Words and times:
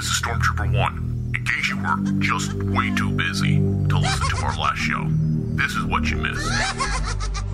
this 0.00 0.12
is 0.12 0.22
Stormtrooper 0.22 0.74
1. 0.78 1.32
In 1.34 1.44
case 1.44 1.68
you 1.68 1.76
were 1.76 2.20
just 2.20 2.54
way 2.54 2.90
too 2.96 3.10
busy 3.10 3.56
to 3.56 3.98
listen 3.98 4.28
to 4.30 4.44
our 4.46 4.56
last 4.56 4.78
show, 4.78 5.04
this 5.56 5.72
is 5.72 5.84
what 5.84 6.08
you 6.08 6.16
missed. 6.16 6.50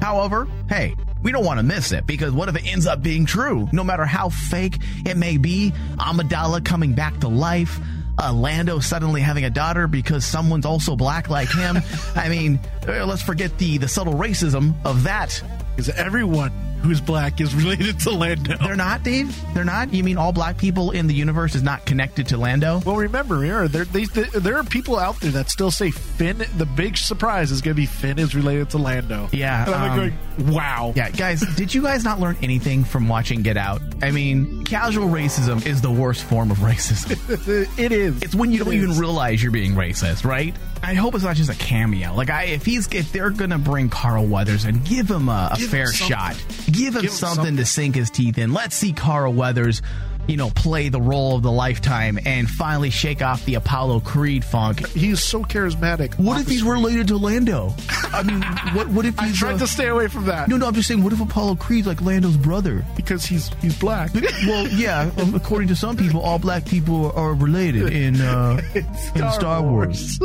However, 0.00 0.46
hey, 0.68 0.94
we 1.24 1.32
don't 1.32 1.44
want 1.44 1.58
to 1.58 1.64
miss 1.64 1.90
it 1.90 2.06
because 2.06 2.32
what 2.32 2.48
if 2.48 2.54
it 2.54 2.64
ends 2.64 2.86
up 2.86 3.02
being 3.02 3.26
true? 3.26 3.68
No 3.72 3.82
matter 3.82 4.06
how 4.06 4.28
fake 4.28 4.78
it 5.04 5.16
may 5.16 5.38
be, 5.38 5.72
Amidala 5.96 6.64
coming 6.64 6.92
back 6.92 7.18
to 7.18 7.28
life, 7.28 7.80
uh, 8.16 8.32
Lando 8.32 8.78
suddenly 8.78 9.22
having 9.22 9.44
a 9.44 9.50
daughter 9.50 9.88
because 9.88 10.24
someone's 10.24 10.66
also 10.66 10.94
black 10.94 11.28
like 11.28 11.50
him. 11.50 11.78
I 12.14 12.28
mean, 12.28 12.60
uh, 12.86 13.06
let's 13.06 13.22
forget 13.22 13.58
the 13.58 13.78
the 13.78 13.88
subtle 13.88 14.14
racism 14.14 14.72
of 14.84 15.02
that. 15.02 15.42
Because 15.74 15.88
everyone 15.88 16.52
who's 16.82 17.00
black 17.00 17.40
is 17.40 17.54
related 17.54 18.00
to 18.00 18.10
Lando. 18.10 18.56
They're 18.58 18.76
not, 18.76 19.02
Dave. 19.02 19.34
They're 19.54 19.64
not. 19.64 19.92
You 19.92 20.04
mean 20.04 20.18
all 20.18 20.32
black 20.32 20.58
people 20.58 20.90
in 20.90 21.06
the 21.06 21.14
universe 21.14 21.54
is 21.54 21.62
not 21.62 21.84
connected 21.86 22.28
to 22.28 22.36
Lando? 22.36 22.80
Well, 22.84 22.96
remember, 22.96 23.42
here 23.42 23.68
there 23.68 23.84
they, 23.84 24.04
there 24.04 24.56
are 24.56 24.64
people 24.64 24.98
out 24.98 25.20
there 25.20 25.32
that 25.32 25.50
still 25.50 25.70
say 25.70 25.90
Finn. 25.90 26.44
The 26.56 26.66
big 26.66 26.96
surprise 26.96 27.50
is 27.50 27.60
going 27.60 27.74
to 27.74 27.80
be 27.80 27.86
Finn 27.86 28.18
is 28.18 28.34
related 28.34 28.70
to 28.70 28.78
Lando. 28.78 29.28
Yeah, 29.32 29.64
and 29.66 29.74
I'm 29.74 29.90
um, 29.90 29.98
like 29.98 30.38
going, 30.38 30.54
wow. 30.54 30.92
Yeah, 30.96 31.10
guys, 31.10 31.42
did 31.56 31.74
you 31.74 31.82
guys 31.82 32.04
not 32.04 32.20
learn 32.20 32.36
anything 32.42 32.84
from 32.84 33.08
watching 33.08 33.42
Get 33.42 33.56
Out? 33.56 33.80
I 34.02 34.10
mean, 34.10 34.64
casual 34.64 35.08
racism 35.08 35.64
is 35.66 35.80
the 35.80 35.90
worst 35.90 36.24
form 36.24 36.50
of 36.50 36.58
racism. 36.58 37.78
it 37.78 37.92
is. 37.92 38.22
It's 38.22 38.34
when 38.34 38.52
you 38.52 38.60
It 38.60 38.64
don't 38.64 38.74
even 38.74 38.98
realize 38.98 39.42
you're 39.42 39.50
being 39.52 39.72
racist, 39.72 40.24
right? 40.24 40.54
I 40.82 40.94
hope 40.94 41.14
it's 41.14 41.24
not 41.24 41.34
just 41.36 41.50
a 41.50 41.54
cameo. 41.54 42.14
Like, 42.14 42.28
I 42.28 42.44
if 42.44 42.64
he's 42.66 42.86
if 42.92 43.10
they're 43.12 43.30
gonna 43.30 43.58
bring 43.58 43.88
Carl 43.88 44.26
Weathers 44.26 44.64
and 44.66 44.84
give 44.84 45.10
him 45.10 45.28
a, 45.30 45.50
a 45.52 45.56
Give 45.58 45.70
fair 45.70 45.86
something. 45.86 46.16
shot, 46.16 46.36
give 46.66 46.94
him 46.94 47.02
Give 47.02 47.04
him 47.04 47.08
something, 47.10 47.36
something. 47.36 47.56
to 47.56 47.64
sink 47.64 47.94
his 47.94 48.10
teeth 48.10 48.36
in. 48.38 48.52
Let's 48.52 48.76
see 48.76 48.92
Carl 48.92 49.32
Weathers. 49.32 49.80
You 50.26 50.36
know, 50.36 50.50
play 50.50 50.88
the 50.88 51.00
role 51.00 51.36
of 51.36 51.42
the 51.42 51.52
lifetime 51.52 52.18
and 52.26 52.48
finally 52.48 52.90
shake 52.90 53.22
off 53.22 53.44
the 53.44 53.54
Apollo 53.54 54.00
Creed 54.00 54.44
funk. 54.44 54.86
He's 54.88 55.22
so 55.22 55.42
charismatic. 55.44 56.18
What 56.18 56.40
if 56.40 56.48
he's 56.48 56.60
screen. 56.60 56.72
related 56.72 57.08
to 57.08 57.16
Lando? 57.16 57.74
I 58.12 58.22
mean, 58.22 58.42
what 58.74 58.88
what 58.88 59.04
if 59.06 59.18
I 59.20 59.28
he's 59.28 59.38
tried 59.38 59.54
uh, 59.54 59.58
to 59.58 59.66
stay 59.66 59.86
away 59.88 60.08
from 60.08 60.26
that 60.26 60.48
No, 60.48 60.56
no, 60.56 60.66
I'm 60.66 60.74
just 60.74 60.88
saying. 60.88 61.02
What 61.02 61.12
if 61.12 61.20
Apollo 61.20 61.56
Creed's 61.56 61.86
like 61.86 62.00
Lando's 62.02 62.36
brother? 62.36 62.84
because 62.96 63.24
he's 63.24 63.50
he's 63.60 63.78
black. 63.78 64.10
Well, 64.46 64.68
yeah. 64.68 65.10
um, 65.18 65.34
According 65.34 65.68
to 65.68 65.76
some 65.76 65.96
people, 65.96 66.20
all 66.20 66.38
black 66.38 66.66
people 66.66 67.10
are 67.12 67.34
related 67.34 67.92
in 67.92 68.20
uh, 68.20 68.60
in 68.74 69.30
Star 69.32 69.62
Wars. 69.62 70.20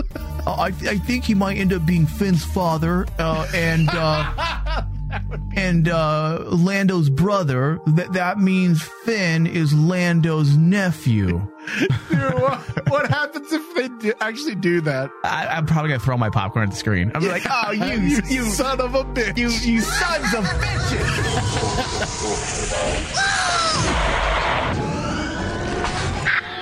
Uh, 0.46 0.52
I, 0.52 0.66
I 0.68 0.98
think 1.00 1.24
he 1.24 1.34
might 1.36 1.58
end 1.58 1.74
up 1.74 1.86
being 1.86 2.06
Finn's 2.06 2.44
father 2.44 3.08
uh, 3.20 3.48
and 3.54 3.90
uh, 3.92 4.82
and 5.56 5.88
uh, 5.88 6.44
Lando's 6.50 7.10
brother. 7.10 7.80
That 7.88 8.14
that 8.14 8.40
means 8.40 8.82
Finn 9.04 9.48
is 9.48 9.74
Lando's 9.74 10.56
nephew. 10.56 11.48
Dude, 12.10 12.34
what, 12.34 12.90
what 12.90 13.10
happens 13.10 13.52
if 13.52 13.76
they 13.76 13.88
do, 14.00 14.14
actually 14.20 14.56
do 14.56 14.82
that? 14.82 15.12
I, 15.24 15.48
I'm 15.48 15.66
probably 15.66 15.90
gonna 15.90 16.00
throw 16.00 16.18
my 16.18 16.30
popcorn 16.30 16.64
at 16.64 16.72
the 16.72 16.78
screen. 16.78 17.12
I'm 17.14 17.28
like, 17.28 17.44
oh, 17.50 17.72
you, 17.72 17.84
you, 18.02 18.22
you, 18.28 18.44
son 18.46 18.82
of 18.82 18.96
a 18.96 19.04
bitch! 19.04 19.38
you, 19.38 19.50
you 19.50 19.82
sons 19.82 20.34
of 20.34 20.44
bitches! 20.46 21.82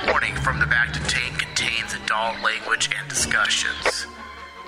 Warning 0.12 0.36
from 0.36 0.60
the 0.60 0.66
Bacta 0.66 1.06
Tank 1.08 1.40
contains 1.40 1.94
adult 1.94 2.42
language 2.44 2.90
and 2.98 3.08
discussions. 3.08 4.08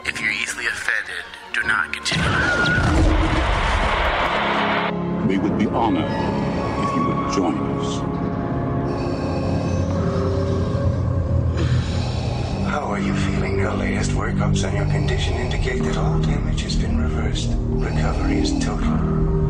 If 0.06 0.20
you're 0.20 0.32
easily 0.32 0.66
offended, 0.66 1.23
do 1.54 1.62
not 1.64 1.94
continue. 1.94 2.91
Honored 5.73 6.03
if 6.03 6.95
you 6.95 7.05
would 7.05 7.31
join 7.33 7.58
us. 7.80 8.00
How 12.69 12.81
are 12.91 13.00
you 13.00 13.16
feeling? 13.16 13.58
Your 13.58 13.73
latest 13.75 14.11
workups 14.11 14.67
on 14.67 14.76
your 14.76 14.86
condition 14.87 15.36
indicate 15.36 15.81
that 15.83 15.95
all 15.95 16.20
damage 16.20 16.61
has 16.64 16.76
been 16.76 16.98
reversed. 16.98 17.52
Recovery 17.55 18.39
is 18.39 18.52
total. 18.64 18.92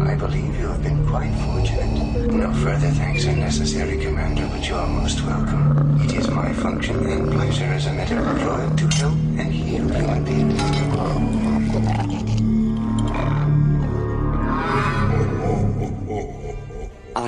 I 0.03 0.13
believe 0.13 0.59
you 0.59 0.67
have 0.67 0.83
been 0.83 1.07
quite 1.07 1.33
fortunate. 1.45 2.31
No 2.31 2.53
further 2.53 2.91
thanks 2.91 3.25
are 3.25 3.35
necessary, 3.35 3.97
Commander, 3.97 4.47
but 4.51 4.67
you 4.67 4.75
are 4.75 4.87
most 4.87 5.21
welcome. 5.23 5.99
It 6.01 6.13
is 6.13 6.27
my 6.29 6.53
function 6.53 7.03
and 7.03 7.31
pleasure 7.31 7.65
as 7.65 7.87
a 7.87 7.93
medical 7.93 8.23
droid 8.35 8.77
to 8.77 8.95
help 8.97 9.13
and 9.13 9.51
heal 9.51 9.87
human 9.87 10.23
beings. 10.23 10.80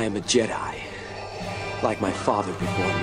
I 0.03 0.05
am 0.05 0.17
a 0.17 0.19
Jedi, 0.19 0.75
like 1.81 2.01
my 2.01 2.11
father 2.11 2.51
before 2.51 2.87
me. 2.87 2.93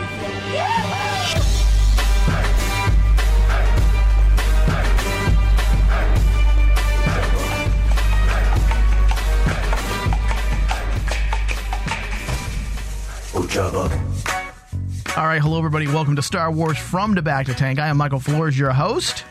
All 15.16 15.26
right, 15.26 15.40
hello 15.40 15.56
everybody. 15.56 15.86
Welcome 15.86 16.16
to 16.16 16.22
Star 16.22 16.52
Wars 16.52 16.76
from 16.76 17.14
the 17.14 17.22
Bacta 17.22 17.56
Tank. 17.56 17.78
I 17.78 17.88
am 17.88 17.96
Michael 17.96 18.20
Flores, 18.20 18.58
your 18.58 18.72
host, 18.72 19.24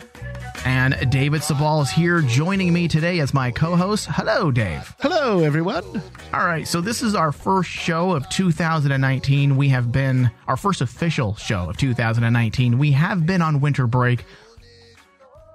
and 0.70 1.10
David 1.10 1.42
Sabal 1.42 1.82
is 1.82 1.90
here 1.90 2.22
joining 2.22 2.72
me 2.72 2.88
today 2.88 3.22
as 3.22 3.34
my 3.34 3.50
co-host. 3.50 4.06
Hello, 4.08 4.52
Dave. 4.52 4.96
Hello, 5.00 5.40
everyone. 5.40 5.84
All 6.32 6.46
right, 6.46 6.68
so 6.68 6.80
this 6.80 7.02
is 7.02 7.16
our 7.16 7.32
first 7.32 7.72
show 7.72 8.12
of 8.12 8.30
2019. 8.30 9.58
We 9.58 9.70
have 9.70 9.92
been 9.92 10.30
our 10.48 10.56
first 10.56 10.82
official 10.82 11.34
show 11.38 11.72
of 11.72 11.78
2019. 11.78 12.78
We 12.78 12.92
have 12.92 13.26
been 13.26 13.42
on 13.42 13.62
winter 13.62 13.88
break. 13.88 14.26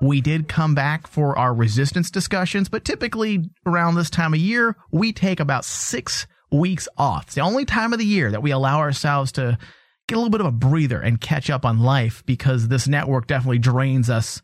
We 0.01 0.21
did 0.21 0.49
come 0.49 0.75
back 0.75 1.07
for 1.07 1.39
our 1.39 1.55
resistance 1.55 2.11
discussions, 2.11 2.69
but 2.69 2.85
typically 2.85 3.49
around 3.67 3.95
this 3.95 4.11
time 4.11 4.35
of 4.35 4.41
year, 4.41 4.75
we 4.91 5.13
take 5.13 5.39
about 5.39 5.65
six 5.65 6.27
weeks 6.51 6.89
off. 6.99 7.27
It's 7.27 7.37
the 7.37 7.43
only 7.43 7.65
time 7.65 7.93
of 7.93 8.01
the 8.01 8.05
year 8.05 8.33
that 8.33 8.43
we 8.43 8.51
allow 8.51 8.81
ourselves 8.81 9.31
to 9.33 9.59
get 10.09 10.17
a 10.17 10.19
little 10.19 10.31
bit 10.31 10.41
of 10.41 10.49
a 10.49 10.53
breather 10.53 11.01
and 11.01 11.21
catch 11.21 11.51
up 11.51 11.65
on 11.65 11.79
life 11.79 12.25
because 12.27 12.67
this 12.67 12.89
network 12.89 13.29
definitely 13.29 13.61
drains 13.61 14.11
us 14.11 14.43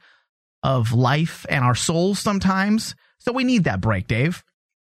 of 0.62 0.92
life 0.92 1.46
and 1.48 1.64
our 1.64 1.74
souls 1.74 2.18
sometimes. 2.18 2.94
So 3.18 3.32
we 3.32 3.44
need 3.44 3.64
that 3.64 3.80
break, 3.80 4.06
Dave. 4.06 4.42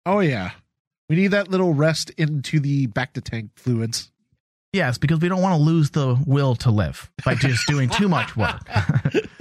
Oh 0.06 0.20
yeah, 0.20 0.52
we 1.10 1.16
need 1.16 1.28
that 1.30 1.50
little 1.50 1.74
rest 1.74 2.10
into 2.12 2.60
the 2.60 2.88
Bacta 2.88 3.24
tank 3.24 3.52
fluids. 3.56 4.12
Yes, 4.74 4.98
because 4.98 5.20
we 5.20 5.30
don't 5.30 5.42
want 5.42 5.56
to 5.56 5.64
lose 5.64 5.92
the 5.92 6.22
will 6.26 6.56
to 6.56 6.72
live 6.72 7.12
by 7.24 7.36
just 7.36 7.68
doing 7.68 7.90
too 7.90 8.10
much 8.10 8.36
work. 8.36 8.60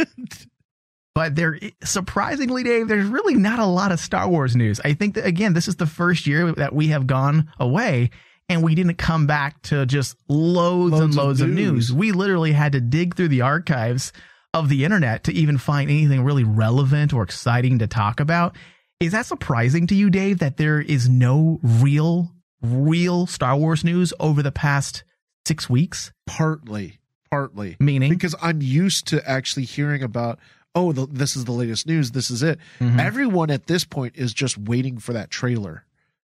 but 1.15 1.35
there, 1.35 1.59
surprisingly, 1.83 2.63
Dave, 2.63 2.87
there's 2.89 3.07
really 3.07 3.35
not 3.35 3.59
a 3.59 3.65
lot 3.65 3.93
of 3.93 4.01
Star 4.01 4.29
Wars 4.29 4.55
news. 4.55 4.81
I 4.85 4.93
think 4.93 5.15
that 5.15 5.25
again, 5.27 5.55
this 5.55 5.69
is 5.69 5.77
the 5.77 5.87
first 5.87 6.27
year 6.27 6.53
that 6.53 6.75
we 6.75 6.89
have 6.89 7.07
gone 7.07 7.51
away 7.59 8.11
and 8.49 8.63
we 8.63 8.75
didn't 8.75 8.97
come 8.97 9.27
back 9.27 9.63
to 9.63 9.87
just 9.87 10.17
loads, 10.29 10.93
and 10.93 11.01
Loads 11.01 11.17
of 11.17 11.25
loads 11.25 11.41
of 11.41 11.49
news. 11.49 11.91
news. 11.91 11.93
We 11.93 12.13
literally 12.13 12.53
had 12.53 12.73
to 12.73 12.81
dig 12.81 13.15
through 13.17 13.29
the 13.29 13.41
archives 13.43 14.13
of 14.55 14.69
the 14.69 14.85
internet 14.85 15.25
to 15.25 15.33
even 15.33 15.59
find 15.59 15.91
anything 15.91 16.23
really 16.25 16.45
relevant 16.45 17.13
or 17.13 17.23
exciting 17.23 17.79
to 17.79 17.87
talk 17.87 18.21
about. 18.21 18.57
Is 19.01 19.13
that 19.13 19.27
surprising 19.27 19.87
to 19.89 19.95
you, 19.95 20.11
Dave, 20.11 20.39
that 20.39 20.57
there 20.59 20.81
is 20.81 21.09
no 21.09 21.59
real, 21.63 22.31
real 22.61 23.27
Star 23.27 23.57
Wars 23.57 23.83
news 23.83 24.13
over 24.21 24.43
the 24.43 24.53
past 24.53 25.05
six 25.47 25.69
weeks? 25.69 26.13
Partly, 26.27 26.99
partly 27.31 27.77
Meaning? 27.81 28.11
because 28.11 28.35
I'm 28.41 28.63
used 28.63 29.07
to 29.09 29.29
actually 29.29 29.65
hearing 29.65 30.03
about. 30.03 30.39
Oh, 30.75 30.93
the, 30.93 31.07
this 31.07 31.37
is 31.37 31.45
the 31.45 31.53
latest 31.53 31.87
news. 31.87 32.13
This 32.13 32.31
is 32.31 32.43
it. 32.43 32.59
Mhm. 32.81 32.99
Everyone 32.99 33.51
at 33.51 33.67
this 33.67 33.85
point 33.85 34.15
is 34.17 34.33
just 34.33 34.57
waiting 34.57 34.99
for 34.99 35.13
that 35.13 35.31
trailer, 35.31 35.85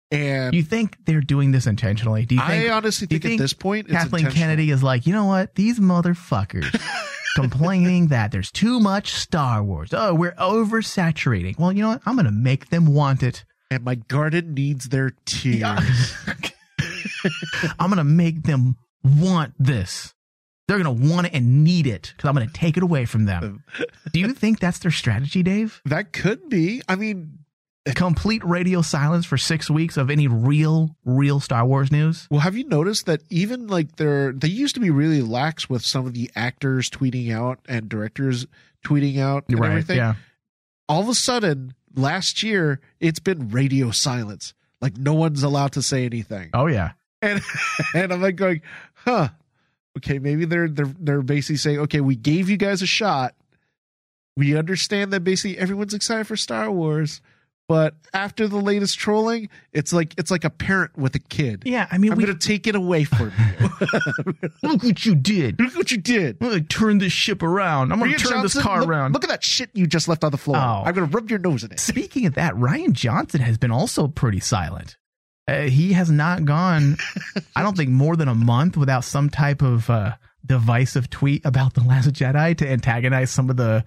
and 0.10 0.56
You 0.56 0.64
think 0.64 0.98
they're 1.06 1.22
doing 1.22 1.52
this 1.52 1.68
intentionally? 1.68 2.26
Do 2.26 2.36
you 2.36 2.42
think? 2.42 2.70
I 2.70 2.74
honestly 2.74 3.06
do 3.08 3.16
you 3.16 3.20
think, 3.20 3.40
at 3.40 3.44
this 3.44 3.54
point, 3.54 3.90
Kathleen. 3.90 4.32
Kennedy 4.32 4.72
is 4.72 4.82
like, 4.82 5.06
you 5.06 5.14
know 5.14 5.26
what? 5.26 5.54
These 5.54 5.80
motherfuckers 5.80 6.66
complaining 7.36 8.08
that 8.08 8.32
there's 8.32 8.52
too 8.52 8.80
much 8.80 9.14
Star 9.14 9.64
Wars. 9.64 9.90
Oh, 9.94 10.14
we're 10.14 10.34
oversaturating. 10.34 11.58
Well, 11.60 11.72
you 11.72 11.82
know 11.84 11.90
what? 11.90 12.02
I'm 12.06 12.16
going 12.16 12.26
to 12.26 12.32
make 12.32 12.70
them 12.70 12.86
want 12.94 13.24
it. 13.24 13.44
and 13.72 13.84
my 13.84 13.96
garden 13.96 14.54
needs 14.54 14.90
their 14.90 15.12
tears. 15.26 16.16
I'm 17.80 17.90
going 17.90 17.98
to 17.98 18.04
make 18.04 18.44
them 18.44 18.78
want 19.04 19.54
this. 19.58 20.14
They're 20.68 20.82
going 20.82 20.98
to 21.02 21.10
want 21.12 21.28
it 21.28 21.34
and 21.34 21.64
need 21.64 21.88
it 21.88 22.14
because 22.16 22.30
I'm 22.30 22.36
going 22.36 22.48
to 22.48 22.54
take 22.54 22.78
it 22.78 22.84
away 22.84 23.06
from 23.06 23.26
them. 23.26 23.64
Do 24.14 24.20
you 24.20 24.34
think 24.34 24.60
that's 24.60 24.80
their 24.80 24.92
strategy, 24.92 25.44
Dave? 25.44 25.82
That 25.86 26.14
could 26.14 26.50
be. 26.50 26.82
I 26.88 26.96
mean, 26.96 27.40
Complete 27.86 28.44
radio 28.46 28.82
silence 28.82 29.26
for 29.26 29.38
six 29.38 29.70
weeks 29.70 29.98
of 29.98 30.10
any 30.10 30.28
real, 30.28 30.96
real 31.04 31.42
Star 31.42 31.66
Wars 31.66 31.92
news? 31.92 32.28
well, 32.32 32.40
have 32.40 32.56
you 32.56 32.64
noticed 32.64 33.08
that 33.08 33.22
even 33.30 33.68
like 33.68 33.98
they're 33.98 34.32
they 34.32 34.48
used 34.48 34.76
to 34.76 34.82
be 34.82 34.90
really 34.90 35.22
lax 35.22 35.70
with 35.70 35.86
some 35.86 36.06
of 36.08 36.14
the 36.14 36.32
actors 36.34 36.90
tweeting 36.90 37.36
out 37.36 37.60
and 37.68 37.90
directors 37.90 38.48
tweeting 38.84 39.20
out 39.20 39.46
and 39.50 39.64
everything. 39.64 39.98
Yeah. 39.98 40.16
All 40.88 41.02
of 41.02 41.10
a 41.10 41.16
sudden, 41.16 41.74
last 41.96 42.44
year, 42.44 42.82
it's 43.00 43.20
been 43.20 43.50
radio 43.50 43.92
silence. 43.92 44.54
Like 44.82 44.98
no 44.98 45.14
one's 45.14 45.44
allowed 45.44 45.74
to 45.74 45.82
say 45.82 46.06
anything. 46.06 46.50
Oh, 46.54 46.68
yeah. 46.68 46.92
And 47.22 47.42
and 47.96 48.14
I'm 48.14 48.22
like 48.22 48.36
going, 48.36 48.62
huh. 48.94 49.30
Okay, 49.98 50.18
maybe 50.20 50.46
they're 50.46 50.68
they're 50.68 50.94
they're 51.00 51.22
basically 51.22 51.58
saying, 51.58 51.80
okay, 51.82 52.02
we 52.02 52.16
gave 52.16 52.50
you 52.50 52.58
guys 52.58 52.82
a 52.82 52.88
shot. 52.88 53.36
We 54.36 54.58
understand 54.58 55.14
that 55.14 55.24
basically 55.24 55.58
everyone's 55.60 55.94
excited 55.94 56.26
for 56.26 56.36
Star 56.36 56.72
Wars, 56.72 57.22
but 57.74 57.96
after 58.14 58.48
the 58.48 58.60
latest 58.60 59.00
trolling, 59.00 59.50
it's 59.72 59.92
like 59.92 60.14
it's 60.20 60.30
like 60.30 60.44
a 60.44 60.52
parent 60.52 60.96
with 60.96 61.16
a 61.16 61.20
kid. 61.20 61.64
Yeah, 61.66 61.88
I 61.90 61.98
mean, 61.98 62.12
I'm 62.12 62.20
we 62.20 62.26
gonna 62.26 62.38
take 62.38 62.68
it 62.68 62.76
away 62.76 63.04
from 63.04 63.32
you. 63.60 64.50
look 64.64 64.84
what 64.84 65.04
you 65.08 65.16
did. 65.16 65.60
Look 65.60 65.76
what 65.76 65.90
you 65.90 65.98
did. 65.98 66.38
I'm 66.40 66.50
gonna 66.50 66.62
turn 66.62 67.00
this 67.00 67.14
ship 67.14 67.42
around. 67.42 67.92
I'm 67.92 67.98
gonna 67.98 68.12
Rian 68.12 68.30
turn 68.30 68.44
this 68.44 68.62
car 68.62 68.82
look, 68.82 68.90
around. 68.90 69.14
Look 69.14 69.24
at 69.24 69.32
that 69.32 69.44
shit 69.44 69.72
you 69.74 69.88
just 69.88 70.08
left 70.08 70.24
on 70.24 70.30
the 70.30 70.38
floor. 70.38 70.58
Oh. 70.58 70.84
I'm 70.86 70.94
gonna 70.94 71.08
rub 71.08 71.32
your 71.32 71.40
nose 71.40 71.64
in 71.64 71.72
it. 71.72 71.80
Speaking 71.80 72.28
of 72.28 72.36
that, 72.36 72.54
Rian 72.54 72.92
Johnson 72.92 73.42
has 73.42 73.58
been 73.58 73.72
also 73.72 74.08
pretty 74.08 74.40
silent. 74.40 74.96
Uh, 75.48 75.62
he 75.62 75.94
has 75.94 76.12
not 76.12 76.46
gone, 76.46 76.98
I 77.56 77.64
don't 77.64 77.76
think, 77.76 77.90
more 77.90 78.16
than 78.16 78.28
a 78.28 78.36
month 78.36 78.78
without 78.78 79.04
some 79.04 79.32
type 79.32 79.64
of 79.64 79.90
uh, 79.90 80.12
divisive 80.46 81.10
tweet 81.10 81.44
about 81.44 81.74
the 81.74 81.82
Last 81.82 82.12
Jedi 82.12 82.56
to 82.56 82.70
antagonize 82.70 83.32
some 83.32 83.50
of 83.50 83.58
the 83.58 83.84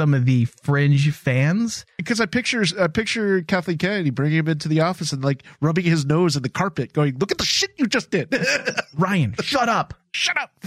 some 0.00 0.14
of 0.14 0.24
the 0.24 0.46
fringe 0.62 1.12
fans. 1.14 1.84
Because 1.98 2.20
I 2.20 2.26
picture 2.26 2.64
I 2.80 2.88
picture 2.88 3.42
Kathleen 3.42 3.78
Kennedy 3.78 4.10
bringing 4.10 4.38
him 4.38 4.48
into 4.48 4.68
the 4.68 4.80
office 4.80 5.12
and 5.12 5.22
like 5.24 5.44
rubbing 5.60 5.84
his 5.84 6.04
nose 6.04 6.36
in 6.36 6.42
the 6.42 6.48
carpet, 6.48 6.92
going, 6.92 7.18
"Look 7.18 7.30
at 7.30 7.38
the 7.38 7.44
shit 7.44 7.70
you 7.76 7.86
just 7.86 8.10
did." 8.10 8.30
Rian, 8.96 9.40
shut 9.42 9.68
up! 9.68 9.94
Shut 10.12 10.36
up. 10.38 10.64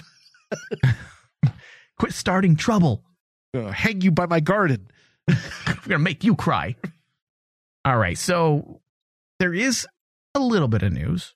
Quit 2.00 2.13
starting 2.13 2.56
trouble. 2.56 3.04
Uh, 3.56 3.72
hang 3.72 4.01
you 4.01 4.12
by 4.12 4.25
my 4.25 4.39
garden. 4.39 4.88
I'm 5.27 5.80
gonna 5.83 6.00
make 6.00 6.24
you 6.24 6.36
cry. 6.36 6.75
All 7.83 7.98
right, 7.98 8.18
so 8.18 8.81
there 9.39 9.54
is 9.54 9.88
a 10.33 10.39
little 10.39 10.68
bit 10.68 10.83
of 10.83 10.92
news, 10.92 11.36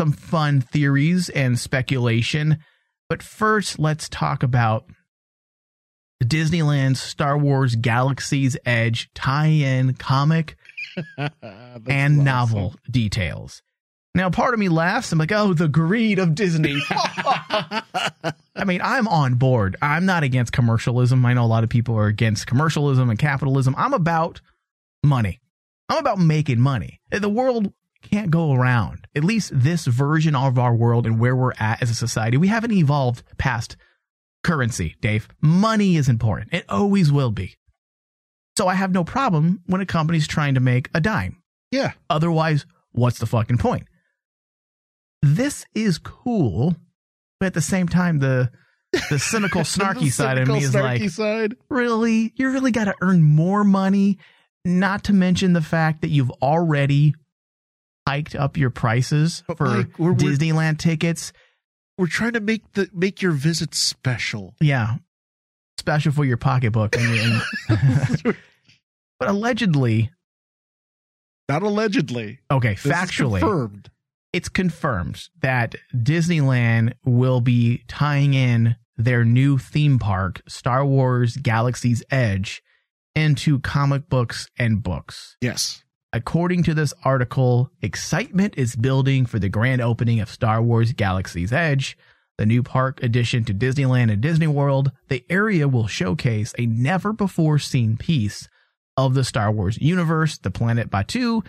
some 0.00 0.12
fun 0.12 0.60
theories 0.60 1.28
and 1.30 1.58
speculation, 1.58 2.58
but 3.08 3.22
first 3.22 3.78
let's 3.78 4.08
talk 4.08 4.42
about 4.42 4.84
the 6.20 6.26
Disneyland 6.26 6.96
Star 6.96 7.36
Wars 7.36 7.76
Galaxy's 7.76 8.56
Edge 8.64 9.10
tie-in 9.14 9.94
comic 9.94 10.56
and 11.18 11.32
awesome. 11.42 12.24
novel 12.24 12.74
details. 12.90 13.62
Now, 14.16 14.30
part 14.30 14.54
of 14.54 14.60
me 14.60 14.68
laughs. 14.68 15.10
I'm 15.10 15.18
like, 15.18 15.32
oh, 15.32 15.54
the 15.54 15.66
greed 15.66 16.20
of 16.20 16.36
Disney. 16.36 16.80
I 16.90 18.64
mean, 18.64 18.80
I'm 18.80 19.08
on 19.08 19.34
board. 19.34 19.76
I'm 19.82 20.06
not 20.06 20.22
against 20.22 20.52
commercialism. 20.52 21.26
I 21.26 21.34
know 21.34 21.44
a 21.44 21.46
lot 21.46 21.64
of 21.64 21.70
people 21.70 21.96
are 21.98 22.06
against 22.06 22.46
commercialism 22.46 23.10
and 23.10 23.18
capitalism. 23.18 23.74
I'm 23.76 23.92
about 23.92 24.40
money. 25.02 25.40
I'm 25.88 25.98
about 25.98 26.18
making 26.18 26.60
money. 26.60 27.00
The 27.10 27.28
world 27.28 27.72
can't 28.02 28.30
go 28.30 28.52
around. 28.52 29.08
At 29.16 29.24
least 29.24 29.50
this 29.52 29.84
version 29.86 30.36
of 30.36 30.60
our 30.60 30.74
world 30.74 31.06
and 31.06 31.18
where 31.18 31.34
we're 31.34 31.52
at 31.58 31.82
as 31.82 31.90
a 31.90 31.94
society, 31.94 32.36
we 32.36 32.48
haven't 32.48 32.72
evolved 32.72 33.24
past 33.36 33.76
currency, 34.44 34.94
Dave. 35.00 35.26
Money 35.40 35.96
is 35.96 36.08
important. 36.08 36.54
It 36.54 36.64
always 36.68 37.10
will 37.10 37.32
be. 37.32 37.54
So 38.56 38.68
I 38.68 38.74
have 38.74 38.92
no 38.92 39.02
problem 39.02 39.62
when 39.66 39.80
a 39.80 39.86
company's 39.86 40.28
trying 40.28 40.54
to 40.54 40.60
make 40.60 40.88
a 40.94 41.00
dime. 41.00 41.42
Yeah. 41.72 41.92
Otherwise, 42.08 42.66
what's 42.92 43.18
the 43.18 43.26
fucking 43.26 43.58
point? 43.58 43.88
This 45.22 45.64
is 45.74 45.98
cool, 45.98 46.76
but 47.40 47.46
at 47.46 47.54
the 47.54 47.60
same 47.60 47.88
time, 47.88 48.18
the 48.18 48.50
the 49.10 49.18
cynical, 49.18 49.60
snarky 49.62 50.00
The 50.00 50.10
side 50.10 50.38
of 50.38 50.48
me 50.48 50.60
cynical, 50.60 50.68
is 50.68 50.74
like, 51.02 51.10
side. 51.10 51.54
really? 51.68 52.32
You 52.36 52.50
really 52.52 52.70
got 52.70 52.84
to 52.84 52.94
earn 53.00 53.22
more 53.22 53.64
money, 53.64 54.18
not 54.64 55.04
to 55.04 55.12
mention 55.12 55.52
the 55.52 55.62
fact 55.62 56.02
that 56.02 56.08
you've 56.10 56.30
already 56.42 57.14
hiked 58.06 58.34
up 58.36 58.56
your 58.58 58.70
prices 58.70 59.42
But 59.48 59.56
for 59.56 59.64
Mike, 59.66 59.98
we're- 59.98 60.14
we're- 60.14 60.36
Disneyland 60.36 60.78
tickets. 60.78 61.32
We're 61.98 62.06
trying 62.08 62.32
to 62.32 62.40
make 62.40 62.72
the 62.72 62.88
make 62.92 63.22
your 63.22 63.32
visit 63.32 63.74
special. 63.74 64.54
Yeah. 64.60 64.96
Special 65.78 66.12
for 66.12 66.24
your 66.24 66.36
pocketbook. 66.36 66.96
And, 66.96 67.42
and- 67.68 68.22
but 69.18 69.28
allegedly, 69.28 70.10
Not 71.48 71.62
allegedly. 71.62 72.40
okay, 72.50 72.74
This 72.74 72.90
factually, 72.92 73.40
confirmed. 73.40 73.90
it's 74.32 74.48
confirmed 74.48 75.28
that 75.42 75.74
Disneyland 75.94 76.94
will 77.04 77.40
be 77.40 77.82
tying 77.86 78.34
in 78.34 78.76
their 78.96 79.24
new 79.24 79.58
theme 79.58 79.98
park, 79.98 80.40
Star 80.48 80.86
Wars 80.86 81.36
Galaxy's 81.36 82.02
Edge, 82.10 82.62
into 83.14 83.58
comic 83.60 84.08
books 84.08 84.48
and 84.58 84.82
books. 84.82 85.36
Yes. 85.40 85.83
According 86.14 86.62
to 86.62 86.74
this 86.74 86.94
article, 87.02 87.72
excitement 87.82 88.54
is 88.56 88.76
building 88.76 89.26
for 89.26 89.40
the 89.40 89.48
grand 89.48 89.82
opening 89.82 90.20
of 90.20 90.30
Star 90.30 90.62
Wars 90.62 90.92
Galaxy's 90.92 91.52
Edge, 91.52 91.98
the 92.38 92.46
new 92.46 92.62
park 92.62 93.02
addition 93.02 93.42
to 93.46 93.52
Disneyland 93.52 94.12
and 94.12 94.20
Disney 94.20 94.46
World. 94.46 94.92
The 95.08 95.24
area 95.28 95.66
will 95.66 95.88
showcase 95.88 96.54
a 96.56 96.66
never 96.66 97.12
before 97.12 97.58
seen 97.58 97.96
piece 97.96 98.48
of 98.96 99.14
the 99.14 99.24
Star 99.24 99.50
Wars 99.50 99.76
universe, 99.80 100.38
the 100.38 100.52
planet 100.52 100.88
Batuu, 100.88 101.44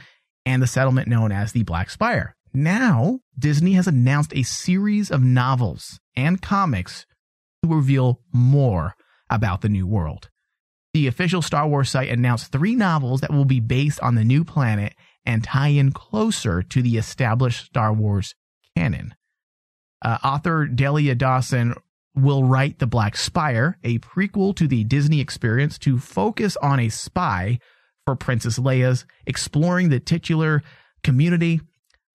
and 0.47 0.63
the 0.63 0.67
settlement 0.67 1.07
known 1.07 1.31
as 1.31 1.51
the 1.51 1.61
Black 1.61 1.91
Spire. 1.91 2.35
Now, 2.51 3.19
Disney 3.37 3.73
has 3.73 3.85
announced 3.85 4.33
a 4.33 4.41
series 4.41 5.11
of 5.11 5.21
novels 5.21 5.99
and 6.15 6.41
comics 6.41 7.05
to 7.61 7.69
reveal 7.69 8.19
more 8.33 8.95
about 9.29 9.61
the 9.61 9.69
new 9.69 9.85
world. 9.85 10.31
The 10.95 11.07
official 11.07 11.41
Star 11.41 11.67
Wars 11.67 11.89
site 11.89 12.07
announced 12.07 12.53
three 12.53 12.73
novels 12.73 13.19
that 13.19 13.33
will 13.33 13.43
be 13.43 13.59
based 13.59 13.99
on 13.99 14.15
the 14.15 14.23
new 14.23 14.45
planet 14.45 14.93
and 15.25 15.43
tie 15.43 15.67
in 15.67 15.91
closer 15.91 16.61
to 16.63 16.81
the 16.81 16.95
established 16.95 17.65
Star 17.65 17.91
Wars 17.91 18.33
canon. 18.77 19.13
Uh, 20.01 20.19
author 20.23 20.65
Delia 20.65 21.13
Dawson 21.13 21.73
will 22.15 22.45
write 22.45 22.79
The 22.79 22.87
Black 22.87 23.17
Spire, 23.17 23.77
a 23.83 23.99
prequel 23.99 24.55
to 24.55 24.69
the 24.69 24.85
Disney 24.85 25.19
experience 25.19 25.77
to 25.79 25.99
focus 25.99 26.55
on 26.61 26.79
a 26.79 26.87
spy 26.87 27.59
for 28.05 28.15
Princess 28.15 28.57
Leia's, 28.57 29.05
exploring 29.25 29.89
the 29.89 29.99
titular 29.99 30.63
community. 31.03 31.59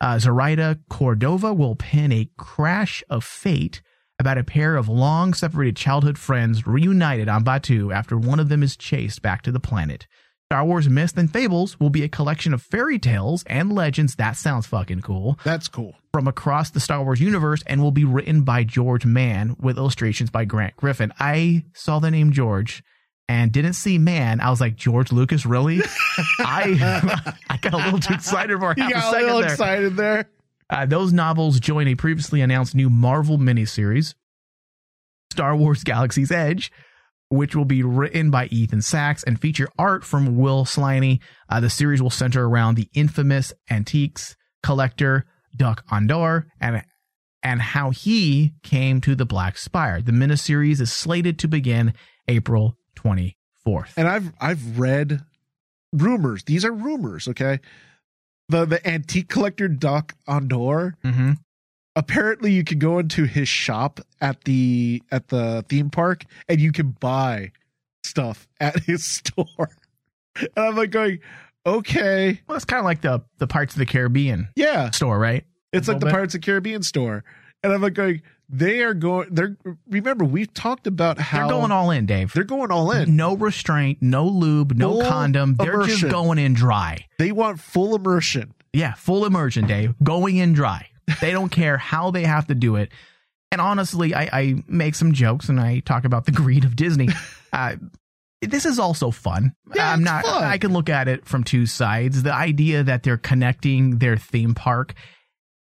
Uh, 0.00 0.18
Zoraida 0.18 0.78
Cordova 0.88 1.52
will 1.52 1.76
pen 1.76 2.12
a 2.12 2.30
crash 2.38 3.04
of 3.10 3.24
fate 3.24 3.82
about 4.20 4.38
a 4.38 4.44
pair 4.44 4.76
of 4.76 4.88
long 4.88 5.32
separated 5.34 5.74
childhood 5.76 6.18
friends 6.18 6.66
reunited 6.66 7.28
on 7.28 7.42
Batuu 7.42 7.92
after 7.92 8.16
one 8.18 8.38
of 8.38 8.48
them 8.50 8.62
is 8.62 8.76
chased 8.76 9.22
back 9.22 9.42
to 9.42 9.50
the 9.50 9.58
planet. 9.58 10.06
Star 10.48 10.64
Wars 10.64 10.88
Myths 10.88 11.14
and 11.16 11.32
Fables 11.32 11.80
will 11.80 11.90
be 11.90 12.02
a 12.02 12.08
collection 12.08 12.52
of 12.52 12.60
fairy 12.60 12.98
tales 12.98 13.44
and 13.46 13.72
legends. 13.72 14.16
That 14.16 14.36
sounds 14.36 14.66
fucking 14.66 15.00
cool. 15.00 15.38
That's 15.44 15.68
cool. 15.68 15.94
From 16.12 16.28
across 16.28 16.70
the 16.70 16.80
Star 16.80 17.02
Wars 17.02 17.20
universe 17.20 17.62
and 17.66 17.80
will 17.80 17.92
be 17.92 18.04
written 18.04 18.42
by 18.42 18.64
George 18.64 19.06
Mann 19.06 19.56
with 19.58 19.78
illustrations 19.78 20.28
by 20.28 20.44
Grant 20.44 20.76
Griffin. 20.76 21.12
I 21.18 21.64
saw 21.72 21.98
the 21.98 22.10
name 22.10 22.32
George 22.32 22.82
and 23.28 23.52
didn't 23.52 23.74
see 23.74 23.96
Mann. 23.96 24.40
I 24.40 24.50
was 24.50 24.60
like, 24.60 24.74
George 24.76 25.12
Lucas, 25.12 25.46
really? 25.46 25.80
I 26.40 27.34
I 27.48 27.56
got 27.58 27.72
a 27.72 27.76
little 27.78 28.00
too 28.00 28.12
excited 28.14 28.58
for 28.58 28.74
half 28.76 28.78
You 28.78 28.86
a 28.86 28.90
got 28.90 28.98
a 28.98 29.10
second 29.12 29.26
little 29.26 29.40
there. 29.42 29.50
excited 29.52 29.96
there. 29.96 30.28
Uh, 30.68 30.86
those 30.86 31.12
novels 31.12 31.58
join 31.58 31.88
a 31.88 31.96
previously 31.96 32.40
announced 32.40 32.76
new 32.76 32.88
Marvel 32.88 33.38
miniseries, 33.38 34.14
Star 35.30 35.56
Wars 35.56 35.84
Galaxy's 35.84 36.30
Edge, 36.30 36.72
which 37.28 37.54
will 37.54 37.64
be 37.64 37.82
written 37.82 38.30
by 38.30 38.46
Ethan 38.46 38.82
Sachs 38.82 39.22
and 39.22 39.40
feature 39.40 39.68
art 39.78 40.04
from 40.04 40.36
Will 40.36 40.64
Sliney. 40.64 41.20
Uh, 41.48 41.60
the 41.60 41.70
series 41.70 42.02
will 42.02 42.10
center 42.10 42.44
around 42.46 42.74
the 42.74 42.88
infamous 42.94 43.52
antiques 43.70 44.36
collector 44.62 45.26
Dok-Ondar 45.56 46.44
and 46.60 46.82
and 47.42 47.62
how 47.62 47.90
he 47.90 48.52
came 48.62 49.00
to 49.00 49.14
the 49.14 49.24
Black 49.24 49.56
Spire. 49.56 50.02
The 50.02 50.12
miniseries 50.12 50.80
is 50.80 50.92
slated 50.92 51.38
to 51.38 51.48
begin 51.48 51.94
April 52.28 52.76
24th. 52.96 53.94
And 53.96 54.06
I've 54.08 54.32
I've 54.40 54.78
read 54.78 55.20
rumors. 55.92 56.44
These 56.44 56.64
are 56.64 56.72
rumors, 56.72 57.28
okay? 57.28 57.60
The 58.48 58.64
the 58.64 58.86
antique 58.86 59.28
collector 59.28 59.68
Doc 59.68 60.14
Ondor. 60.28 60.94
Mm-hmm. 61.04 61.32
Apparently, 61.96 62.52
you 62.52 62.64
can 62.64 62.78
go 62.78 62.98
into 62.98 63.24
his 63.24 63.48
shop 63.48 64.00
at 64.20 64.44
the 64.44 65.02
at 65.10 65.28
the 65.28 65.64
theme 65.68 65.90
park 65.90 66.24
and 66.48 66.60
you 66.60 66.72
can 66.72 66.90
buy 67.00 67.52
stuff 68.04 68.46
at 68.60 68.78
his 68.84 69.04
store. 69.04 69.70
And 70.36 70.50
I'm 70.56 70.76
like 70.76 70.90
going, 70.90 71.18
okay, 71.66 72.40
Well, 72.46 72.56
it's 72.56 72.64
kind 72.64 72.78
of 72.78 72.84
like 72.84 73.00
the 73.02 73.22
the 73.38 73.46
Parts 73.46 73.74
of 73.74 73.78
the 73.78 73.86
Caribbean 73.86 74.48
yeah, 74.56 74.90
store, 74.90 75.18
right? 75.18 75.44
it's 75.72 75.88
like 75.88 76.00
the 76.00 76.06
bit. 76.06 76.12
Pirates 76.12 76.34
of 76.34 76.40
the 76.40 76.44
Caribbean 76.46 76.82
store. 76.82 77.24
And 77.62 77.72
I'm 77.72 77.82
like 77.82 77.94
going, 77.94 78.22
they 78.48 78.80
are 78.82 78.94
going. 78.94 79.28
They're 79.32 79.56
remember 79.88 80.24
we've 80.24 80.52
talked 80.54 80.86
about 80.86 81.18
how 81.18 81.46
They're 81.48 81.58
going 81.58 81.70
all 81.70 81.90
in, 81.90 82.06
Dave. 82.06 82.32
they're 82.32 82.42
going 82.44 82.70
all 82.70 82.90
in. 82.92 83.14
No 83.16 83.36
restraint, 83.36 83.98
no 84.00 84.26
lube, 84.26 84.76
no 84.76 84.92
Full 84.94 85.02
condom. 85.02 85.56
They're 85.56 85.82
just 85.82 86.08
going 86.08 86.38
in 86.38 86.54
dry. 86.54 87.06
They 87.18 87.32
want 87.32 87.60
full 87.60 87.94
immersion. 87.94 88.54
Yeah, 88.72 88.94
full 88.94 89.24
immersion, 89.26 89.66
Dave. 89.66 89.94
Going 90.02 90.36
in 90.36 90.52
dry. 90.52 90.86
They 91.20 91.32
don't 91.32 91.48
care 91.50 91.76
how 91.76 92.10
they 92.10 92.24
have 92.24 92.46
to 92.48 92.54
do 92.54 92.76
it. 92.76 92.90
And 93.52 93.60
honestly, 93.60 94.14
I, 94.14 94.28
I 94.32 94.64
make 94.68 94.94
some 94.94 95.12
jokes 95.12 95.48
and 95.48 95.58
I 95.60 95.80
talk 95.80 96.04
about 96.04 96.24
the 96.26 96.32
greed 96.32 96.64
of 96.64 96.76
Disney. 96.76 97.08
Uh, 97.52 97.74
this 98.42 98.64
is 98.64 98.78
also 98.78 99.10
fun. 99.10 99.54
Yeah, 99.74 99.92
I'm 99.92 100.04
not. 100.04 100.24
fun. 100.24 100.44
I 100.44 100.58
can 100.58 100.72
look 100.72 100.88
at 100.88 101.08
it 101.08 101.26
from 101.26 101.42
two 101.42 101.66
sides. 101.66 102.22
The 102.22 102.32
idea 102.32 102.84
that 102.84 103.02
they're 103.02 103.16
connecting 103.16 103.98
their 103.98 104.16
theme 104.16 104.54
park 104.54 104.94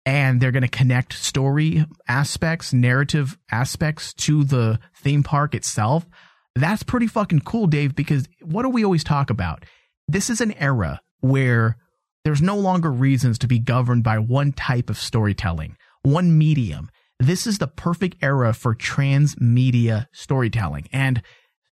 and 0.07 0.41
they're 0.41 0.53
going 0.53 0.63
to 0.63 0.69
connect 0.69 1.13
story 1.13 1.85
aspects, 2.07 2.73
narrative 2.73 3.37
aspects 3.51 4.15
to 4.15 4.45
the 4.45 4.79
theme 4.95 5.25
park 5.25 5.57
itself. 5.57 6.07
That's 6.55 6.85
pretty 6.85 7.09
fucking 7.09 7.41
cool, 7.41 7.67
Dave, 7.67 7.97
because 7.97 8.29
what 8.41 8.63
do 8.63 8.69
we 8.69 8.85
always 8.85 9.03
talk 9.03 9.31
about? 9.31 9.65
This 10.07 10.31
is 10.31 10.41
an 10.41 10.53
era 10.53 11.01
where 11.21 11.77
there's 12.25 12.43
no 12.43 12.57
longer 12.57 12.91
reasons 12.91 13.39
to 13.39 13.47
be 13.47 13.59
governed 13.59 14.05
by 14.05 14.19
one 14.19 14.53
type 14.53 14.89
of 14.89 14.99
storytelling, 14.99 15.77
one 16.03 16.37
medium. 16.37 16.91
This 17.19 17.47
is 17.47 17.59
the 17.59 17.67
perfect 17.67 18.17
era 18.23 18.53
for 18.53 18.75
transmedia 18.75 20.07
storytelling. 20.13 20.89
And 20.93 21.23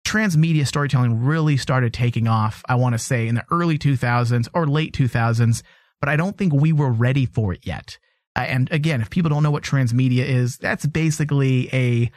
transmedia 0.06 0.66
storytelling 0.66 1.22
really 1.22 1.56
started 1.56 1.92
taking 1.92 2.26
off, 2.28 2.62
I 2.68 2.76
want 2.76 2.94
to 2.94 2.98
say, 2.98 3.28
in 3.28 3.34
the 3.34 3.44
early 3.50 3.78
2000s 3.78 4.48
or 4.54 4.66
late 4.66 4.94
2000s, 4.94 5.62
but 6.00 6.08
I 6.08 6.16
don't 6.16 6.36
think 6.36 6.54
we 6.54 6.72
were 6.72 6.90
ready 6.90 7.26
for 7.26 7.52
it 7.52 7.66
yet. 7.66 7.98
Uh, 8.34 8.40
and 8.40 8.72
again, 8.72 9.00
if 9.00 9.10
people 9.10 9.30
don't 9.30 9.42
know 9.42 9.50
what 9.50 9.64
transmedia 9.64 10.24
is, 10.24 10.56
that's 10.56 10.86
basically 10.86 11.68
a, 11.74 12.10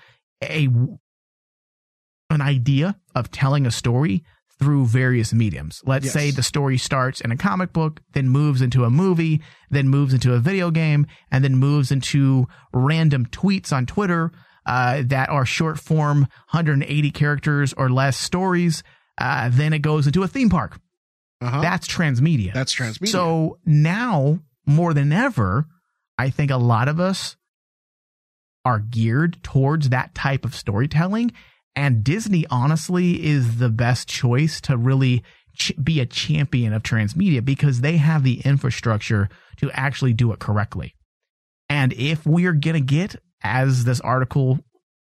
a, 0.43 0.69
an 2.29 2.41
idea 2.41 2.97
of 3.15 3.31
telling 3.31 3.65
a 3.65 3.71
story 3.71 4.23
through 4.61 4.85
various 4.85 5.33
mediums. 5.33 5.81
Let's 5.85 6.05
Yes. 6.05 6.13
say 6.13 6.31
the 6.31 6.43
story 6.43 6.77
starts 6.77 7.19
in 7.19 7.31
a 7.31 7.35
comic 7.37 7.73
book, 7.73 7.99
then 8.13 8.29
moves 8.29 8.61
into 8.61 8.83
a 8.85 8.89
movie, 8.91 9.41
then 9.71 9.89
moves 9.89 10.13
into 10.13 10.33
a 10.33 10.39
video 10.39 10.69
game, 10.69 11.07
and 11.31 11.43
then 11.43 11.55
moves 11.55 11.91
into 11.91 12.47
random 12.71 13.25
tweets 13.25 13.73
on 13.73 13.85
Twitter 13.87 14.31
uh, 14.67 15.01
that 15.07 15.29
are 15.29 15.45
short 15.45 15.79
form, 15.79 16.27
180 16.51 17.09
characters 17.11 17.73
or 17.73 17.89
less 17.89 18.15
stories. 18.17 18.83
Uh, 19.17 19.49
then 19.51 19.73
it 19.73 19.79
goes 19.79 20.05
into 20.05 20.21
a 20.21 20.27
theme 20.27 20.49
park. 20.49 20.79
Uh-huh. 21.41 21.61
That's 21.61 21.87
transmedia. 21.87 22.53
That's 22.53 22.73
transmedia. 22.75 23.07
So 23.07 23.57
now 23.65 24.39
more 24.67 24.93
than 24.93 25.11
ever, 25.11 25.65
I 26.19 26.29
think 26.29 26.51
a 26.51 26.57
lot 26.57 26.87
of 26.87 26.99
us 26.99 27.35
are 28.63 28.77
geared 28.77 29.41
towards 29.41 29.89
that 29.89 30.13
type 30.13 30.45
of 30.45 30.53
storytelling. 30.53 31.31
And 31.75 32.03
Disney, 32.03 32.45
honestly, 32.49 33.25
is 33.25 33.57
the 33.57 33.69
best 33.69 34.07
choice 34.07 34.59
to 34.61 34.77
really 34.77 35.23
ch- 35.55 35.73
be 35.81 35.99
a 35.99 36.05
champion 36.05 36.73
of 36.73 36.83
transmedia 36.83 37.43
because 37.43 37.81
they 37.81 37.97
have 37.97 38.23
the 38.23 38.41
infrastructure 38.41 39.29
to 39.57 39.71
actually 39.71 40.13
do 40.13 40.31
it 40.31 40.39
correctly. 40.39 40.95
And 41.69 41.93
if 41.93 42.25
we 42.25 42.45
are 42.45 42.53
going 42.53 42.73
to 42.75 42.81
get, 42.81 43.15
as 43.43 43.85
this 43.85 44.01
article 44.01 44.59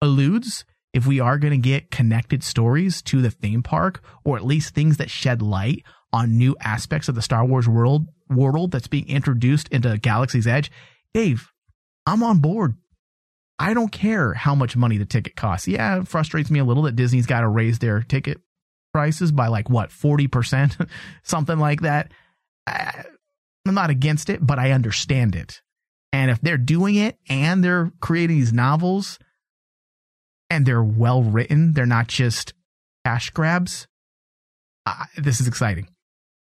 alludes, 0.00 0.64
if 0.94 1.06
we 1.06 1.20
are 1.20 1.38
going 1.38 1.52
to 1.52 1.68
get 1.68 1.90
connected 1.90 2.42
stories 2.42 3.02
to 3.02 3.20
the 3.20 3.30
theme 3.30 3.62
park, 3.62 4.02
or 4.24 4.36
at 4.36 4.44
least 4.44 4.74
things 4.74 4.96
that 4.96 5.10
shed 5.10 5.42
light 5.42 5.84
on 6.12 6.38
new 6.38 6.56
aspects 6.60 7.08
of 7.08 7.14
the 7.14 7.22
Star 7.22 7.44
Wars 7.44 7.68
world 7.68 8.06
world 8.30 8.70
that's 8.70 8.88
being 8.88 9.08
introduced 9.08 9.68
into 9.68 9.98
Galaxy's 9.98 10.46
Edge, 10.46 10.70
Dave, 11.12 11.52
I'm 12.06 12.22
on 12.22 12.38
board. 12.38 12.76
I 13.58 13.74
don't 13.74 13.90
care 13.90 14.34
how 14.34 14.54
much 14.54 14.76
money 14.76 14.98
the 14.98 15.06
ticket 15.06 15.36
costs. 15.36 15.66
Yeah, 15.66 16.00
it 16.00 16.08
frustrates 16.08 16.50
me 16.50 16.58
a 16.58 16.64
little 16.64 16.82
that 16.84 16.96
Disney's 16.96 17.26
got 17.26 17.40
to 17.40 17.48
raise 17.48 17.78
their 17.78 18.02
ticket 18.02 18.40
prices 18.92 19.32
by 19.32 19.48
like 19.48 19.70
what, 19.70 19.90
40%, 19.90 20.88
something 21.22 21.58
like 21.58 21.82
that. 21.82 22.12
I'm 22.66 23.74
not 23.74 23.90
against 23.90 24.30
it, 24.30 24.44
but 24.44 24.58
I 24.58 24.72
understand 24.72 25.34
it. 25.34 25.62
And 26.12 26.30
if 26.30 26.40
they're 26.40 26.58
doing 26.58 26.94
it 26.96 27.18
and 27.28 27.62
they're 27.62 27.92
creating 28.00 28.36
these 28.38 28.52
novels 28.52 29.18
and 30.50 30.64
they're 30.64 30.82
well 30.82 31.22
written, 31.22 31.72
they're 31.72 31.86
not 31.86 32.08
just 32.08 32.54
cash 33.04 33.30
grabs. 33.30 33.86
Uh, 34.84 35.04
this 35.16 35.40
is 35.40 35.48
exciting. 35.48 35.88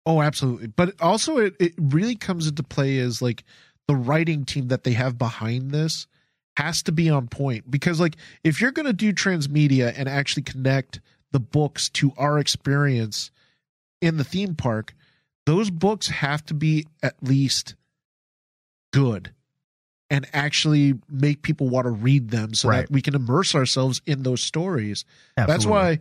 Oh, 0.05 0.21
absolutely. 0.21 0.67
But 0.67 1.01
also, 1.01 1.37
it, 1.37 1.55
it 1.59 1.73
really 1.77 2.15
comes 2.15 2.47
into 2.47 2.61
play 2.63 2.99
as 2.99 3.21
like 3.21 3.43
the 3.87 3.95
writing 3.95 4.43
team 4.45 4.67
that 4.67 4.83
they 4.83 4.93
have 4.93 5.17
behind 5.17 5.71
this 5.71 6.07
has 6.57 6.83
to 6.83 6.91
be 6.91 7.09
on 7.09 7.27
point 7.27 7.69
because, 7.69 7.99
like, 7.99 8.15
if 8.43 8.61
you're 8.61 8.71
going 8.71 8.85
to 8.85 8.93
do 8.93 9.13
transmedia 9.13 9.93
and 9.95 10.07
actually 10.07 10.43
connect 10.43 10.99
the 11.31 11.39
books 11.39 11.89
to 11.89 12.11
our 12.17 12.37
experience 12.39 13.31
in 14.01 14.17
the 14.17 14.23
theme 14.23 14.55
park, 14.55 14.93
those 15.45 15.69
books 15.69 16.07
have 16.07 16.45
to 16.45 16.53
be 16.53 16.85
at 17.01 17.15
least 17.21 17.75
good 18.91 19.31
and 20.09 20.27
actually 20.33 20.93
make 21.09 21.41
people 21.41 21.69
want 21.69 21.85
to 21.85 21.89
read 21.91 22.29
them 22.29 22.53
so 22.53 22.69
Right. 22.69 22.81
that 22.81 22.91
we 22.91 23.01
can 23.01 23.15
immerse 23.15 23.55
ourselves 23.55 24.01
in 24.05 24.23
those 24.23 24.41
stories. 24.41 25.05
That's 25.35 25.65
why 25.65 25.99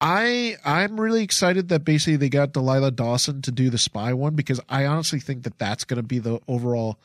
I 0.00 0.56
I'm 0.64 0.98
really 0.98 1.22
excited 1.22 1.68
that 1.68 1.84
basically 1.84 2.16
they 2.16 2.30
got 2.30 2.52
Delilah 2.52 2.92
Dawson 2.92 3.42
to 3.42 3.52
do 3.52 3.68
the 3.68 3.78
spy 3.78 4.14
one 4.14 4.34
because 4.34 4.60
I 4.68 4.86
honestly 4.86 5.20
think 5.20 5.42
that 5.42 5.58
that's 5.58 5.84
going 5.84 5.98
to 5.98 6.02
be 6.02 6.18
the 6.18 6.40
overall 6.48 6.98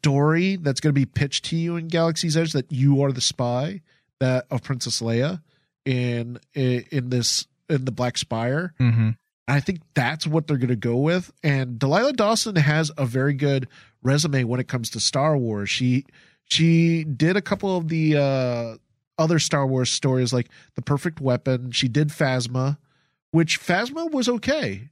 story 0.00 0.56
that's 0.56 0.80
going 0.80 0.94
to 0.94 0.98
be 0.98 1.06
pitched 1.06 1.46
to 1.46 1.56
you 1.56 1.76
in 1.76 1.88
Galaxy's 1.88 2.36
Edge 2.36 2.52
that 2.52 2.72
you 2.72 3.02
are 3.02 3.12
the 3.12 3.20
spy 3.20 3.82
that 4.18 4.46
of 4.50 4.62
Princess 4.62 5.00
Leia 5.02 5.42
in 5.84 6.38
in, 6.54 6.84
in 6.90 7.10
this 7.10 7.46
in 7.68 7.84
the 7.84 7.92
Black 7.92 8.16
Spire. 8.16 8.72
Mm-hmm. 8.80 9.10
I 9.46 9.60
think 9.60 9.80
that's 9.94 10.26
what 10.26 10.46
they're 10.46 10.56
going 10.56 10.68
to 10.68 10.76
go 10.76 10.96
with. 10.96 11.32
And 11.42 11.78
Delilah 11.78 12.12
Dawson 12.12 12.56
has 12.56 12.90
a 12.96 13.04
very 13.04 13.34
good 13.34 13.68
resume 14.02 14.44
when 14.44 14.60
it 14.60 14.68
comes 14.68 14.90
to 14.90 15.00
Star 15.00 15.36
Wars. 15.36 15.68
She 15.68 16.06
she 16.44 17.04
did 17.04 17.36
a 17.36 17.42
couple 17.42 17.76
of 17.76 17.88
the 17.88 18.16
uh, 18.16 18.76
other 19.18 19.38
Star 19.38 19.66
Wars 19.66 19.90
stories 19.90 20.32
like 20.32 20.48
The 20.76 20.82
Perfect 20.82 21.20
Weapon. 21.20 21.72
She 21.72 21.88
did 21.88 22.08
Phasma, 22.08 22.78
which 23.32 23.60
Phasma 23.60 24.10
was 24.10 24.28
okay. 24.28 24.88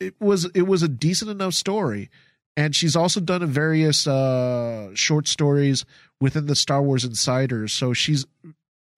It 0.00 0.14
was 0.20 0.44
it 0.54 0.62
was 0.62 0.82
a 0.82 0.88
decent 0.88 1.30
enough 1.30 1.54
story. 1.54 2.10
And 2.58 2.74
she's 2.74 2.96
also 2.96 3.20
done 3.20 3.46
various 3.46 4.08
uh, 4.08 4.90
short 4.92 5.28
stories 5.28 5.84
within 6.20 6.46
the 6.46 6.56
Star 6.56 6.82
Wars 6.82 7.04
Insiders. 7.04 7.72
So 7.72 7.92
she's 7.92 8.26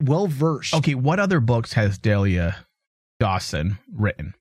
well 0.03 0.29
versed. 0.29 0.73
Okay, 0.73 0.95
what 0.95 1.21
other 1.21 1.41
books 1.41 1.75
has 1.75 1.99
Delia 1.99 2.57
Dawson 3.19 3.79
written? 3.95 4.33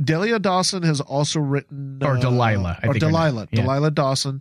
Delia 0.00 0.38
Dawson 0.38 0.84
has 0.84 1.00
also 1.00 1.40
written 1.40 1.98
Or 2.00 2.16
uh, 2.16 2.20
Delilah, 2.20 2.78
I 2.80 2.86
or 2.86 2.92
think 2.92 3.00
Delilah, 3.00 3.48
yeah. 3.50 3.62
Delilah 3.62 3.90
Dawson. 3.90 4.40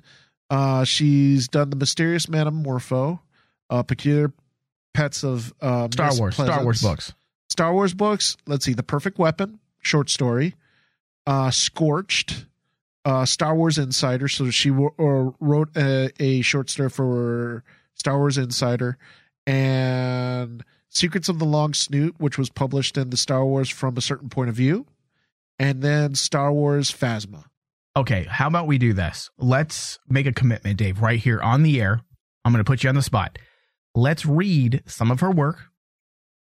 Uh, 0.52 0.84
she's 0.84 1.48
done 1.48 1.72
the 1.72 1.76
Mysterious 1.76 2.28
Metamorpho, 2.28 3.20
uh, 3.72 3.82
Peculiar 3.82 4.32
Pets 4.94 5.24
of 5.24 5.52
uh, 5.60 5.88
Star 5.92 6.08
Miss 6.10 6.20
Wars, 6.20 6.34
Star 6.36 6.64
Wars 6.64 6.82
books. 6.84 7.14
Star 7.50 7.74
Wars 7.74 7.96
books. 7.96 8.38
Let's 8.46 8.64
see, 8.64 8.74
The 8.74 8.84
Perfect 8.84 9.18
Weapon, 9.18 9.60
short 9.82 10.12
story. 10.12 10.54
Uh, 11.26 11.50
Scorched, 11.50 12.46
uh, 13.06 13.26
Star 13.26 13.56
Wars 13.56 13.78
Insider. 13.78 14.28
So 14.28 14.50
she 14.50 14.70
w- 14.70 14.94
or 14.98 15.36
wrote 15.40 15.76
a, 15.76 16.12
a 16.20 16.42
short 16.42 16.70
story 16.70 16.90
for 16.90 17.64
Star 17.94 18.18
Wars 18.18 18.38
Insider, 18.38 18.98
and 19.46 20.64
Secrets 20.90 21.30
of 21.30 21.40
the 21.40 21.46
Long 21.46 21.74
Snoot, 21.74 22.16
which 22.18 22.38
was 22.38 22.50
published 22.50 22.98
in 22.98 23.10
the 23.10 23.18
Star 23.18 23.46
Wars 23.46 23.70
from 23.70 23.98
a 23.98 24.02
certain 24.02 24.30
point 24.30 24.50
of 24.50 24.56
view, 24.56 24.86
and 25.58 25.82
then 25.82 26.16
Star 26.16 26.52
Wars 26.52 26.92
Phasma. 26.92 27.46
Okay, 27.96 28.24
how 28.30 28.48
about 28.48 28.68
we 28.68 28.78
do 28.78 28.94
this? 28.94 29.30
Let's 29.38 30.00
make 30.08 30.26
a 30.26 30.32
commitment, 30.32 30.78
Dave, 30.78 31.02
right 31.02 31.20
here 31.20 31.42
on 31.42 31.64
the 31.64 31.82
air. 31.82 32.02
I'm 32.46 32.54
going 32.54 32.64
to 32.64 32.70
put 32.70 32.84
you 32.84 32.90
on 32.90 32.96
the 32.96 33.02
spot. 33.02 33.38
Let's 33.94 34.26
read 34.26 34.84
some 34.86 35.12
of 35.12 35.20
her 35.20 35.32
work 35.32 35.66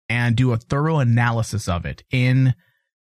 and 0.09 0.37
do 0.37 0.53
a 0.53 0.57
thorough 0.57 0.99
analysis 0.99 1.69
of 1.69 1.85
it 1.87 2.05
in 2.11 2.55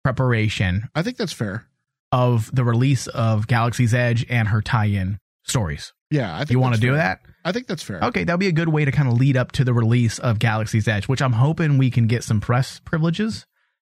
preparation 0.03 0.89
I 0.95 1.03
think 1.03 1.17
that's 1.17 1.33
fair. 1.33 1.67
Of 2.13 2.55
the 2.55 2.65
release 2.65 3.07
of 3.07 3.47
Galaxy's 3.47 3.95
Edge 3.95 4.27
and 4.29 4.49
her 4.49 4.61
tie-in 4.63 5.19
stories. 5.45 5.93
Yeah, 6.11 6.35
I 6.35 6.39
think 6.39 6.51
You 6.51 6.59
want 6.61 6.75
to 6.75 6.81
do 6.81 6.95
that? 6.95 7.21
I 7.45 7.53
think 7.53 7.67
that's 7.67 7.83
fair. 7.83 8.01
Okay, 8.05 8.25
that'll 8.25 8.39
be 8.39 8.49
a 8.49 8.53
good 8.53 8.69
way 8.69 8.85
to 8.85 8.93
kind 8.93 9.09
of 9.09 9.15
lead 9.15 9.37
up 9.37 9.53
to 9.53 9.65
the 9.65 9.73
release 9.73 10.19
of 10.19 10.39
Galaxy's 10.39 10.89
Edge, 10.89 11.09
which 11.09 11.23
I'm 11.23 11.33
hoping 11.33 11.79
we 11.79 11.91
can 11.91 12.07
get 12.07 12.25
some 12.25 12.41
press 12.41 12.81
privileges 12.85 13.47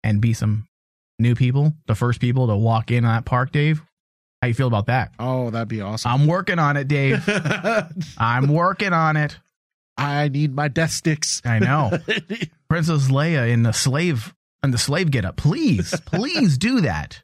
and 0.03 0.19
be 0.19 0.33
some 0.33 0.67
new 1.19 1.35
people, 1.35 1.73
the 1.85 1.95
first 1.95 2.19
people 2.19 2.47
to 2.47 2.55
walk 2.55 2.91
in 2.91 3.05
on 3.05 3.13
that 3.15 3.25
park, 3.25 3.51
Dave. 3.51 3.81
How 4.41 4.47
you 4.47 4.53
feel 4.53 4.67
about 4.67 4.87
that? 4.87 5.13
Oh, 5.19 5.49
that'd 5.49 5.67
be 5.67 5.81
awesome. 5.81 6.11
I'm 6.11 6.27
working 6.27 6.59
on 6.59 6.77
it, 6.77 6.87
Dave. 6.87 7.23
I'm 8.17 8.47
working 8.47 8.93
on 8.93 9.17
it. 9.17 9.37
I 9.97 10.27
need 10.27 10.53
my 10.53 10.67
death 10.67 10.91
sticks. 10.91 11.41
I 11.43 11.57
know. 11.59 11.91
Princess 12.69 13.07
Leia 13.09 13.49
in 13.49 13.63
the 13.63 13.71
slave 13.71 14.33
in 14.63 14.71
the 14.71 14.77
slave 14.77 15.09
get 15.11 15.25
up. 15.25 15.37
Please, 15.37 15.93
please 16.05 16.57
do 16.57 16.81
that. 16.81 17.23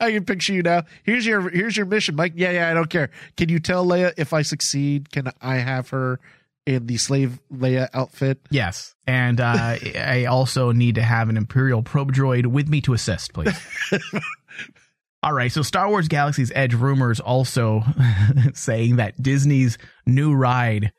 I 0.00 0.10
can 0.12 0.24
picture 0.24 0.52
you 0.52 0.62
now. 0.62 0.82
Here's 1.04 1.26
your 1.26 1.48
here's 1.50 1.76
your 1.76 1.86
mission, 1.86 2.16
Mike. 2.16 2.32
Yeah, 2.36 2.50
yeah, 2.50 2.70
I 2.70 2.74
don't 2.74 2.90
care. 2.90 3.10
Can 3.36 3.48
you 3.48 3.58
tell 3.60 3.86
Leia 3.86 4.12
if 4.16 4.32
I 4.32 4.42
succeed, 4.42 5.10
can 5.12 5.30
I 5.40 5.56
have 5.56 5.90
her 5.90 6.18
in 6.66 6.86
the 6.86 6.96
slave 6.96 7.40
Leia 7.52 7.88
outfit? 7.92 8.40
Yes. 8.50 8.94
And 9.06 9.40
uh, 9.40 9.76
I 9.96 10.26
also 10.26 10.72
need 10.72 10.96
to 10.96 11.02
have 11.02 11.28
an 11.28 11.36
Imperial 11.36 11.82
probe 11.82 12.12
droid 12.12 12.46
with 12.46 12.68
me 12.68 12.80
to 12.82 12.94
assist, 12.94 13.32
please. 13.32 13.58
All 15.22 15.32
right. 15.32 15.52
So 15.52 15.62
Star 15.62 15.88
Wars 15.88 16.08
Galaxy's 16.08 16.50
Edge 16.54 16.74
rumors 16.74 17.20
also 17.20 17.82
saying 18.54 18.96
that 18.96 19.20
Disney's 19.22 19.78
new 20.06 20.34
ride 20.34 20.92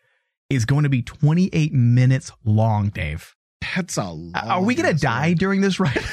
is 0.50 0.66
going 0.66 0.84
to 0.84 0.90
be 0.90 1.02
28 1.02 1.74
minutes 1.74 2.32
long, 2.46 2.90
Dave. 2.90 3.36
That's 3.76 3.98
a 3.98 4.12
long 4.12 4.36
Are 4.36 4.62
we 4.62 4.76
going 4.76 4.94
to 4.94 5.00
die 5.00 5.34
during 5.34 5.62
this 5.62 5.80
ride? 5.80 5.98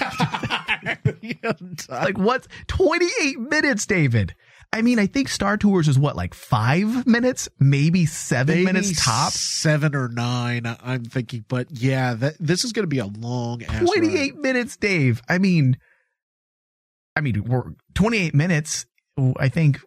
like 1.89 2.19
what 2.19 2.47
28 2.69 3.39
minutes 3.39 3.87
david 3.87 4.35
I 4.73 4.83
mean, 4.83 5.01
I 5.01 5.07
think 5.07 5.29
Star 5.29 5.57
Tours 5.57 5.89
is 5.89 5.99
what, 5.99 6.15
like 6.15 6.33
five 6.33 7.05
minutes, 7.05 7.49
maybe 7.59 8.07
seven 8.07 8.55
Maybe 8.55 8.67
minutes 8.67 9.05
top. 9.05 9.33
seven 9.33 9.97
or 9.97 10.09
nine. 10.09 10.63
I'm 10.81 11.05
thinking, 11.05 11.45
but 11.49 11.67
yeah, 11.73 12.15
that 12.15 12.35
this 12.39 12.65
is 12.65 12.73
going 12.73 12.85
to 12.85 12.89
be 12.89 13.01
a 13.01 13.07
long 13.07 13.65
ass. 13.65 13.73
ride. 13.73 13.87
28 13.87 14.37
minutes, 14.37 14.77
Dave. 14.77 15.23
I 15.29 15.39
mean, 15.39 15.77
I 17.17 17.21
mean, 17.21 17.43
we're 17.45 17.65
28 17.95 18.33
minutes, 18.33 18.87
I 19.39 19.49
think, 19.49 19.81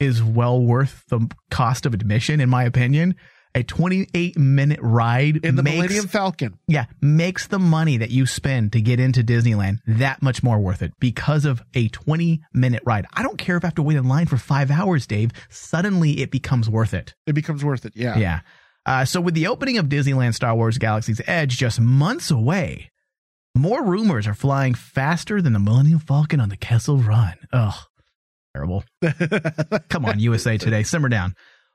is 0.00 0.22
well 0.22 0.58
worth 0.58 1.04
the 1.08 1.28
cost 1.50 1.84
of 1.84 1.92
admission, 1.92 2.40
in 2.40 2.48
my 2.48 2.64
opinion. 2.64 3.14
A 3.58 3.64
28 3.64 4.38
minute 4.38 4.78
ride 4.80 5.44
in 5.44 5.56
the 5.56 5.64
makes, 5.64 5.76
Millennium 5.76 6.06
Falcon. 6.06 6.58
yeah, 6.68 6.84
makes 7.00 7.48
the 7.48 7.58
money 7.58 7.96
that 7.96 8.10
you 8.10 8.24
spend 8.24 8.72
to 8.74 8.80
get 8.80 9.00
into 9.00 9.24
Disneyland 9.24 9.80
that 9.88 10.22
much 10.22 10.44
more 10.44 10.60
worth 10.60 10.80
it 10.80 10.92
because 11.00 11.44
of 11.44 11.60
a 11.74 11.88
20 11.88 12.40
minute 12.54 12.84
ride. 12.86 13.06
I 13.12 13.24
don't 13.24 13.36
care 13.36 13.56
if 13.56 13.64
I 13.64 13.66
have 13.66 13.74
to 13.74 13.82
wait 13.82 13.96
in 13.96 14.06
line 14.06 14.26
for 14.26 14.36
five 14.36 14.70
hours, 14.70 15.08
Dave. 15.08 15.32
Suddenly 15.48 16.20
it 16.20 16.30
becomes 16.30 16.70
worth 16.70 16.94
it. 16.94 17.14
It 17.26 17.32
becomes 17.32 17.64
worth 17.64 17.84
it. 17.84 17.94
Yeah. 17.96 18.16
Yeah. 18.16 18.40
Uh, 18.86 19.04
so 19.04 19.20
with 19.20 19.34
the 19.34 19.48
opening 19.48 19.76
of 19.76 19.86
Disneyland 19.86 20.34
Star 20.34 20.54
Wars 20.54 20.78
Galaxy's 20.78 21.20
Edge 21.26 21.56
just 21.56 21.80
months 21.80 22.30
away, 22.30 22.92
more 23.56 23.82
rumors 23.84 24.28
are 24.28 24.34
flying 24.34 24.74
faster 24.74 25.42
than 25.42 25.52
the 25.52 25.58
Millennium 25.58 25.98
Falcon 25.98 26.38
on 26.38 26.48
the 26.48 26.56
Kessel 26.56 26.98
Run. 26.98 27.34
Ugh, 27.52 27.74
terrible. 28.54 28.84
Come 29.88 30.04
on, 30.04 30.20
USA 30.20 30.56
Today, 30.58 30.84
simmer 30.84 31.08
down. 31.08 31.34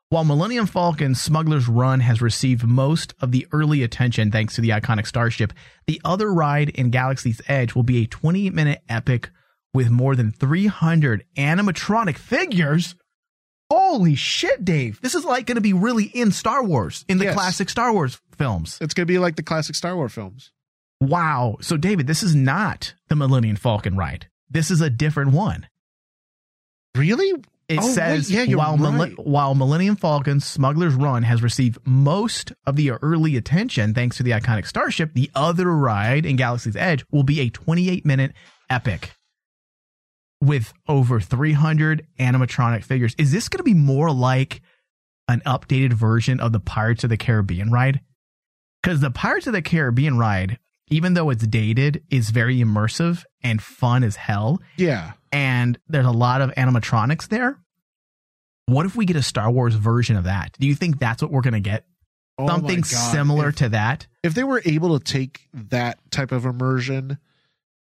While 0.10 0.26
Millennium 0.26 0.68
Falcon 0.68 1.16
Smuggler's 1.16 1.68
Run 1.68 2.00
has 2.02 2.22
received 2.22 2.64
most 2.68 3.16
of 3.20 3.32
the 3.32 3.48
early 3.52 3.82
attention 3.82 4.30
thanks 4.32 4.54
to 4.56 4.62
the 4.62 4.70
iconic 4.70 5.08
starship, 5.08 5.54
the 5.88 6.00
other 6.06 6.32
ride 6.32 6.70
in 6.70 6.92
Galaxy's 6.92 7.42
Edge 7.48 7.74
will 7.74 7.84
be 7.84 8.04
a 8.04 8.08
20 8.08 8.52
minute 8.52 8.82
epic 8.88 9.32
with 9.74 9.90
more 9.90 10.16
than 10.16 10.32
300 10.32 11.26
animatronic 11.36 12.18
figures. 12.18 12.94
Holy 13.72 14.14
shit, 14.14 14.64
Dave. 14.64 15.02
This 15.02 15.16
is 15.16 15.26
like 15.26 15.48
going 15.48 15.56
to 15.56 15.62
be 15.62 15.74
really 15.74 16.04
in 16.06 16.32
Star 16.32 16.64
Wars, 16.64 17.04
in 17.10 17.18
the 17.18 17.26
Yes. 17.26 17.34
classic 17.34 17.70
Star 17.70 17.92
Wars 17.92 18.22
films. 18.38 18.78
It's 18.82 18.94
going 18.94 19.08
to 19.08 19.12
be 19.12 19.18
like 19.18 19.36
the 19.36 19.42
classic 19.42 19.74
Star 19.76 19.96
Wars 19.96 20.14
films. 20.14 20.52
Wow. 21.02 21.58
So, 21.62 21.76
David, 21.76 22.06
this 22.06 22.22
is 22.22 22.36
not 22.36 22.94
the 23.10 23.16
Millennium 23.16 23.56
Falcon 23.56 23.98
ride. 23.98 24.28
This 24.48 24.70
is 24.70 24.80
a 24.80 24.92
different 24.92 25.32
one. 25.32 25.68
Really? 26.96 27.34
It 27.70 27.80
Oh, 27.80 27.90
says 27.94 28.30
yeah, 28.30 28.44
while, 28.56 28.78
right. 28.78 29.18
while 29.18 29.56
Millennium 29.56 29.96
Falcon 29.96 30.40
Smuggler's 30.42 30.96
Run 30.96 31.24
has 31.24 31.42
received 31.42 31.78
most 31.86 32.52
of 32.66 32.76
the 32.76 32.92
early 32.92 33.38
attention 33.38 33.94
thanks 33.94 34.18
to 34.18 34.24
the 34.24 34.32
iconic 34.32 34.68
starship, 34.68 35.14
the 35.14 35.32
other 35.34 35.72
ride 35.74 36.26
in 36.26 36.36
Galaxy's 36.36 36.76
Edge 36.76 37.06
will 37.10 37.24
be 37.24 37.40
a 37.40 37.50
28 37.50 38.06
minute 38.06 38.34
epic 38.70 39.12
with 40.42 40.74
over 40.88 41.20
300 41.20 42.06
animatronic 42.20 42.84
figures. 42.84 43.16
Is 43.18 43.32
this 43.32 43.48
going 43.48 43.60
to 43.60 43.64
be 43.64 43.74
more 43.74 44.12
like 44.12 44.62
an 45.30 45.42
updated 45.46 45.94
version 45.94 46.40
of 46.42 46.52
the 46.52 46.60
Pirates 46.60 47.04
of 47.06 47.10
the 47.10 47.18
Caribbean 47.18 47.72
ride? 47.72 48.02
Because 48.82 49.00
the 49.00 49.12
Pirates 49.12 49.48
of 49.48 49.54
the 49.54 49.62
Caribbean 49.62 50.18
ride, 50.18 50.60
even 50.90 51.14
though 51.14 51.30
it's 51.30 51.48
dated, 51.48 52.04
is 52.10 52.30
very 52.32 52.58
immersive 52.60 53.24
and 53.42 53.62
fun 53.62 54.04
as 54.04 54.18
hell 54.18 54.60
Yeah. 54.76 55.14
And 55.34 55.78
there's 55.90 56.06
a 56.06 56.12
lot 56.12 56.40
of 56.42 56.52
animatronics 56.52 57.28
there. 57.28 57.60
What 58.68 58.86
if 58.86 58.96
we 58.96 59.06
get 59.06 59.18
a 59.18 59.22
Star 59.24 59.52
Wars 59.52 59.76
version 59.76 60.16
of 60.16 60.24
that? 60.24 60.56
Do 60.60 60.68
you 60.68 60.76
think 60.76 61.00
that's 61.00 61.22
what 61.22 61.32
we're 61.32 61.42
going 61.42 61.54
to 61.56 61.60
get? 61.60 61.86
Oh 62.38 62.48
Something 62.48 62.84
similar 62.84 63.50
If, 63.50 63.58
to 63.58 63.70
that? 63.70 64.08
if 64.24 64.34
they 64.34 64.44
were 64.44 64.62
able 64.66 64.98
to 64.98 65.04
take 65.04 65.48
that 65.54 66.00
type 66.10 66.32
of 66.32 66.46
immersion, 66.46 67.18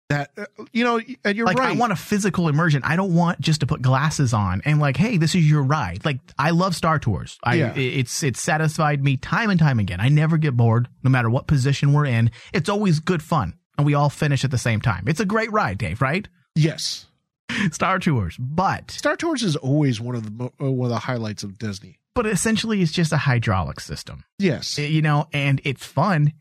that 0.09 0.31
uh, 0.37 0.45
you 0.73 0.83
know, 0.83 0.99
and 1.23 1.37
you're 1.37 1.45
Like, 1.45 1.59
right. 1.59 1.75
I 1.75 1.79
want 1.79 1.91
a 1.91 1.95
physical 1.95 2.47
immersion. 2.47 2.81
I 2.83 2.95
don't 2.95 3.13
want 3.13 3.39
just 3.41 3.59
to 3.59 3.67
put 3.67 3.81
glasses 3.83 4.33
on 4.33 4.63
and 4.65 4.79
like, 4.79 4.97
hey, 4.97 5.17
this 5.17 5.35
is 5.35 5.47
your 5.47 5.61
ride. 5.61 6.03
Like, 6.03 6.19
I 6.39 6.49
love 6.49 6.75
Star 6.75 6.97
Tours. 6.97 7.37
I, 7.43 7.55
Yeah. 7.55 7.73
it's 7.75 8.23
it's 8.23 8.41
satisfied 8.41 9.03
me 9.03 9.17
time 9.17 9.51
and 9.51 9.59
time 9.59 9.77
again. 9.77 9.99
I 10.01 10.09
never 10.09 10.37
get 10.37 10.57
bored, 10.57 10.87
no 11.03 11.11
matter 11.11 11.29
what 11.29 11.45
position 11.45 11.93
we're 11.93 12.05
in. 12.07 12.31
It's 12.53 12.69
always 12.69 12.99
good 13.01 13.21
fun, 13.21 13.53
and 13.77 13.85
we 13.85 13.93
all 13.93 14.09
finish 14.09 14.43
at 14.43 14.49
the 14.49 14.57
same 14.57 14.81
time. 14.81 15.03
It's 15.07 15.19
a 15.19 15.25
great 15.25 15.51
ride, 15.51 15.77
Dave. 15.77 16.01
Right? 16.01 16.27
yes. 16.55 17.05
Star 17.71 17.99
Tours, 17.99 18.35
but 18.39 18.91
Star 18.91 19.15
Tours 19.15 19.43
is 19.43 19.55
always 19.55 19.99
one 19.99 20.15
of 20.15 20.37
the 20.37 20.45
uh, 20.61 20.71
one 20.71 20.87
of 20.87 20.93
the 20.93 20.99
highlights 20.99 21.43
of 21.43 21.57
Disney. 21.57 21.99
but 22.15 22.25
essentially, 22.25 22.81
it's 22.81 22.91
just 22.91 23.11
a 23.13 23.17
hydraulic 23.17 23.79
system. 23.79 24.23
Yes. 24.37 24.77
you 24.77 25.01
know, 25.01 25.27
and 25.33 25.61
it's 25.63 25.85
fun. 25.85 26.33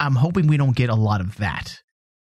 I'm 0.00 0.14
hoping 0.16 0.46
we 0.46 0.56
don't 0.56 0.76
get 0.76 0.90
a 0.90 0.94
lot 0.94 1.20
of 1.20 1.36
that. 1.36 1.80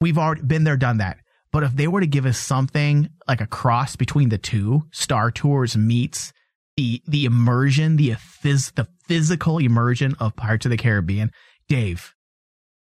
We've 0.02 0.18
already 0.18 0.42
been 0.42 0.64
there, 0.64 0.78
done 0.78 0.98
that. 0.98 1.20
But 1.52 1.64
if 1.64 1.74
they 1.76 1.88
were 1.88 2.00
to 2.02 2.08
give 2.08 2.26
us 2.26 2.38
something 2.38 3.10
like 3.28 3.42
a 3.42 3.48
cross 3.48 3.96
between 3.96 4.30
the 4.30 4.38
two, 4.38 4.84
Star 4.92 5.32
Tours 5.32 5.78
meets 5.78 6.34
the 6.78 7.02
the 7.08 7.26
immersion, 7.26 7.98
the 7.98 8.12
phys, 8.12 8.74
the 8.76 8.88
physical 9.08 9.58
immersion 9.58 10.16
of 10.20 10.36
Pirates 10.36 10.66
of 10.66 10.70
the 10.72 10.78
Caribbean, 10.78 11.32
Dave, 11.68 12.14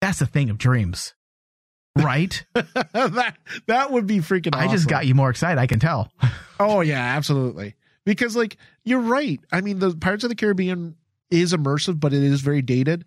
that's 0.02 0.22
a 0.22 0.26
thing 0.28 0.50
of 0.50 0.58
dreams, 0.58 1.14
right? 1.96 2.44
that 2.54 3.36
that 3.68 3.92
would 3.92 4.08
be 4.08 4.18
freaking. 4.20 4.56
I 4.56 4.68
just 4.68 4.88
got 4.88 5.06
you 5.06 5.16
more 5.16 5.30
excited. 5.30 5.60
I 5.60 5.68
can 5.68 5.80
tell. 5.80 6.12
Oh 6.60 6.80
yeah, 6.82 7.02
absolutely. 7.18 7.76
Because 8.06 8.36
like 8.38 8.56
you're 8.86 9.02
right. 9.02 9.40
I 9.52 9.60
mean, 9.62 9.80
the 9.80 9.94
Pirates 9.98 10.24
of 10.24 10.30
the 10.30 10.36
Caribbean 10.36 10.96
is 11.30 11.52
immersive, 11.52 12.00
but 12.00 12.14
it 12.14 12.24
is 12.24 12.40
very 12.42 12.62
dated. 12.62 13.04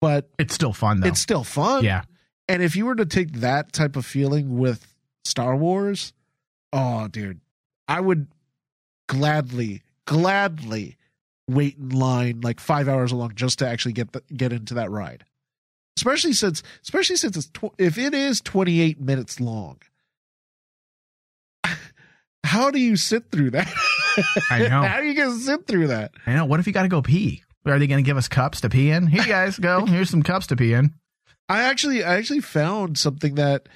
But 0.00 0.28
It's 0.38 0.54
still 0.54 0.72
fun 0.72 1.00
though. 1.00 1.08
it's 1.08 1.18
still 1.18 1.42
fun. 1.42 1.82
yeah, 1.84 2.02
And 2.48 2.62
if 2.62 2.76
you 2.76 2.86
were 2.86 2.94
to 2.94 3.06
take 3.06 3.32
that 3.40 3.72
type 3.72 3.96
of 3.96 4.04
feeling 4.06 4.58
with 4.58 4.94
Star 5.24 5.56
Wars, 5.56 6.12
oh 6.72 7.08
dude, 7.08 7.40
I 7.88 8.00
would 8.00 8.28
gladly, 9.08 9.82
gladly 10.06 10.96
wait 11.48 11.76
in 11.78 11.88
line 11.90 12.40
like 12.42 12.60
five 12.60 12.88
hours 12.88 13.12
long 13.12 13.32
just 13.34 13.58
to 13.60 13.68
actually 13.68 13.92
get 13.94 14.12
the, 14.12 14.22
get 14.36 14.52
into 14.52 14.74
that 14.74 14.90
ride. 14.90 15.24
Especially 15.98 16.32
since, 16.32 16.62
especially 16.82 17.16
since 17.16 17.36
it's 17.36 17.46
tw- 17.48 17.74
if 17.78 17.98
it 17.98 18.14
is 18.14 18.40
28 18.40 19.00
minutes 19.00 19.40
long. 19.40 19.78
How 22.44 22.70
do 22.70 22.78
you 22.78 22.96
sit 22.96 23.30
through 23.30 23.50
that? 23.52 23.72
I 24.50 24.60
know. 24.68 24.82
How 24.82 24.96
are 24.96 25.04
you 25.04 25.14
gonna 25.14 25.36
sit 25.38 25.66
through 25.66 25.88
that? 25.88 26.12
I 26.26 26.34
know. 26.34 26.44
What 26.44 26.60
if 26.60 26.66
you 26.66 26.72
got 26.72 26.82
to 26.82 26.88
go 26.88 27.02
pee? 27.02 27.42
Are 27.64 27.78
they 27.78 27.86
going 27.86 28.02
to 28.02 28.06
give 28.06 28.16
us 28.16 28.26
cups 28.26 28.60
to 28.62 28.68
pee 28.68 28.90
in? 28.90 29.06
Here, 29.06 29.22
you 29.22 29.28
guys, 29.28 29.56
go. 29.56 29.86
Here's 29.86 30.10
some 30.10 30.24
cups 30.24 30.48
to 30.48 30.56
pee 30.56 30.72
in. 30.72 30.94
I 31.48 31.62
actually 31.62 32.02
I 32.02 32.16
actually 32.16 32.40
found 32.40 32.98
something 32.98 33.36
that 33.36 33.68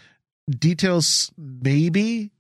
details 0.51 1.31
maybe 1.39 2.33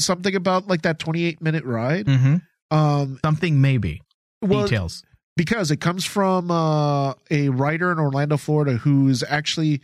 something 0.00 0.34
about 0.34 0.66
like 0.68 0.82
that 0.82 0.98
28 0.98 1.40
minute 1.40 1.64
ride. 1.64 2.06
hmm 2.08 2.36
Um 2.70 3.18
Something 3.24 3.60
maybe. 3.62 4.02
well, 4.42 4.64
Details. 4.64 5.02
Because 5.36 5.70
it 5.70 5.78
comes 5.78 6.04
from 6.04 6.50
uh 6.50 7.14
a 7.30 7.48
writer 7.48 7.92
in 7.92 7.98
Orlando, 7.98 8.36
Florida 8.36 8.72
who's 8.72 9.22
actually 9.22 9.80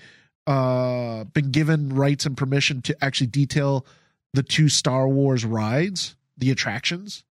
uh 0.47 1.25
been 1.25 1.51
given 1.51 1.91
rights 1.91 2.27
and 2.27 2.37
permission 2.37 2.83
to 2.83 3.05
actually 3.05 3.29
detail 3.29 3.87
the 4.35 4.43
two 4.43 4.69
Star 4.69 5.09
Wars 5.09 5.45
rides, 5.45 6.17
the 6.37 6.51
attractions. 6.51 7.25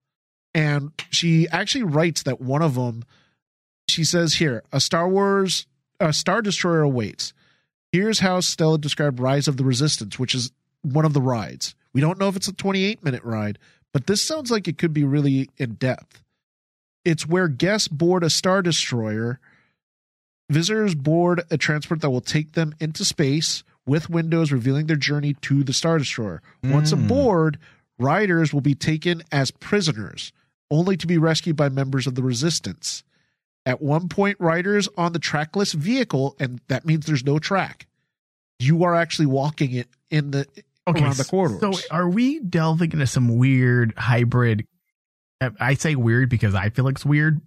And 0.54 0.92
she 1.12 1.48
actually 1.50 1.84
writes 1.84 2.24
that 2.24 2.42
one 2.42 2.62
of 2.62 2.76
them 2.76 3.04
she 3.88 4.04
says 4.04 4.34
here, 4.34 4.64
a 4.74 4.80
Star 4.80 5.08
Wars 5.08 5.66
a 6.00 6.14
Star 6.14 6.42
Destroyer 6.42 6.82
awaits. 6.82 7.34
Here's 7.92 8.20
how 8.20 8.40
Stella 8.42 8.78
described 8.78 9.20
Rise 9.20 9.48
of 9.48 9.58
the 9.58 9.64
Resistance, 9.64 10.20
which 10.20 10.36
is 10.36 10.52
one 10.82 11.06
of 11.06 11.14
the 11.14 11.22
rides. 11.22 11.76
We 11.94 12.02
don't 12.02 12.20
know 12.20 12.28
if 12.28 12.36
it's 12.36 12.48
a 12.48 12.54
28 12.54 13.04
minute 13.04 13.24
ride, 13.24 13.58
but 13.94 14.08
this 14.08 14.22
sounds 14.22 14.52
like 14.52 14.68
it 14.68 14.78
could 14.78 14.94
be 14.94 15.04
really 15.04 15.50
in 15.58 15.74
depth. 15.76 16.24
It's 17.08 17.26
where 17.26 17.48
guests 17.48 17.88
board 17.88 18.26
a 18.26 18.30
Star 18.30 18.62
Destroyer. 18.62 19.40
Visitors 20.50 20.94
board 20.94 21.42
a 21.50 21.58
transport 21.58 22.02
that 22.02 22.10
will 22.10 22.20
take 22.20 22.52
them 22.52 22.76
into 22.82 23.06
space 23.06 23.64
with 23.86 24.10
windows 24.10 24.52
revealing 24.52 24.88
their 24.88 24.98
journey 24.98 25.34
to 25.36 25.64
the 25.64 25.72
Star 25.72 25.98
Destroyer. 26.00 26.42
Once 26.66 26.92
Mm. 26.92 27.06
aboard, 27.06 27.60
riders 27.98 28.52
will 28.52 28.60
be 28.60 28.76
taken 28.76 29.24
as 29.32 29.52
prisoners, 29.52 30.34
only 30.70 30.98
to 30.98 31.08
be 31.08 31.18
rescued 31.18 31.56
by 31.56 31.70
members 31.70 32.08
of 32.08 32.16
the 32.16 32.22
Resistance. 32.22 33.06
At 33.66 33.82
one 33.82 34.10
point, 34.10 34.36
riders 34.38 34.90
on 34.98 35.14
the 35.14 35.20
trackless 35.20 35.72
vehicle, 35.72 36.36
and 36.42 36.60
that 36.68 36.86
means 36.86 37.06
there's 37.06 37.24
no 37.24 37.40
track. 37.40 37.88
You 38.60 38.84
are 38.84 38.96
actually 38.96 39.28
walking 39.28 39.72
it 39.72 39.88
in 40.10 40.32
the 40.32 40.46
around 40.86 41.16
the 41.16 41.24
corridors. 41.24 41.62
So 41.62 41.88
are 41.90 42.10
we 42.10 42.40
delving 42.42 42.92
into 42.92 43.08
some 43.08 43.38
weird 43.38 43.94
hybrid? 43.96 44.68
I 45.60 45.76
say 45.76 45.96
weird 45.96 46.30
because 46.30 46.56
I 46.56 46.70
feel 46.70 46.88
it's 46.88 47.06
weird, 47.06 47.42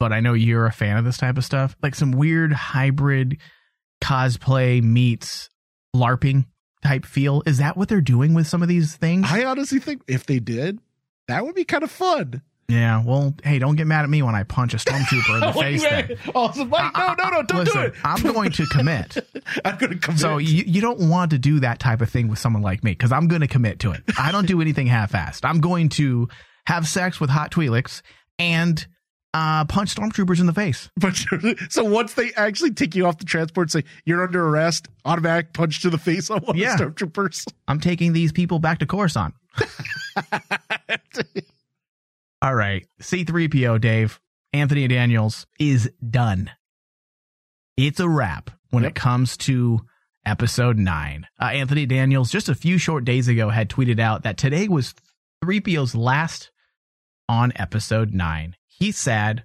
but 0.00 0.12
I 0.12 0.20
know 0.20 0.32
you're 0.32 0.66
a 0.66 0.72
fan 0.72 0.96
of 0.96 1.04
this 1.04 1.18
type 1.18 1.36
of 1.36 1.44
stuff. 1.44 1.76
Like 1.82 1.94
some 1.94 2.12
weird 2.12 2.52
hybrid 2.52 3.38
cosplay 4.02 4.82
meets 4.82 5.50
LARPing 5.94 6.46
type 6.82 7.04
feel. 7.04 7.42
Is 7.46 7.58
that 7.58 7.76
what 7.76 7.88
they're 7.88 8.00
doing 8.00 8.34
with 8.34 8.46
some 8.46 8.62
of 8.62 8.68
these 8.68 8.96
things? 8.96 9.26
I 9.28 9.44
honestly 9.44 9.78
think 9.80 10.02
if 10.08 10.26
they 10.26 10.38
did, 10.38 10.78
that 11.28 11.44
would 11.44 11.54
be 11.54 11.64
kind 11.64 11.82
of 11.84 11.90
fun. 11.90 12.42
yeah. 12.68 13.02
Well, 13.04 13.34
hey, 13.44 13.58
don't 13.58 13.76
get 13.76 13.86
mad 13.86 14.04
at 14.04 14.10
me 14.10 14.22
when 14.22 14.34
I 14.34 14.42
punch 14.44 14.74
a 14.74 14.76
stormtrooper 14.78 15.34
in 15.34 15.40
the 15.40 15.52
face. 15.60 15.82
Then. 15.82 16.16
Awesome. 16.34 16.68
Mike, 16.70 16.96
no, 16.96 17.14
no, 17.18 17.30
no, 17.30 17.42
don't 17.42 17.64
Listen, 17.64 17.80
do 17.82 17.86
it. 17.88 17.94
I'm 18.04 18.22
going 18.22 18.52
to 18.52 18.66
commit. 18.66 19.16
I'm 19.64 19.76
going 19.78 19.92
to 19.92 19.98
commit. 19.98 20.20
So 20.20 20.38
you, 20.38 20.64
you 20.66 20.80
don't 20.80 21.08
want 21.08 21.32
to 21.32 21.38
do 21.38 21.60
that 21.60 21.80
type 21.80 22.00
of 22.00 22.08
thing 22.10 22.28
with 22.28 22.38
someone 22.38 22.62
like 22.62 22.82
me 22.84 22.92
because 22.92 23.12
I'm 23.12 23.28
going 23.28 23.40
to 23.42 23.48
commit 23.48 23.80
to 23.80 23.92
it. 23.92 24.02
I 24.18 24.32
don't 24.32 24.46
do 24.46 24.60
anything 24.60 24.86
half-assed. 24.86 25.44
I'm 25.44 25.60
going 25.60 25.88
to 25.90 26.28
have 26.66 26.86
sex 26.86 27.20
with 27.20 27.30
hot 27.30 27.50
Twi'leks, 27.50 28.02
and 28.38 28.86
uh, 29.34 29.64
punch 29.66 29.94
stormtroopers 29.94 30.40
in 30.40 30.46
the 30.46 30.52
face. 30.54 30.88
So 31.70 31.84
once 31.84 32.14
they 32.14 32.32
actually 32.34 32.70
take 32.72 32.94
you 32.94 33.06
off 33.06 33.18
the 33.18 33.24
transport, 33.26 33.70
say 33.70 33.84
you're 34.04 34.22
under 34.22 34.46
arrest, 34.48 34.88
automatic 35.04 35.52
punch 35.52 35.82
to 35.82 35.90
the 35.90 35.98
face 35.98 36.30
on 36.30 36.40
one 36.40 36.56
Yeah. 36.56 36.72
of 36.74 36.78
the 36.78 36.84
stormtroopers. 36.86 37.44
I'm 37.68 37.80
taking 37.80 38.12
these 38.14 38.32
people 38.32 38.58
back 38.58 38.78
to 38.78 38.86
Coruscant. 38.86 39.34
All 42.42 42.54
right. 42.54 42.86
C3PO, 43.00 43.80
Dave, 43.80 44.20
Anthony 44.52 44.88
Daniels 44.88 45.46
is 45.58 45.90
done. 46.08 46.50
It's 47.76 48.00
a 48.00 48.08
wrap 48.08 48.50
when 48.70 48.82
Yep. 48.84 48.90
it 48.90 48.94
comes 48.94 49.36
to 49.38 49.80
episode 50.24 50.78
nine. 50.78 51.26
Uh, 51.40 51.46
Anthony 51.46 51.86
Daniels, 51.86 52.30
just 52.30 52.48
a 52.48 52.54
few 52.54 52.78
short 52.78 53.04
days 53.04 53.28
ago, 53.28 53.48
had 53.50 53.68
tweeted 53.70 54.00
out 54.00 54.22
that 54.22 54.36
today 54.36 54.68
was 54.68 54.94
3PO's 55.44 55.94
last 55.94 56.50
on 57.28 57.52
episode 57.56 58.12
nine. 58.12 58.56
He's 58.66 58.98
sad. 58.98 59.44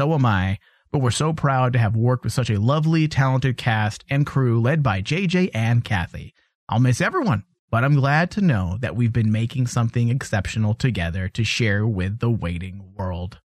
So 0.00 0.12
am 0.14 0.26
I. 0.26 0.58
But 0.92 1.00
we're 1.00 1.10
so 1.10 1.32
proud 1.32 1.72
to 1.72 1.78
have 1.80 1.96
worked 1.96 2.22
with 2.22 2.32
such 2.32 2.50
a 2.50 2.60
lovely, 2.60 3.08
talented 3.08 3.56
cast 3.56 4.04
and 4.08 4.24
crew 4.24 4.60
led 4.60 4.82
by 4.82 5.02
JJ 5.02 5.50
and 5.52 5.84
Kathy. 5.84 6.34
I'll 6.68 6.78
miss 6.78 7.00
everyone, 7.00 7.42
but 7.68 7.82
I'm 7.82 7.96
glad 7.96 8.30
to 8.32 8.40
know 8.40 8.78
that 8.80 8.94
we've 8.94 9.12
been 9.12 9.32
making 9.32 9.66
something 9.66 10.08
exceptional 10.08 10.72
together 10.72 11.28
to 11.30 11.42
share 11.42 11.84
with 11.84 12.20
the 12.20 12.30
waiting 12.30 12.92
world. 12.96 13.40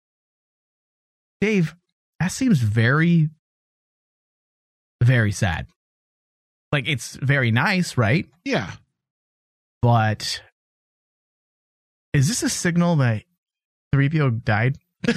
Dave, 1.39 1.73
that 2.19 2.34
seems 2.34 2.60
very, 2.60 3.30
very 5.01 5.32
sad. 5.32 5.67
Like, 6.73 6.88
it's 6.89 7.15
very 7.15 7.51
nice, 7.51 7.95
right? 7.95 8.25
Yeah. 8.43 8.71
But 9.82 10.41
is 12.13 12.27
this 12.27 12.43
a 12.43 12.49
signal 12.49 12.97
that 12.97 13.23
3PO 13.93 14.43
died? 14.43 14.78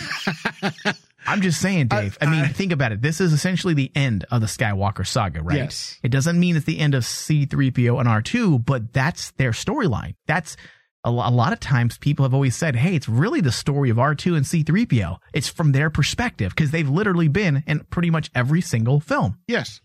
I'm 1.27 1.43
just 1.43 1.61
saying, 1.61 1.89
Dave. 1.89 2.17
I, 2.21 2.27
mean, 2.27 2.45
I- 2.45 2.49
think 2.49 2.73
about 2.73 2.93
it. 2.93 3.03
This 3.03 3.21
is 3.21 3.33
essentially 3.33 3.75
the 3.75 3.93
end 3.95 4.25
of 4.31 4.41
the 4.41 4.47
Skywalker 4.47 5.07
saga, 5.07 5.43
right? 5.43 5.57
Yes. 5.57 5.99
It 6.03 6.09
doesn't 6.09 6.39
mean 6.39 6.57
it's 6.57 6.67
the 6.67 6.79
end 6.79 6.95
of 6.95 7.05
C3PO 7.05 8.01
and 8.01 8.09
R2, 8.09 8.65
but 8.65 8.93
that's 8.93 9.31
their 9.33 9.51
storyline. 9.51 10.15
That's 10.27 10.57
a 11.05 11.11
lot 11.11 11.53
of 11.53 11.61
times 11.61 11.99
people 11.99 12.25
have 12.25 12.35
always 12.35 12.57
said, 12.57 12.77
hey, 12.77 12.95
it's 12.95 13.09
really 13.09 13.41
the 13.41 13.53
story 13.53 13.91
of 13.91 13.97
R2 13.97 14.37
and 14.37 14.45
C3PO. 14.45 15.19
It's 15.33 15.49
from 15.49 15.73
their 15.73 15.89
perspective 15.89 16.53
because 16.55 16.71
they've 16.71 16.89
literally 16.89 17.29
been 17.29 17.63
in 17.67 17.81
pretty 17.91 18.11
much 18.11 18.31
every 18.35 18.61
single 18.61 19.01
film. 19.01 19.39
Yes. 19.49 19.81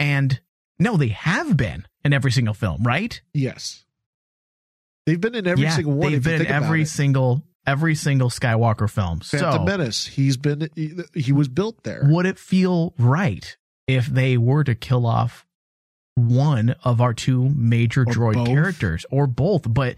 And 0.00 0.40
no, 0.78 0.96
they 0.96 1.08
have 1.08 1.56
been 1.56 1.86
in 2.04 2.12
every 2.12 2.32
single 2.32 2.54
film, 2.54 2.82
right? 2.82 3.20
Yes. 3.34 3.84
They've 5.06 5.20
been 5.20 5.34
in 5.34 5.46
every 5.46 5.64
yeah, 5.64 5.70
single 5.70 5.94
one. 5.94 6.12
They've 6.12 6.22
been 6.22 6.42
in 6.42 6.46
every 6.46 6.84
single 6.84 7.42
every 7.66 7.94
single 7.94 8.30
Skywalker 8.30 8.88
film. 8.90 9.20
Phantom 9.20 9.52
so 9.52 9.64
Menace. 9.64 10.06
He's 10.06 10.36
been 10.36 10.68
he, 11.14 11.32
was 11.32 11.48
built 11.48 11.82
there. 11.84 12.02
would 12.04 12.26
it 12.26 12.38
feel 12.38 12.94
right 12.98 13.56
if 13.86 14.06
they 14.06 14.36
were 14.36 14.64
to 14.64 14.74
kill 14.74 15.06
off 15.06 15.44
one 16.14 16.74
of 16.84 17.00
our 17.00 17.14
two 17.14 17.48
major 17.50 18.02
Or 18.02 18.06
droid 18.06 18.34
both? 18.34 18.48
characters 18.48 19.06
or 19.10 19.26
both? 19.26 19.62
But 19.72 19.96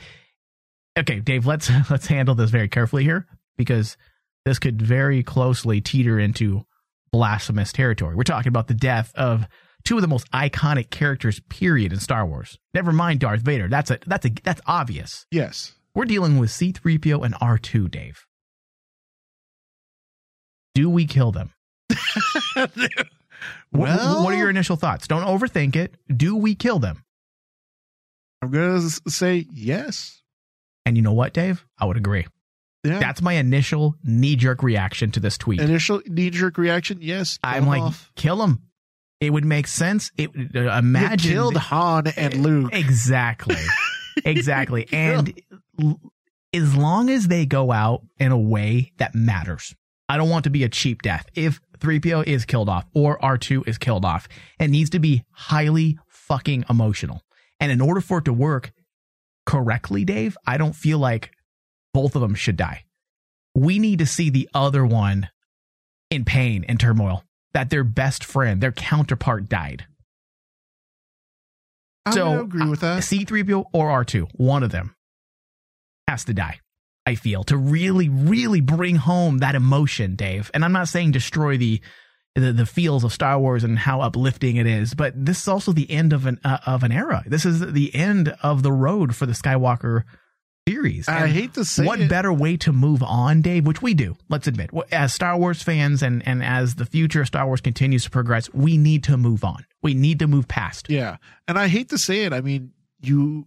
okay, 0.98 1.20
Dave, 1.20 1.46
let's 1.46 1.70
let's 1.90 2.06
handle 2.06 2.34
this 2.34 2.50
very 2.50 2.68
carefully 2.68 3.04
here 3.04 3.26
because 3.56 3.96
this 4.44 4.58
could 4.58 4.80
very 4.80 5.22
closely 5.22 5.80
teeter 5.80 6.18
into 6.18 6.64
blasphemous 7.12 7.72
territory. 7.72 8.14
We're 8.14 8.22
talking 8.22 8.48
about 8.48 8.68
the 8.68 8.74
death 8.74 9.12
of 9.14 9.46
two 9.84 9.96
of 9.96 10.02
the 10.02 10.08
most 10.08 10.30
iconic 10.32 10.90
characters 10.90 11.40
period 11.48 11.92
in 11.92 11.98
Star 12.00 12.26
Wars. 12.26 12.58
Never 12.74 12.92
mind 12.92 13.20
Darth 13.20 13.40
Vader. 13.40 13.68
That's 13.68 13.90
a 13.90 13.98
that's 14.06 14.26
a 14.26 14.30
that's 14.42 14.60
obvious. 14.66 15.26
Yes. 15.30 15.74
We're 15.94 16.04
dealing 16.04 16.38
with 16.38 16.50
C3PO 16.50 17.24
and 17.24 17.34
R2, 17.34 17.90
Dave. 17.90 18.26
Do 20.74 20.88
we 20.90 21.06
kill 21.06 21.32
them? 21.32 21.50
What- 23.70 23.88
Well- 23.88 24.24
what 24.24 24.34
are 24.34 24.36
your 24.36 24.50
initial 24.50 24.76
thoughts? 24.76 25.06
Don't 25.08 25.24
overthink 25.24 25.74
it. 25.76 25.94
Do 26.14 26.36
we 26.36 26.54
kill 26.54 26.78
them? 26.78 27.02
I'm 28.42 28.50
gonna 28.50 28.80
say 29.08 29.46
yes. 29.52 30.22
And 30.84 30.96
you 30.96 31.02
know 31.02 31.12
what, 31.12 31.32
Dave? 31.32 31.64
I 31.78 31.86
would 31.86 31.96
agree. 31.96 32.26
Yeah. 32.84 32.98
That's 32.98 33.22
my 33.22 33.34
initial 33.34 33.94
knee 34.02 34.36
jerk 34.36 34.62
reaction 34.62 35.10
to 35.12 35.20
this 35.20 35.38
tweet. 35.38 35.60
Initial 35.60 36.02
knee 36.06 36.30
jerk 36.30 36.58
reaction. 36.58 36.98
Yes. 37.00 37.38
I'm 37.42 37.66
like, 37.66 37.82
off. 37.82 38.10
kill 38.16 38.42
him. 38.42 38.60
It 39.20 39.30
would 39.30 39.44
make 39.44 39.66
sense. 39.66 40.10
It 40.18 40.34
would- 40.36 40.56
uh, 40.56 40.60
You 40.60 40.68
imagine 40.70 41.32
killed 41.32 41.56
Han 41.56 42.06
and 42.08 42.42
Luke. 42.42 42.70
Exactly. 42.74 43.56
exactly. 44.24 44.86
and 44.92 45.32
as 46.52 46.76
long 46.76 47.10
as 47.10 47.28
they 47.28 47.46
go 47.46 47.72
out 47.72 48.02
in 48.18 48.32
a 48.32 48.38
way 48.38 48.92
that 48.98 49.14
matters, 49.14 49.74
I 50.08 50.16
don't 50.16 50.28
want 50.28 50.44
to 50.44 50.50
be 50.50 50.64
a 50.64 50.68
cheap 50.68 51.02
death. 51.02 51.26
If 51.34 51.60
3PO 51.78 52.26
is 52.26 52.44
killed 52.44 52.68
off 52.68 52.84
or 52.94 53.18
R2 53.18 53.68
is 53.68 53.78
killed 53.78 54.04
off, 54.04 54.28
it 54.58 54.68
needs 54.68 54.90
to 54.90 54.98
be 54.98 55.24
highly 55.30 55.98
fucking 56.08 56.64
emotional. 56.68 57.22
And 57.60 57.70
in 57.70 57.80
order 57.80 58.00
for 58.00 58.18
it 58.18 58.24
to 58.24 58.32
work 58.32 58.72
correctly, 59.46 60.04
Dave, 60.04 60.36
I 60.46 60.56
don't 60.56 60.74
feel 60.74 60.98
like 60.98 61.30
both 61.92 62.14
of 62.14 62.22
them 62.22 62.34
should 62.34 62.56
die. 62.56 62.84
We 63.54 63.78
need 63.78 63.98
to 64.00 64.06
see 64.06 64.30
the 64.30 64.48
other 64.54 64.84
one 64.84 65.28
in 66.10 66.24
pain 66.24 66.64
and 66.68 66.78
turmoil 66.78 67.24
that 67.52 67.70
their 67.70 67.84
best 67.84 68.24
friend, 68.24 68.60
their 68.60 68.72
counterpart 68.72 69.48
died. 69.48 69.86
I 72.06 72.12
so 72.12 72.40
agree 72.40 72.68
with 72.68 72.82
uh, 72.82 72.96
that. 72.96 73.02
C3PO 73.02 73.66
or 73.72 73.88
R2, 73.88 74.28
one 74.34 74.62
of 74.62 74.70
them 74.70 74.94
has 76.10 76.24
to 76.24 76.34
die. 76.34 76.60
I 77.06 77.14
feel 77.14 77.44
to 77.44 77.56
really, 77.56 78.08
really 78.08 78.60
bring 78.60 78.96
home 78.96 79.38
that 79.38 79.54
emotion, 79.54 80.16
Dave. 80.16 80.50
And 80.52 80.64
I'm 80.64 80.72
not 80.72 80.88
saying 80.88 81.12
destroy 81.12 81.56
the 81.56 81.80
the, 82.36 82.52
the 82.52 82.66
feels 82.66 83.02
of 83.02 83.12
Star 83.12 83.40
Wars 83.40 83.64
and 83.64 83.76
how 83.76 84.02
uplifting 84.02 84.56
it 84.56 84.66
is, 84.66 84.94
but 84.94 85.12
this 85.16 85.42
is 85.42 85.48
also 85.48 85.72
the 85.72 85.90
end 85.90 86.12
of 86.12 86.26
an 86.26 86.38
uh, 86.44 86.58
of 86.66 86.84
an 86.84 86.92
era. 86.92 87.24
This 87.26 87.44
is 87.44 87.72
the 87.72 87.94
end 87.94 88.34
of 88.42 88.62
the 88.62 88.70
road 88.70 89.16
for 89.16 89.26
the 89.26 89.32
Skywalker 89.32 90.04
series. 90.68 91.08
I 91.08 91.26
hate 91.26 91.54
to 91.54 91.64
say 91.64 91.82
it. 91.82 91.86
what 91.86 92.00
it. 92.00 92.08
better 92.08 92.32
way 92.32 92.56
to 92.58 92.72
move 92.72 93.02
on, 93.02 93.42
Dave? 93.42 93.66
Which 93.66 93.82
we 93.82 93.94
do. 93.94 94.16
Let's 94.28 94.46
admit, 94.46 94.70
as 94.92 95.12
Star 95.12 95.36
Wars 95.36 95.62
fans 95.62 96.02
and 96.02 96.26
and 96.26 96.44
as 96.44 96.76
the 96.76 96.86
future 96.86 97.22
of 97.22 97.26
Star 97.26 97.46
Wars 97.46 97.60
continues 97.60 98.04
to 98.04 98.10
progress, 98.10 98.52
we 98.54 98.76
need 98.76 99.04
to 99.04 99.16
move 99.16 99.42
on. 99.42 99.66
We 99.82 99.94
need 99.94 100.20
to 100.20 100.28
move 100.28 100.46
past. 100.46 100.88
Yeah. 100.88 101.16
And 101.48 101.58
I 101.58 101.66
hate 101.66 101.88
to 101.88 101.98
say 101.98 102.24
it. 102.24 102.32
I 102.32 102.42
mean, 102.42 102.72
you, 103.00 103.46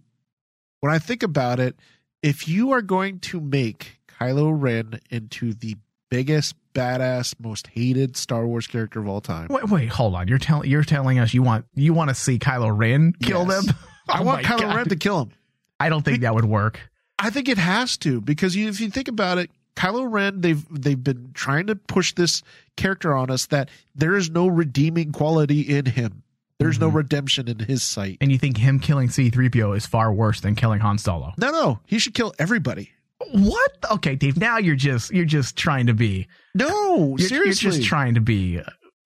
when 0.80 0.92
I 0.92 0.98
think 0.98 1.22
about 1.22 1.60
it, 1.60 1.76
if 2.24 2.48
you 2.48 2.72
are 2.72 2.80
going 2.82 3.18
to 3.20 3.38
make 3.40 4.00
Kylo 4.08 4.50
Ren 4.54 4.98
into 5.10 5.52
the 5.52 5.76
biggest, 6.08 6.54
badass, 6.74 7.34
most 7.38 7.66
hated 7.68 8.16
Star 8.16 8.46
Wars 8.46 8.66
character 8.66 8.98
of 9.00 9.06
all 9.08 9.20
time, 9.20 9.48
Wait, 9.50 9.68
wait, 9.68 9.88
hold 9.90 10.14
on. 10.14 10.26
You're 10.26 10.38
telling 10.38 10.68
you're 10.70 10.82
telling 10.84 11.18
us 11.18 11.34
you 11.34 11.42
want 11.42 11.66
you 11.74 11.92
want 11.92 12.08
to 12.08 12.14
see 12.14 12.38
Kylo 12.38 12.76
Ren 12.76 13.12
kill 13.22 13.46
Yes. 13.46 13.66
them? 13.66 13.76
I 14.08 14.20
Oh 14.20 14.24
want 14.24 14.44
Kylo 14.44 14.60
God. 14.60 14.76
Ren 14.76 14.88
to 14.88 14.96
kill 14.96 15.20
him. 15.22 15.30
I 15.78 15.88
don't 15.88 16.02
think 16.04 16.22
that 16.22 16.34
would 16.34 16.44
work. 16.46 16.80
I 17.18 17.30
think 17.30 17.48
it 17.48 17.58
has 17.58 17.96
to 17.98 18.20
because 18.20 18.56
you, 18.56 18.68
if 18.68 18.80
you 18.80 18.90
think 18.90 19.08
about 19.08 19.38
it, 19.38 19.50
Kylo 19.76 20.10
Ren 20.10 20.40
they've 20.40 20.64
they've 20.70 21.02
been 21.02 21.30
trying 21.34 21.66
to 21.68 21.76
push 21.76 22.12
this 22.14 22.42
character 22.76 23.14
on 23.14 23.30
us 23.30 23.46
that 23.46 23.70
there 23.94 24.16
is 24.16 24.30
no 24.30 24.46
redeeming 24.48 25.12
quality 25.12 25.60
in 25.60 25.86
him. 25.86 26.22
There's 26.58 26.78
no 26.78 26.88
mm-hmm. 26.88 26.98
redemption 26.98 27.48
in 27.48 27.58
his 27.58 27.82
sight. 27.82 28.18
And 28.20 28.30
you 28.30 28.38
think 28.38 28.56
him 28.56 28.78
killing 28.78 29.08
C3PO 29.08 29.76
is 29.76 29.86
far 29.86 30.12
worse 30.12 30.40
than 30.40 30.54
killing 30.54 30.80
Han 30.80 30.98
Solo? 30.98 31.32
No, 31.36 31.50
no, 31.50 31.80
he 31.86 31.98
should 31.98 32.14
kill 32.14 32.32
everybody. 32.38 32.90
What? 33.32 33.76
Okay, 33.90 34.16
Dave. 34.16 34.36
Now 34.36 34.58
you're 34.58 34.76
just 34.76 35.12
you're 35.12 35.24
just 35.24 35.56
trying 35.56 35.86
to 35.86 35.94
be 35.94 36.28
No, 36.54 37.16
you're, 37.18 37.28
seriously. 37.28 37.66
You're 37.66 37.76
just 37.76 37.88
trying 37.88 38.14
to 38.14 38.20
be 38.20 38.60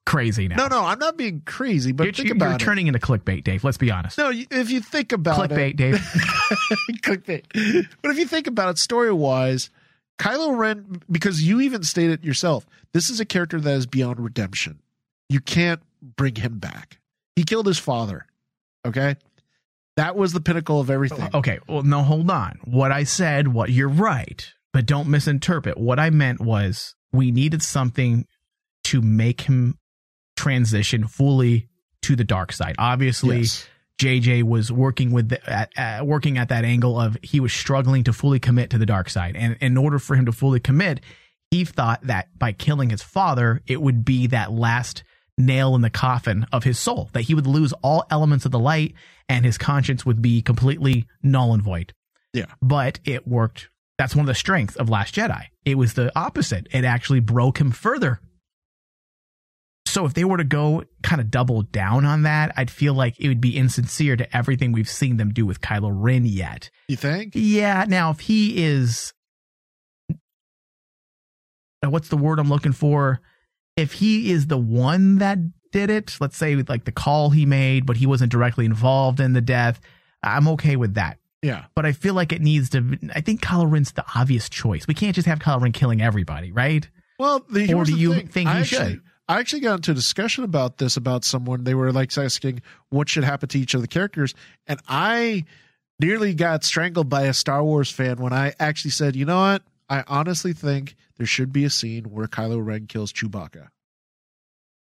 crazy 0.07 0.49
now. 0.49 0.57
no, 0.57 0.69
no, 0.69 0.85
I'm 0.85 0.99
not 0.99 1.17
being 1.17 1.43
crazy, 1.45 1.93
but 1.93 2.05
you're, 2.05 2.13
think 2.13 2.29
you're 2.29 2.37
about 2.37 2.61
turning 2.61 2.87
into 2.87 2.99
clickbait, 2.99 3.45
Dave. 3.45 3.63
Let's 3.63 3.77
be 3.77 3.91
honest. 3.91 4.17
No, 4.19 4.33
if 4.33 4.71
you 4.71 4.81
think 4.81 5.13
about 5.13 5.51
it. 5.51 5.55
Clickbait, 5.55 5.71
it, 5.71 5.77
Dave. 5.77 5.95
clickbait. 7.03 7.87
But 8.03 8.11
if 8.11 8.19
you 8.19 8.27
think 8.27 8.47
about 8.47 8.71
it, 8.71 8.79
story 8.79 9.13
wise, 9.13 9.71
Kylo 10.19 10.57
Ren, 10.57 11.03
because 11.11 11.43
you 11.43 11.61
even 11.61 11.83
stated 11.83 12.21
it 12.21 12.25
yourself, 12.25 12.67
this 12.93 13.11
is 13.11 13.21
a 13.21 13.25
character 13.25 13.61
that 13.61 13.75
is 13.75 13.87
beyond 13.87 14.19
redemption. 14.21 14.81
You 15.29 15.41
can't 15.41 15.81
bring 16.17 16.37
him 16.37 16.59
back. 16.59 16.98
He 17.39 17.45
killed 17.45 17.67
his 17.67 17.79
father. 17.79 18.27
Okay, 18.85 19.15
that 19.97 20.17
was 20.17 20.33
the 20.33 20.41
pinnacle 20.41 20.81
of 20.81 20.91
everything. 20.91 21.31
Okay, 21.33 21.61
well, 21.69 21.85
no, 21.85 22.03
hold 22.03 22.29
on. 22.33 22.59
What 22.65 22.91
I 22.91 23.05
said, 23.05 23.47
what 23.47 23.71
you're 23.71 23.89
right, 23.89 24.45
but 24.73 24.87
don't 24.87 25.07
misinterpret. 25.09 25.79
What 25.79 26.01
I 26.01 26.11
meant 26.11 26.41
was 26.41 26.97
we 27.13 27.31
needed 27.31 27.63
something 27.63 28.27
to 28.85 29.01
make 29.01 29.43
him 29.43 29.79
transition 30.37 31.07
fully 31.07 31.69
to 32.03 32.17
the 32.17 32.25
dark 32.25 32.51
side. 32.51 32.75
Obviously, 32.77 33.39
Yes. 33.39 33.69
JJ 34.03 34.43
was 34.43 34.73
working 34.73 35.13
with 35.13 35.29
the, 35.29 35.49
at, 35.49 35.71
at, 35.77 36.07
working 36.09 36.39
at 36.39 36.49
that 36.49 36.65
angle 36.65 37.01
of 37.01 37.17
he 37.23 37.39
was 37.39 37.53
struggling 37.53 38.03
to 38.03 38.13
fully 38.13 38.41
commit 38.41 38.71
to 38.71 38.79
the 38.79 38.87
dark 38.87 39.09
side, 39.09 39.37
and 39.37 39.57
in 39.61 39.77
order 39.77 40.01
for 40.01 40.17
him 40.17 40.27
to 40.27 40.33
fully 40.33 40.59
commit, 40.59 41.03
he 41.53 41.65
thought 41.65 42.01
that 42.03 42.37
by 42.37 42.51
killing 42.51 42.91
his 42.91 43.03
father, 43.03 43.63
it 43.69 43.81
would 43.81 44.05
be 44.05 44.27
that 44.27 44.51
last 44.51 45.05
nail 45.39 45.75
in 45.75 45.81
the 45.81 45.91
coffin 45.91 46.47
of 46.53 46.65
his 46.65 46.79
soul, 46.79 47.09
that 47.13 47.23
he 47.23 47.35
would 47.35 47.47
lose 47.47 47.73
all 47.83 48.05
elements 48.11 48.45
of 48.45 48.51
the 48.51 48.59
light, 48.59 48.95
and 49.29 49.45
his 49.45 49.57
conscience 49.57 50.05
would 50.05 50.21
be 50.21 50.43
completely 50.43 51.07
null 51.23 51.55
and 51.55 51.63
void. 51.63 51.95
Yeah. 52.35 52.47
But 52.61 53.01
it 53.05 53.27
worked 53.27 53.71
That's 53.99 54.15
one 54.15 54.23
of 54.23 54.29
the 54.29 54.35
strengths 54.35 54.77
of 54.77 54.89
Last 54.89 55.15
Jedi. 55.15 55.45
It 55.65 55.77
was 55.77 55.95
the 55.95 56.17
opposite. 56.17 56.69
It 56.71 56.85
actually 56.85 57.21
broke 57.21 57.59
him 57.59 57.73
further. 57.73 58.21
So 59.87 60.05
if 60.05 60.15
they 60.15 60.25
were 60.25 60.37
to 60.37 60.45
go 60.45 60.85
kind 61.03 61.21
of 61.21 61.31
double 61.31 61.63
down 61.63 62.05
on 62.05 62.23
that, 62.23 62.53
I'd 62.57 62.71
feel 62.71 62.95
like 62.95 63.19
it 63.19 63.29
would 63.29 63.41
be 63.41 63.57
insincere 63.57 64.17
to 64.17 64.37
everything 64.37 64.71
we've 64.71 64.89
seen 64.89 65.17
them 65.17 65.33
do 65.33 65.45
with 65.47 65.61
Kylo 65.61 65.91
Ren 65.93 66.25
yet. 66.27 66.71
You 66.89 66.97
think? 66.97 67.33
Yeah. 67.35 67.87
Now, 67.89 68.11
if 68.11 68.21
he 68.21 68.63
is, 68.65 69.13
uh, 71.85 71.91
what's 71.91 72.09
the 72.09 72.17
word 72.17 72.39
I'm 72.39 72.51
looking 72.51 72.73
for? 72.73 73.21
If 73.79 73.93
he 73.95 74.31
is 74.31 74.47
the 74.49 74.59
one 74.59 75.19
that 75.19 75.39
did 75.73 75.91
it, 75.91 76.17
let's 76.21 76.37
say 76.37 76.57
with 76.57 76.69
like 76.69 76.85
the 76.85 76.93
call 76.93 77.31
he 77.31 77.47
made, 77.47 77.87
but 77.87 77.97
he 77.97 78.07
wasn't 78.07 78.33
directly 78.33 78.65
involved 78.65 79.21
in 79.21 79.33
the 79.35 79.41
death, 79.41 79.81
I'm 80.23 80.49
okay 80.49 80.77
with 80.77 80.95
that. 80.95 81.19
Yeah. 81.43 81.67
But 81.75 81.87
I 81.87 81.93
feel 81.93 82.15
like 82.15 82.33
it 82.33 82.41
needs 82.43 82.71
to. 82.71 82.99
I 83.15 83.21
think 83.21 83.41
Kylo 83.41 83.71
Ren's 83.71 83.93
the 83.93 84.05
obvious 84.17 84.49
choice. 84.49 84.87
We 84.89 84.95
can't 84.95 85.15
just 85.15 85.29
have 85.29 85.39
Kylo 85.39 85.63
Ren 85.63 85.73
killing 85.73 86.03
everybody, 86.03 86.51
right? 86.51 86.89
Well, 87.19 87.45
the, 87.51 87.73
Or 87.75 87.85
do 87.85 87.95
you 87.95 88.15
thing. 88.15 88.27
think 88.29 88.49
I 88.49 88.55
he 88.55 88.61
actually, 88.63 88.91
should? 88.95 89.03
I 89.29 89.39
actually 89.41 89.61
got 89.61 89.75
into 89.77 89.91
a 89.93 89.95
discussion 89.95 90.43
about 90.45 90.79
this 90.79 90.97
about 90.97 91.25
someone. 91.25 91.65
They 91.65 91.75
were 91.75 91.93
like 91.93 92.17
asking 92.19 92.63
what 92.91 93.09
should 93.09 93.25
happen 93.25 93.49
to 93.51 93.59
each 93.59 93.75
of 93.75 93.83
the 93.83 93.89
characters, 93.89 94.35
and 94.67 94.81
I 94.89 95.45
nearly 96.01 96.35
got 96.35 96.65
strangled 96.65 97.09
by 97.09 97.23
a 97.25 97.35
Star 97.35 97.63
Wars 97.63 97.91
fan 97.91 98.17
when 98.17 98.33
I 98.33 98.55
actually 98.59 98.91
said, 98.93 99.15
"You 99.15 99.25
know 99.27 99.39
what? 99.41 99.63
I 99.89 100.05
honestly 100.07 100.53
think 100.53 100.97
there 101.17 101.27
should 101.27 101.53
be 101.53 101.65
a 101.65 101.71
scene 101.71 102.05
where 102.05 102.27
Kylo 102.27 102.65
Ren 102.65 102.87
kills 102.87 103.13
Chewbacca 103.13 103.69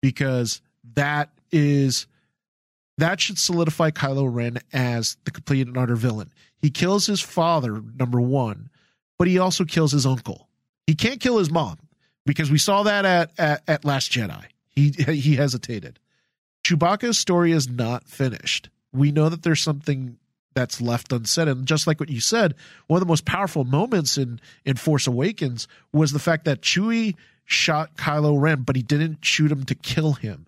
because 0.01 0.61
that 0.95 1.31
is 1.51 2.07
that 2.99 3.21
should 3.21 3.39
solidify 3.39 3.91
Kylo 3.91 4.33
Ren 4.33 4.59
as 4.73 5.17
the 5.25 5.31
complete 5.31 5.67
and 5.67 5.77
utter 5.77 5.97
villain. 5.97 6.33
He 6.59 6.71
kills 6.71 7.07
his 7.07 7.21
father, 7.21 7.83
number 7.99 8.21
one, 8.21 8.71
but 9.19 9.29
he 9.29 9.39
also 9.39 9.65
kills 9.65 9.93
his 9.93 10.07
uncle. 10.07 10.49
He 10.87 10.95
can't 10.95 11.21
kill 11.21 11.39
his 11.39 11.51
mom 11.51 11.79
because 12.25 12.51
we 12.51 12.59
saw 12.59 12.83
that 12.85 13.05
at, 13.05 13.31
at, 13.39 13.63
at 13.69 13.85
Last 13.85 14.11
Jedi. 14.11 14.45
He 14.69 14.91
he 14.91 15.37
hesitated. 15.37 15.99
Chewbacca's 16.65 17.19
story 17.19 17.53
is 17.53 17.69
not 17.69 18.09
finished. 18.09 18.71
We 18.93 19.13
know 19.13 19.29
that 19.29 19.43
there's 19.43 19.63
something 19.63 20.19
that's 20.57 20.81
left 20.81 21.13
unsaid, 21.13 21.47
and 21.47 21.67
just 21.67 21.87
like 21.87 22.01
what 22.01 22.09
you 22.09 22.21
said, 22.21 22.55
one 22.89 22.97
of 22.97 23.07
the 23.07 23.11
most 23.11 23.25
powerful 23.25 23.63
moments 23.63 24.19
in 24.19 24.41
in 24.65 24.75
Force 24.75 25.07
Awakens 25.07 25.69
was 25.93 26.11
the 26.11 26.19
fact 26.19 26.47
that 26.47 26.63
Chewie 26.63 27.15
shot 27.45 27.97
Kylo 27.97 28.41
Ren, 28.41 28.63
but 28.63 28.75
he 28.75 28.83
didn't 28.83 29.25
shoot 29.25 29.53
him 29.53 29.65
to 29.67 29.75
kill 29.75 30.15
him. 30.15 30.47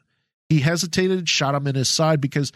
He 0.49 0.61
hesitated, 0.61 1.29
shot 1.29 1.55
him 1.55 1.67
in 1.67 1.77
his 1.77 1.89
side 1.89 2.21
because 2.21 2.53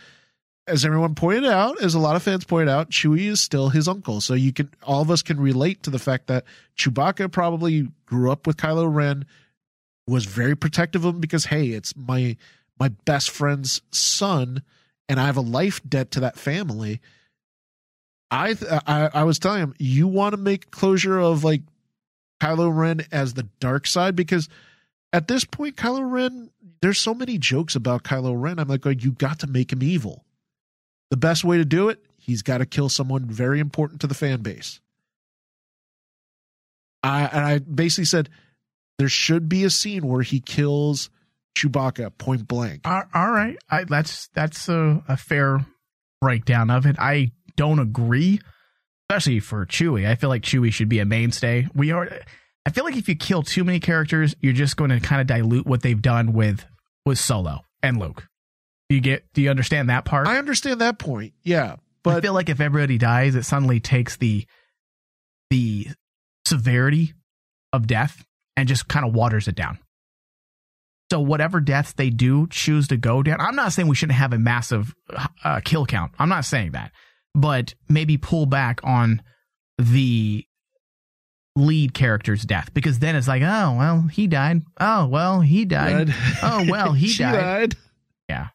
as 0.67 0.85
everyone 0.85 1.15
pointed 1.15 1.45
out, 1.45 1.81
as 1.83 1.95
a 1.95 1.99
lot 1.99 2.17
of 2.17 2.23
fans 2.23 2.45
pointed 2.45 2.71
out, 2.71 2.91
Chewie 2.91 3.27
is 3.27 3.41
still 3.41 3.69
his 3.69 3.87
uncle. 3.87 4.21
So 4.21 4.35
you 4.35 4.53
can 4.53 4.71
all 4.83 5.03
of 5.03 5.11
us 5.11 5.23
can 5.23 5.39
relate 5.39 5.83
to 5.83 5.91
the 5.91 5.99
fact 5.99 6.29
that 6.29 6.45
Chewbacca 6.77 7.31
probably 7.31 7.89
grew 8.07 8.33
up 8.33 8.47
with 8.47 8.57
Kylo 8.57 8.93
Ren, 8.93 9.27
was 10.07 10.25
very 10.25 10.57
protective 10.57 11.05
of 11.05 11.15
him 11.15 11.21
because 11.21 11.47
hey, 11.47 11.69
it's 11.69 11.95
my 11.97 12.37
my 12.81 12.89
best 13.05 13.31
friend's 13.31 13.83
son, 13.91 14.63
and 15.09 15.21
I 15.21 15.27
have 15.27 15.37
a 15.37 15.43
life 15.43 15.81
debt 15.87 16.11
to 16.13 16.21
that 16.21 16.39
family. 16.39 17.01
I 18.33 18.57
I, 18.87 19.11
I 19.13 19.25
was 19.25 19.39
telling 19.39 19.61
him, 19.61 19.75
you 19.79 20.09
want 20.09 20.33
to 20.33 20.39
make 20.39 20.71
closure 20.71 21.21
of 21.21 21.45
like 21.45 21.61
Kylo 22.41 22.75
Ren 22.75 23.03
as 23.13 23.35
the 23.35 23.45
dark 23.61 23.87
side 23.87 24.17
because 24.17 24.49
at 25.13 25.29
this 25.29 25.45
point, 25.45 25.77
Kylo 25.77 26.11
Ren, 26.11 26.51
there's 26.81 26.99
so 26.99 27.15
many 27.15 27.37
jokes 27.37 27.77
about 27.77 28.03
Kylo 28.03 28.35
Ren. 28.37 28.59
I'm 28.59 28.69
like, 28.69 28.81
going, 28.81 29.01
you 29.01 29.13
got 29.13 29.41
to 29.41 29.47
make 29.47 29.71
him 29.71 29.83
evil. 29.83 30.25
The 31.11 31.19
best 31.19 31.45
way 31.45 31.59
to 31.59 31.65
do 31.67 31.91
it, 31.91 32.03
he's 32.17 32.43
got 32.43 32.59
to 32.59 32.67
kill 32.67 32.89
someone 32.89 33.27
very 33.27 33.61
important 33.61 34.01
to 34.01 34.07
the 34.07 34.15
fan 34.15 34.41
base. 34.41 34.81
I 37.03 37.25
and 37.25 37.45
I 37.45 37.59
basically 37.59 38.07
said 38.07 38.31
there 38.99 39.09
should 39.09 39.49
be 39.49 39.65
a 39.65 39.71
scene 39.71 40.07
where 40.07 40.23
he 40.23 40.41
kills 40.41 41.11
Chewbacca 41.59 42.17
point 42.17 42.49
blank. 42.49 42.81
All 42.87 43.03
all 43.13 43.31
right, 43.31 43.59
I, 43.71 43.85
that's 43.85 44.29
that's 44.29 44.69
a, 44.71 45.03
a 45.07 45.17
fair 45.19 45.67
breakdown 46.23 46.71
of 46.71 46.87
it. 46.87 46.97
I 46.99 47.33
don't 47.57 47.79
agree, 47.79 48.41
especially 49.11 49.41
for 49.41 49.67
Chewie. 49.67 50.07
I 50.07 50.15
feel 50.15 50.29
like 50.29 50.43
Chewie 50.43 50.73
should 50.73 50.89
be 50.89 50.99
a 50.99 51.05
mainstay. 51.05 51.69
We 51.75 51.93
are. 51.93 52.09
I 52.65 52.71
feel 52.71 52.85
like 52.85 52.97
if 52.97 53.09
you 53.09 53.17
kill 53.17 53.43
too 53.43 53.65
many 53.65 53.81
characters, 53.81 54.35
you're 54.41 54.53
just 54.53 54.77
going 54.77 54.91
to 54.91 55.01
kind 55.01 55.21
of 55.21 55.27
dilute 55.27 55.67
what 55.67 55.83
they've 55.83 56.01
done 56.01 56.33
with 56.33 56.65
with 57.05 57.19
Solo 57.19 57.61
and 57.83 57.99
Luke. 57.99 58.29
Do 58.89 58.97
you 58.97 59.01
get? 59.01 59.25
Do 59.33 59.43
you 59.43 59.51
understand 59.51 59.91
that 59.91 60.05
part? 60.05 60.27
I 60.27 60.39
understand 60.39 60.81
that 60.81 60.99
point, 60.99 61.33
yeah, 61.43 61.77
but 62.03 62.17
I 62.17 62.21
feel 62.21 62.35
like 62.35 62.49
if 62.49 62.61
everybody 62.61 62.99
dies, 62.99 63.35
it 63.35 63.45
suddenly 63.45 63.81
takes 63.81 64.17
the 64.17 64.47
the 65.51 65.89
severity 66.47 67.15
of 67.73 67.87
death 67.87 68.25
and 68.57 68.69
just 68.69 68.89
kind 68.89 69.07
of 69.07 69.15
waters 69.15 69.49
it 69.49 69.55
down. 69.55 69.79
So 71.11 71.21
whatever 71.21 71.61
deaths 71.61 71.93
they 71.93 72.09
do 72.09 72.47
choose 72.49 72.89
to 72.89 72.97
go 72.97 73.23
down, 73.23 73.41
I'm 73.41 73.55
not 73.55 73.73
saying 73.73 73.87
we 73.87 73.95
shouldn't 73.95 74.19
have 74.19 74.33
a 74.33 74.39
massive 74.39 74.95
uh, 75.45 75.61
kill 75.63 75.85
count. 75.85 76.13
I'm 76.19 76.31
not 76.31 76.47
saying 76.47 76.73
that, 76.73 76.93
but 77.35 77.75
maybe 77.89 78.17
pull 78.17 78.47
back 78.47 78.81
on 78.85 79.23
the 79.79 80.45
lead 81.55 81.93
character's 81.93 82.43
death 82.43 82.73
because 82.73 82.99
then 82.99 83.17
it's 83.17 83.29
like, 83.29 83.43
oh 83.43 83.77
well, 83.77 84.03
he 84.03 84.27
died. 84.27 84.63
Oh 84.81 85.07
well, 85.07 85.41
he 85.41 85.65
died. 85.65 86.09
Died. 86.09 86.17
Oh 86.43 86.67
well, 86.69 86.93
he 86.93 87.07
She 87.09 87.23
died. 87.23 87.75
Yeah. 88.29 88.49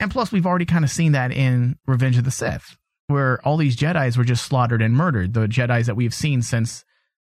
And 0.00 0.10
plus, 0.10 0.32
we've 0.32 0.46
already 0.46 0.64
kind 0.64 0.84
of 0.84 0.90
seen 0.90 1.12
that 1.12 1.30
in 1.32 1.78
Revenge 1.86 2.18
of 2.18 2.24
the 2.24 2.30
Sith, 2.30 2.76
where 3.06 3.40
all 3.46 3.56
these 3.56 3.76
Jedi's 3.76 4.18
were 4.18 4.24
just 4.24 4.44
slaughtered 4.44 4.82
and 4.82 4.94
murdered. 4.94 5.32
The 5.32 5.46
Jedi's 5.46 5.86
that 5.86 5.94
we've 5.94 6.14
seen 6.14 6.42
since 6.42 6.84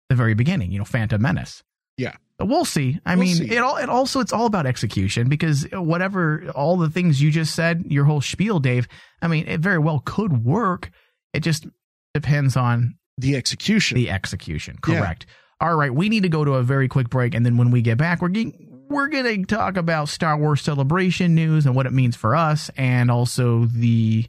the 0.10 0.16
very 0.16 0.34
beginning, 0.34 0.72
you 0.72 0.80
know, 0.80 0.86
Phantom 0.86 1.22
Menace. 1.22 1.64
Yeah. 1.98 2.14
But 2.38 2.48
we'll 2.48 2.66
see. 2.66 3.00
I 3.06 3.16
We'll 3.16 3.26
mean, 3.26 3.36
see. 3.36 3.52
it 3.52 3.60
all 3.60 3.78
it 3.78 3.90
also 3.90 4.20
it's 4.20 4.34
all 4.34 4.46
about 4.48 4.66
execution 4.66 5.30
because 5.30 5.68
whatever 5.72 6.50
all 6.56 6.78
the 6.78 6.90
things 6.90 7.22
you 7.22 7.32
just 7.32 7.54
said, 7.56 7.84
your 7.88 8.06
whole 8.06 8.22
spiel, 8.22 8.60
Dave. 8.60 8.88
I 9.22 9.28
mean, 9.28 9.48
it 9.48 9.60
very 9.60 9.78
well 9.80 10.02
could 10.04 10.44
work. 10.44 10.90
It 11.34 11.42
just 11.42 11.68
depends 12.14 12.58
on 12.58 12.96
the 13.18 13.36
execution. 13.36 13.96
the 13.96 14.10
execution. 14.10 14.78
Yeah. 14.88 15.00
Correct. 15.00 15.26
All 15.62 15.76
right, 15.76 15.94
we 15.94 16.10
need 16.10 16.24
to 16.24 16.30
go 16.30 16.44
to 16.44 16.54
a 16.56 16.64
very 16.64 16.88
quick 16.90 17.10
break, 17.10 17.34
and 17.36 17.46
then 17.46 17.56
when 17.58 17.72
we 17.72 17.82
get 17.82 17.98
back, 17.98 18.22
we're 18.22 18.28
getting, 18.30 18.86
we're 18.90 19.08
going 19.08 19.24
to 19.46 19.56
talk 19.56 19.78
about 19.78 20.10
Star 20.10 20.36
Wars 20.38 20.62
Celebration 20.62 21.36
news 21.36 21.66
and 21.66 21.74
what 21.76 21.86
it 21.86 21.94
means 21.94 22.16
for 22.18 22.36
us, 22.36 22.70
and 22.76 23.10
also 23.10 23.66
the 23.66 24.26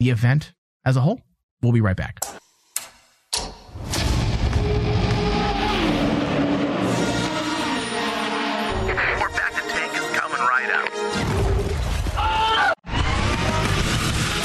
the 0.00 0.10
event 0.10 0.52
as 0.84 0.96
a 0.96 1.00
whole. 1.00 1.22
We'll 1.62 1.72
be 1.72 1.80
right 1.80 1.96
back. 1.96 2.18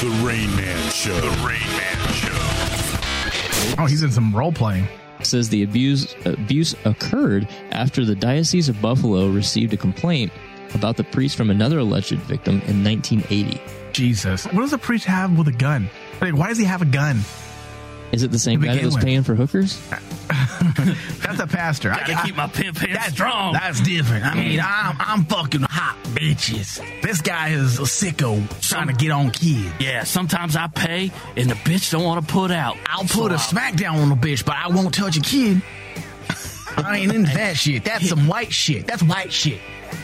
The 0.04 0.10
Rain 0.22 0.54
Man 0.54 0.90
Show. 0.90 1.18
The 1.18 1.30
Rain 1.48 1.66
Man 1.66 2.12
Show. 2.12 3.74
Oh, 3.78 3.86
he's 3.86 4.02
in 4.02 4.10
some 4.10 4.36
role 4.36 4.52
playing. 4.52 4.86
says 5.22 5.48
the 5.48 5.62
abuse 5.62 6.14
abuse 6.26 6.74
occurred 6.84 7.48
after 7.70 8.04
the 8.04 8.14
Diocese 8.14 8.68
of 8.68 8.78
Buffalo 8.82 9.30
received 9.30 9.72
a 9.72 9.78
complaint 9.78 10.30
about 10.74 10.98
the 10.98 11.04
priest 11.04 11.38
from 11.38 11.48
another 11.48 11.78
alleged 11.78 12.18
victim 12.18 12.60
in 12.66 12.84
1980. 12.84 13.58
Jesus, 13.94 14.44
what 14.48 14.60
does 14.60 14.74
a 14.74 14.78
priest 14.78 15.06
have 15.06 15.38
with 15.38 15.48
a 15.48 15.52
gun? 15.52 15.88
Like, 16.20 16.36
why 16.36 16.48
does 16.48 16.58
he 16.58 16.64
have 16.64 16.82
a 16.82 16.84
gun? 16.84 17.20
Is 18.14 18.22
it 18.22 18.30
the 18.30 18.38
same 18.38 18.60
guy 18.60 18.76
that 18.76 18.84
was 18.84 18.94
with. 18.94 19.04
paying 19.04 19.24
for 19.24 19.34
hookers? 19.34 19.80
That's 19.88 21.40
a 21.40 21.46
pastor. 21.46 21.90
I, 21.90 22.06
Gotta 22.06 22.26
keep 22.26 22.36
my 22.36 22.46
pimp 22.46 22.78
hand 22.78 22.94
that's 22.94 23.12
strong. 23.12 23.54
That's 23.54 23.80
different. 23.80 24.24
I 24.24 24.34
mean, 24.34 24.60
I'm 24.60 24.96
I'm 24.98 25.24
fucking 25.24 25.62
hot 25.62 25.96
bitches. 26.14 26.80
This 27.02 27.20
guy 27.20 27.50
is 27.50 27.78
a 27.78 27.82
sicko 27.82 28.46
trying 28.66 28.86
to 28.86 28.92
get 28.92 29.10
on 29.10 29.30
kids. 29.30 29.72
Yeah, 29.80 30.04
sometimes 30.04 30.56
I 30.56 30.68
pay 30.68 31.10
and 31.36 31.50
the 31.50 31.54
bitch 31.54 31.90
don't 31.90 32.04
want 32.04 32.26
to 32.26 32.32
put 32.32 32.50
out. 32.50 32.76
I'll 32.86 33.04
put 33.04 33.32
a 33.32 33.36
smackdown 33.36 33.94
on 33.94 34.08
the 34.10 34.14
bitch, 34.14 34.44
but 34.44 34.56
I 34.56 34.68
won't 34.68 34.94
touch 34.94 35.16
a 35.16 35.20
kid. 35.20 35.62
I 36.76 36.98
ain't 36.98 37.12
into 37.12 37.34
that 37.34 37.56
shit. 37.56 37.84
That's 37.84 38.08
some 38.08 38.26
white 38.26 38.52
shit. 38.52 38.86
That's 38.86 39.02
white 39.02 39.32
shit. 39.32 39.60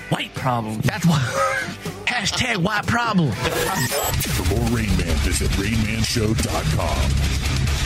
white 0.09 0.35
problem. 0.35 0.81
That's 0.81 1.07
what. 1.07 1.21
Hashtag 2.11 2.59
white 2.59 2.87
problem. 2.87 3.33
For 3.33 4.55
more 4.55 4.65
Rain 4.77 4.91
Man, 4.99 5.17
visit 5.25 5.49
RainManShow.com. 5.53 7.80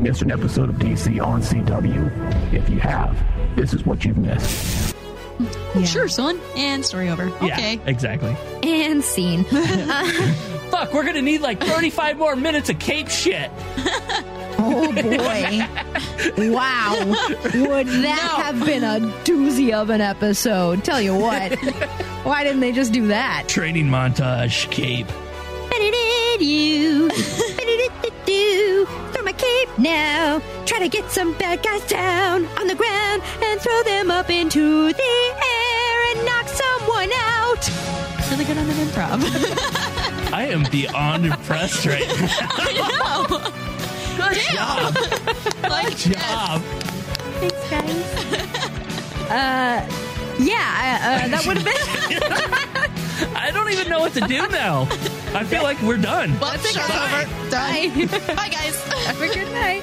you 0.00 0.08
missed 0.08 0.22
an 0.22 0.30
episode 0.30 0.68
of 0.70 0.76
DC 0.76 1.22
on 1.24 1.42
CW? 1.42 2.52
If 2.54 2.68
you 2.70 2.78
have, 2.80 3.16
this 3.56 3.74
is 3.74 3.84
what 3.84 4.04
you've 4.04 4.16
missed. 4.16 4.94
Sure, 5.84 6.08
son. 6.08 6.40
And 6.56 6.84
story 6.84 7.08
over. 7.08 7.24
Okay. 7.42 7.80
Exactly. 7.86 8.36
And 8.62 9.02
scene. 9.02 9.44
Fuck, 10.70 10.92
we're 10.92 11.04
gonna 11.04 11.22
need 11.22 11.40
like 11.40 11.60
35 11.60 12.18
more 12.18 12.36
minutes 12.36 12.70
of 12.70 12.78
cape 12.78 13.08
shit. 13.08 13.50
Oh 14.62 14.92
boy. 14.92 16.52
wow. 16.52 16.94
Would 17.06 17.86
that 17.86 18.42
have 18.44 18.62
been 18.66 18.84
a 18.84 19.00
doozy 19.24 19.72
of 19.72 19.88
an 19.88 20.02
episode? 20.02 20.84
Tell 20.84 21.00
you 21.00 21.14
what. 21.16 21.58
Why 22.24 22.44
didn't 22.44 22.60
they 22.60 22.70
just 22.72 22.92
do 22.92 23.06
that? 23.06 23.44
Training 23.48 23.86
montage, 23.86 24.70
cape. 24.70 25.06
you. 26.40 27.10
Cape 29.40 29.78
now. 29.78 30.42
Try 30.66 30.78
to 30.80 30.88
get 30.88 31.10
some 31.10 31.32
bad 31.38 31.62
guys 31.62 31.82
down 31.86 32.44
on 32.58 32.66
the 32.66 32.74
ground 32.74 33.22
and 33.42 33.60
throw 33.60 33.82
them 33.84 34.10
up 34.10 34.28
into 34.30 34.92
the 34.92 35.32
air 35.56 36.02
and 36.10 36.26
knock 36.26 36.46
someone 36.48 37.10
out. 37.14 37.62
Really 38.30 38.44
good 38.44 38.58
on 38.58 38.68
an 38.68 38.76
improv. 38.86 40.32
I 40.32 40.44
am 40.46 40.64
beyond 40.70 41.24
impressed 41.26 41.86
right 41.86 42.06
now. 42.06 42.14
I 42.52 42.72
know. 42.76 43.38
Good 44.16 44.34
Damn. 44.34 44.54
job. 44.56 44.96
Like, 45.70 45.88
Good 45.88 46.12
job. 46.14 46.60
Thanks, 47.40 47.70
guys. 47.70 48.04
Uh, 49.30 49.88
yeah, 50.38 51.24
uh, 51.24 51.28
that 51.28 51.44
would 51.46 51.56
have 51.58 51.64
been. 51.64 53.36
I 53.36 53.50
don't 53.50 53.70
even 53.70 53.88
know 53.88 54.00
what 54.00 54.12
to 54.14 54.20
do 54.20 54.46
now. 54.48 54.86
I 55.32 55.44
feel 55.44 55.62
like 55.62 55.80
we're 55.82 55.96
done. 55.96 56.38
Well, 56.40 56.52
it's 56.54 56.74
Bye. 56.76 57.24
over. 57.24 57.50
Done. 57.50 58.06
Bye, 58.36 58.48
guys. 58.48 58.82
Have 59.06 59.20
a 59.20 59.28
good 59.28 59.50
night. 59.52 59.82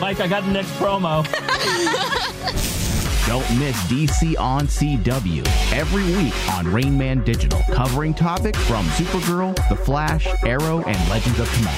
Mike, 0.00 0.20
I 0.20 0.26
got 0.26 0.44
the 0.44 0.52
next 0.52 0.70
promo. 0.72 1.24
Don't 3.26 3.58
miss 3.58 3.76
DC 3.84 4.38
on 4.40 4.66
CW 4.66 5.46
every 5.72 6.04
week 6.16 6.34
on 6.54 6.66
Rain 6.72 6.96
Man 6.98 7.22
Digital, 7.22 7.60
covering 7.72 8.12
topics 8.14 8.58
from 8.66 8.84
Supergirl, 8.86 9.54
The 9.68 9.76
Flash, 9.76 10.26
Arrow, 10.44 10.82
and 10.82 11.10
Legends 11.10 11.38
of 11.38 11.54
Tomorrow. 11.54 11.76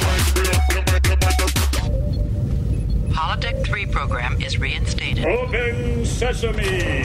Holodeck 3.13 3.65
3 3.67 3.87
program 3.87 4.41
is 4.41 4.59
reinstated. 4.59 5.27
Open 5.27 6.07
sesame. 6.07 7.05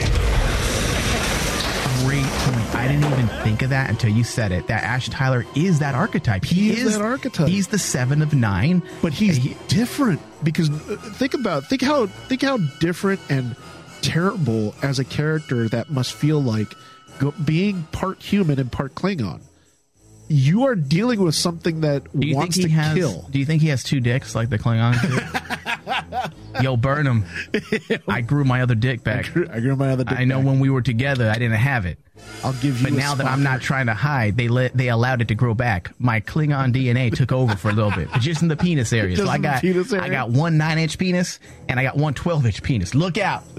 Great 2.08 2.24
point. 2.24 2.74
I 2.74 2.88
didn't 2.88 3.04
even 3.04 3.28
think 3.44 3.60
of 3.60 3.68
that 3.68 3.90
until 3.90 4.08
you 4.08 4.24
said 4.24 4.50
it. 4.50 4.68
That 4.68 4.82
Ash 4.82 5.10
Tyler 5.10 5.44
is 5.54 5.80
that 5.80 5.94
archetype. 5.94 6.42
He, 6.42 6.70
He 6.70 6.80
is 6.80 6.94
that 6.94 7.02
archetype. 7.02 7.48
He's 7.48 7.68
the 7.68 7.78
seven 7.78 8.22
of 8.22 8.32
nine. 8.32 8.82
but 9.02 9.12
he's 9.12 9.38
different 9.66 10.18
because 10.42 10.70
uh, 10.70 10.96
think 11.16 11.34
about 11.34 11.66
think 11.66 11.82
how 11.82 12.06
think 12.06 12.40
how 12.40 12.56
different 12.80 13.20
and 13.28 13.54
terrible 14.00 14.74
as 14.82 14.98
a 14.98 15.04
character 15.04 15.68
that 15.68 15.90
must 15.90 16.14
feel 16.14 16.42
like 16.42 16.72
go, 17.18 17.34
being 17.44 17.82
part 17.92 18.22
human 18.22 18.58
and 18.58 18.72
part 18.72 18.94
Klingon. 18.94 19.42
You 20.28 20.64
are 20.64 20.74
dealing 20.76 21.20
with 21.20 21.34
something 21.34 21.82
that 21.82 22.04
wants 22.14 22.56
to 22.56 22.68
he 22.68 22.74
has? 22.74 22.94
kill. 22.94 23.28
Do 23.30 23.38
you 23.38 23.44
think 23.44 23.60
he 23.60 23.68
has 23.68 23.82
two 23.82 24.00
dicks 24.00 24.34
like 24.34 24.48
the 24.48 24.58
Klingons? 24.58 24.96
Yo, 26.62 26.76
burn 26.76 27.06
him. 27.06 27.24
I 28.08 28.20
grew 28.20 28.44
my 28.44 28.62
other 28.62 28.74
dick 28.74 29.02
back. 29.04 29.26
I 29.26 29.32
grew, 29.32 29.48
I 29.52 29.60
grew 29.60 29.76
my 29.76 29.90
other. 29.90 30.04
Dick 30.04 30.18
I 30.18 30.24
know 30.24 30.38
back. 30.38 30.46
when 30.46 30.60
we 30.60 30.70
were 30.70 30.82
together, 30.82 31.30
I 31.30 31.34
didn't 31.34 31.52
have 31.58 31.86
it. 31.86 31.98
I'll 32.42 32.52
give 32.54 32.78
you. 32.80 32.84
But 32.84 32.92
now 32.94 33.14
that 33.14 33.26
I'm 33.26 33.42
not 33.42 33.60
trying 33.60 33.86
to 33.86 33.94
hide, 33.94 34.36
they 34.36 34.48
let 34.48 34.76
they 34.76 34.88
allowed 34.88 35.22
it 35.22 35.28
to 35.28 35.34
grow 35.34 35.54
back. 35.54 35.92
My 36.00 36.20
Klingon 36.20 36.72
DNA 36.74 37.14
took 37.14 37.30
over 37.32 37.54
for 37.56 37.70
a 37.70 37.72
little 37.72 37.92
bit, 37.92 38.08
but 38.10 38.20
just 38.20 38.42
in 38.42 38.48
the 38.48 38.56
penis 38.56 38.92
area. 38.92 39.16
So 39.16 39.28
I 39.28 39.38
got 39.38 39.60
penis 39.60 39.92
I 39.92 40.08
got 40.08 40.30
one 40.30 40.58
nine 40.58 40.78
inch 40.78 40.98
penis 40.98 41.38
and 41.68 41.78
I 41.78 41.84
got 41.84 41.96
one 41.96 42.14
12 42.14 42.46
inch 42.46 42.62
penis. 42.62 42.94
Look 42.94 43.18
out! 43.18 43.44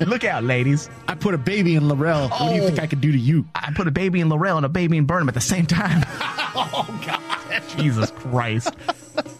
Look 0.00 0.22
out, 0.24 0.44
ladies! 0.44 0.90
I 1.08 1.14
put 1.14 1.32
a 1.34 1.38
baby 1.38 1.74
in 1.74 1.88
Laurel. 1.88 2.28
What 2.28 2.50
do 2.50 2.54
you 2.56 2.62
Oh. 2.62 2.66
think 2.66 2.78
I 2.78 2.86
could 2.86 3.00
do 3.00 3.10
to 3.10 3.18
you? 3.18 3.46
I 3.54 3.72
put 3.72 3.88
a 3.88 3.90
baby 3.90 4.20
in 4.20 4.28
Laurel 4.28 4.56
and 4.58 4.66
a 4.66 4.68
baby 4.68 4.96
in 4.98 5.06
Burnham 5.06 5.28
at 5.28 5.34
the 5.34 5.40
same 5.40 5.66
time. 5.66 6.04
oh 6.20 7.00
God! 7.06 7.62
Jesus 7.78 8.10
Christ! 8.12 8.74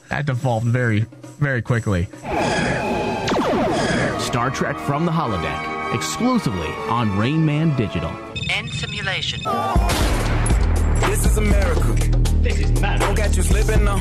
That 0.09 0.25
devolved 0.27 0.67
very, 0.67 1.07
very 1.39 1.63
quickly. 1.63 2.09
Star 4.19 4.51
Trek 4.51 4.79
from 4.79 5.05
the 5.05 5.13
holodeck, 5.13 5.95
exclusively 5.95 6.69
on 6.89 7.17
Rain 7.19 7.45
Man 7.45 7.77
Digital. 7.77 8.11
End 8.51 8.71
simulation. 8.71 9.43
This 11.01 11.27
is 11.27 11.37
America. 11.37 11.93
This 12.43 12.59
is 12.61 12.71
Don't 12.71 13.17
catch 13.17 13.37
you 13.37 13.43
slipping 13.43 13.85
now. 13.85 13.99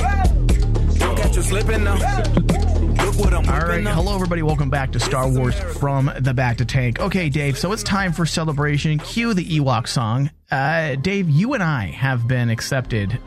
Don't 0.95 1.17
catch 1.17 1.35
you 1.35 1.41
slipping 1.41 1.83
now. 1.83 1.95
Look 1.95 3.15
what 3.19 3.33
I'm 3.33 3.49
All 3.49 3.67
right, 3.67 3.85
hello 3.85 4.15
everybody. 4.15 4.41
Welcome 4.41 4.69
back 4.69 4.93
to 4.93 4.99
Star 4.99 5.29
Wars 5.29 5.59
from 5.59 6.05
the 6.19 6.33
Bacta 6.33 6.65
Tank. 6.65 6.99
Okay, 7.01 7.29
Dave. 7.29 7.57
So 7.57 7.73
it's 7.73 7.83
time 7.83 8.13
for 8.13 8.25
celebration. 8.25 8.99
Cue 8.99 9.33
the 9.33 9.45
Ewok 9.45 9.87
song. 9.87 10.31
Uh, 10.49 10.95
Dave, 10.95 11.29
you 11.29 11.53
and 11.53 11.63
I 11.63 11.87
have 11.87 12.27
been 12.27 12.49
accepted 12.49 13.19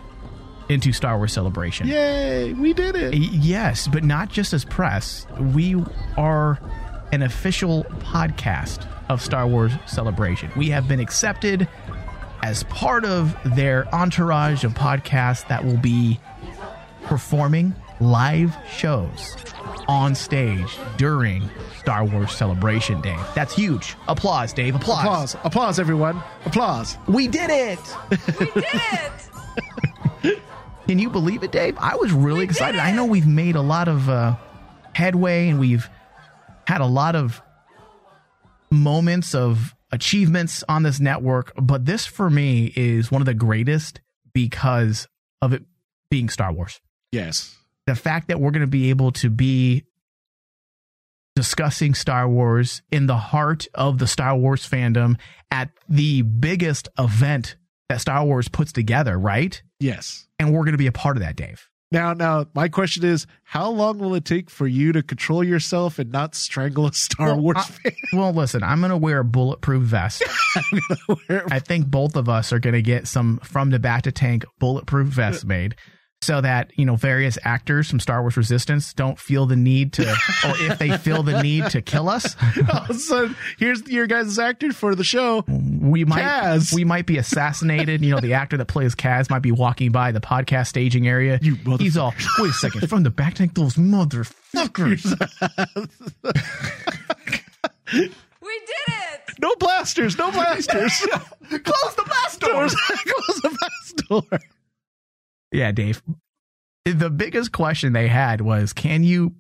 into 0.70 0.92
Star 0.92 1.16
Wars 1.18 1.32
Celebration. 1.32 1.88
Yay! 1.88 2.52
We 2.52 2.72
did 2.72 2.94
it. 2.94 3.14
Yes, 3.14 3.88
but 3.88 4.04
not 4.04 4.30
just 4.30 4.52
as 4.52 4.64
press. 4.64 5.26
We 5.38 5.82
are 6.16 6.58
an 7.12 7.22
official 7.22 7.84
podcast 7.98 8.86
of 9.08 9.20
Star 9.20 9.46
Wars 9.46 9.72
Celebration. 9.86 10.50
We 10.56 10.70
have 10.70 10.86
been 10.86 11.00
accepted 11.00 11.68
as 12.42 12.62
part 12.64 13.04
of 13.04 13.36
their 13.56 13.92
entourage 13.94 14.64
of 14.64 14.72
podcasts 14.74 15.46
that 15.48 15.64
will 15.64 15.76
be 15.76 16.20
performing 17.02 17.74
live 18.00 18.56
shows 18.70 19.36
on 19.88 20.14
stage 20.14 20.78
during 20.96 21.50
Star 21.80 22.04
Wars 22.04 22.32
Celebration 22.32 23.00
Day. 23.00 23.18
That's 23.34 23.54
huge. 23.54 23.96
Applause, 24.06 24.52
Dave. 24.52 24.76
Applause. 24.76 25.00
Applause! 25.34 25.36
Applause, 25.44 25.80
everyone! 25.80 26.22
Applause! 26.46 26.96
We 27.08 27.26
did 27.26 27.50
it. 27.50 27.80
we 28.38 28.46
did 28.46 28.64
it. 28.64 29.29
Can 30.90 30.98
you 30.98 31.08
believe 31.08 31.44
it, 31.44 31.52
Dave? 31.52 31.78
I 31.78 31.94
was 31.94 32.10
really 32.10 32.42
excited. 32.42 32.80
I 32.80 32.90
know 32.90 33.04
we've 33.04 33.24
made 33.24 33.54
a 33.54 33.60
lot 33.60 33.86
of 33.86 34.08
uh, 34.10 34.34
headway 34.92 35.48
and 35.48 35.60
we've 35.60 35.88
had 36.66 36.80
a 36.80 36.86
lot 36.86 37.14
of 37.14 37.40
moments 38.72 39.32
of 39.32 39.76
achievements 39.92 40.64
on 40.68 40.82
this 40.82 40.98
network, 40.98 41.52
but 41.54 41.86
this 41.86 42.06
for 42.06 42.28
me 42.28 42.72
is 42.74 43.08
one 43.08 43.22
of 43.22 43.26
the 43.26 43.34
greatest 43.34 44.00
because 44.32 45.06
of 45.40 45.52
it 45.52 45.62
being 46.10 46.28
Star 46.28 46.52
Wars. 46.52 46.80
Yes. 47.12 47.56
The 47.86 47.94
fact 47.94 48.26
that 48.26 48.40
we're 48.40 48.50
going 48.50 48.62
to 48.62 48.66
be 48.66 48.90
able 48.90 49.12
to 49.12 49.30
be 49.30 49.84
discussing 51.36 51.94
Star 51.94 52.28
Wars 52.28 52.82
in 52.90 53.06
the 53.06 53.16
heart 53.16 53.68
of 53.74 53.98
the 53.98 54.08
Star 54.08 54.36
Wars 54.36 54.68
fandom 54.68 55.20
at 55.52 55.70
the 55.88 56.22
biggest 56.22 56.88
event 56.98 57.54
that 57.90 58.00
Star 58.00 58.24
Wars 58.24 58.48
puts 58.48 58.72
together, 58.72 59.18
right? 59.18 59.60
Yes. 59.78 60.26
And 60.38 60.52
we're 60.54 60.60
going 60.64 60.72
to 60.72 60.78
be 60.78 60.86
a 60.86 60.92
part 60.92 61.16
of 61.16 61.22
that, 61.22 61.36
Dave. 61.36 61.68
Now, 61.92 62.12
now, 62.12 62.46
my 62.54 62.68
question 62.68 63.04
is, 63.04 63.26
how 63.42 63.68
long 63.68 63.98
will 63.98 64.14
it 64.14 64.24
take 64.24 64.48
for 64.48 64.68
you 64.68 64.92
to 64.92 65.02
control 65.02 65.42
yourself 65.42 65.98
and 65.98 66.12
not 66.12 66.36
strangle 66.36 66.86
a 66.86 66.92
Star 66.92 67.34
Well, 67.34 67.40
Wars 67.40 67.56
I- 67.58 67.62
fan? 67.90 67.92
well, 68.12 68.32
listen, 68.32 68.62
I'm 68.62 68.78
going 68.78 68.90
to 68.90 68.96
wear 68.96 69.18
a 69.18 69.24
bulletproof 69.24 69.82
vest. 69.82 70.22
I 71.50 71.58
think 71.58 71.88
both 71.88 72.14
of 72.16 72.28
us 72.28 72.52
are 72.52 72.60
going 72.60 72.74
to 72.74 72.82
get 72.82 73.08
some 73.08 73.38
from 73.42 73.70
the 73.70 73.78
Bacta 73.80 74.12
tank 74.14 74.44
bulletproof 74.60 75.08
vests 75.08 75.44
made 75.44 75.74
so 76.22 76.40
that, 76.42 76.70
you 76.78 76.84
know, 76.84 76.96
various 76.96 77.38
actors 77.44 77.88
from 77.88 77.98
Star 77.98 78.20
Wars 78.20 78.36
Resistance 78.36 78.92
don't 78.92 79.18
feel 79.18 79.46
the 79.46 79.56
need 79.56 79.94
to, 79.94 80.02
or 80.44 80.52
if 80.58 80.78
they 80.78 80.96
feel 80.98 81.22
the 81.22 81.42
need 81.42 81.66
to 81.70 81.80
kill 81.80 82.08
us, 82.10 82.36
oh, 82.42 82.86
All 83.10 83.18
of 83.24 83.36
here's 83.58 83.86
your 83.88 84.06
guys' 84.06 84.38
actor 84.38 84.72
for 84.72 84.94
the 84.94 85.04
show. 85.04 85.44
we 85.48 86.04
might, 86.04 86.22
Kaz. 86.22 86.74
we 86.74 86.84
might 86.84 87.06
be 87.06 87.16
assassinated. 87.16 88.04
You 88.04 88.10
know, 88.10 88.20
the 88.20 88.34
actor 88.34 88.58
that 88.58 88.66
plays 88.66 88.94
Kaz 88.94 89.30
might 89.30 89.38
be 89.40 89.52
walking 89.52 89.92
by 89.92 90.12
the 90.12 90.20
podcast 90.20 90.66
staging 90.68 91.08
area. 91.08 91.38
You 91.40 91.56
He's 91.78 91.96
all, 91.96 92.14
wait 92.38 92.50
a 92.50 92.52
second, 92.52 92.88
from 92.88 93.02
the 93.02 93.10
Bacta 93.10 93.40
tank, 93.40 93.54
those 93.54 93.74
motherfuckers. 93.76 95.06
We 98.42 98.58
did 98.58 98.94
it! 98.94 99.34
No 99.40 99.54
blasters, 99.56 100.16
no 100.16 100.30
blasters. 100.32 100.92
Close 101.00 101.94
the 101.96 102.04
blast 102.06 102.40
doors. 102.40 102.74
Close 102.74 103.40
the 103.42 103.58
blast 103.58 103.96
door. 104.08 104.40
Yeah, 105.52 105.72
Dave. 105.72 106.02
The 106.84 107.10
biggest 107.10 107.52
question 107.52 107.92
they 107.92 108.08
had 108.08 108.40
was 108.40 108.72
can 108.72 109.02
you 109.04 109.34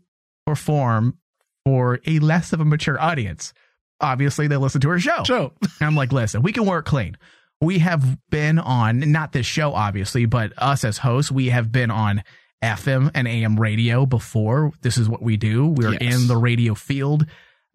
perform 0.46 1.18
for 1.64 2.00
a 2.06 2.18
less 2.18 2.52
of 2.52 2.60
a 2.60 2.64
mature 2.64 3.00
audience? 3.00 3.52
Obviously, 4.00 4.46
they 4.46 4.56
listen 4.56 4.80
to 4.82 4.88
our 4.90 4.98
show. 4.98 5.22
Show. 5.24 5.52
And 5.62 5.86
I'm 5.86 5.94
like, 5.96 6.12
listen, 6.12 6.42
we 6.42 6.52
can 6.52 6.64
work 6.66 6.86
clean. 6.86 7.16
We 7.60 7.80
have 7.80 8.18
been 8.30 8.58
on, 8.58 9.12
not 9.12 9.32
this 9.32 9.44
show, 9.46 9.74
obviously, 9.74 10.24
but 10.24 10.52
us 10.56 10.84
as 10.84 10.96
hosts, 10.98 11.30
we 11.30 11.50
have 11.50 11.70
been 11.70 11.90
on 11.90 12.22
FM 12.64 13.10
and 13.14 13.28
AM 13.28 13.60
radio 13.60 14.06
before. 14.06 14.72
This 14.80 14.96
is 14.96 15.08
what 15.08 15.20
we 15.22 15.36
do. 15.36 15.66
We're 15.66 15.92
Yes. 15.92 16.14
in 16.22 16.26
the 16.28 16.36
radio 16.38 16.74
field. 16.74 17.26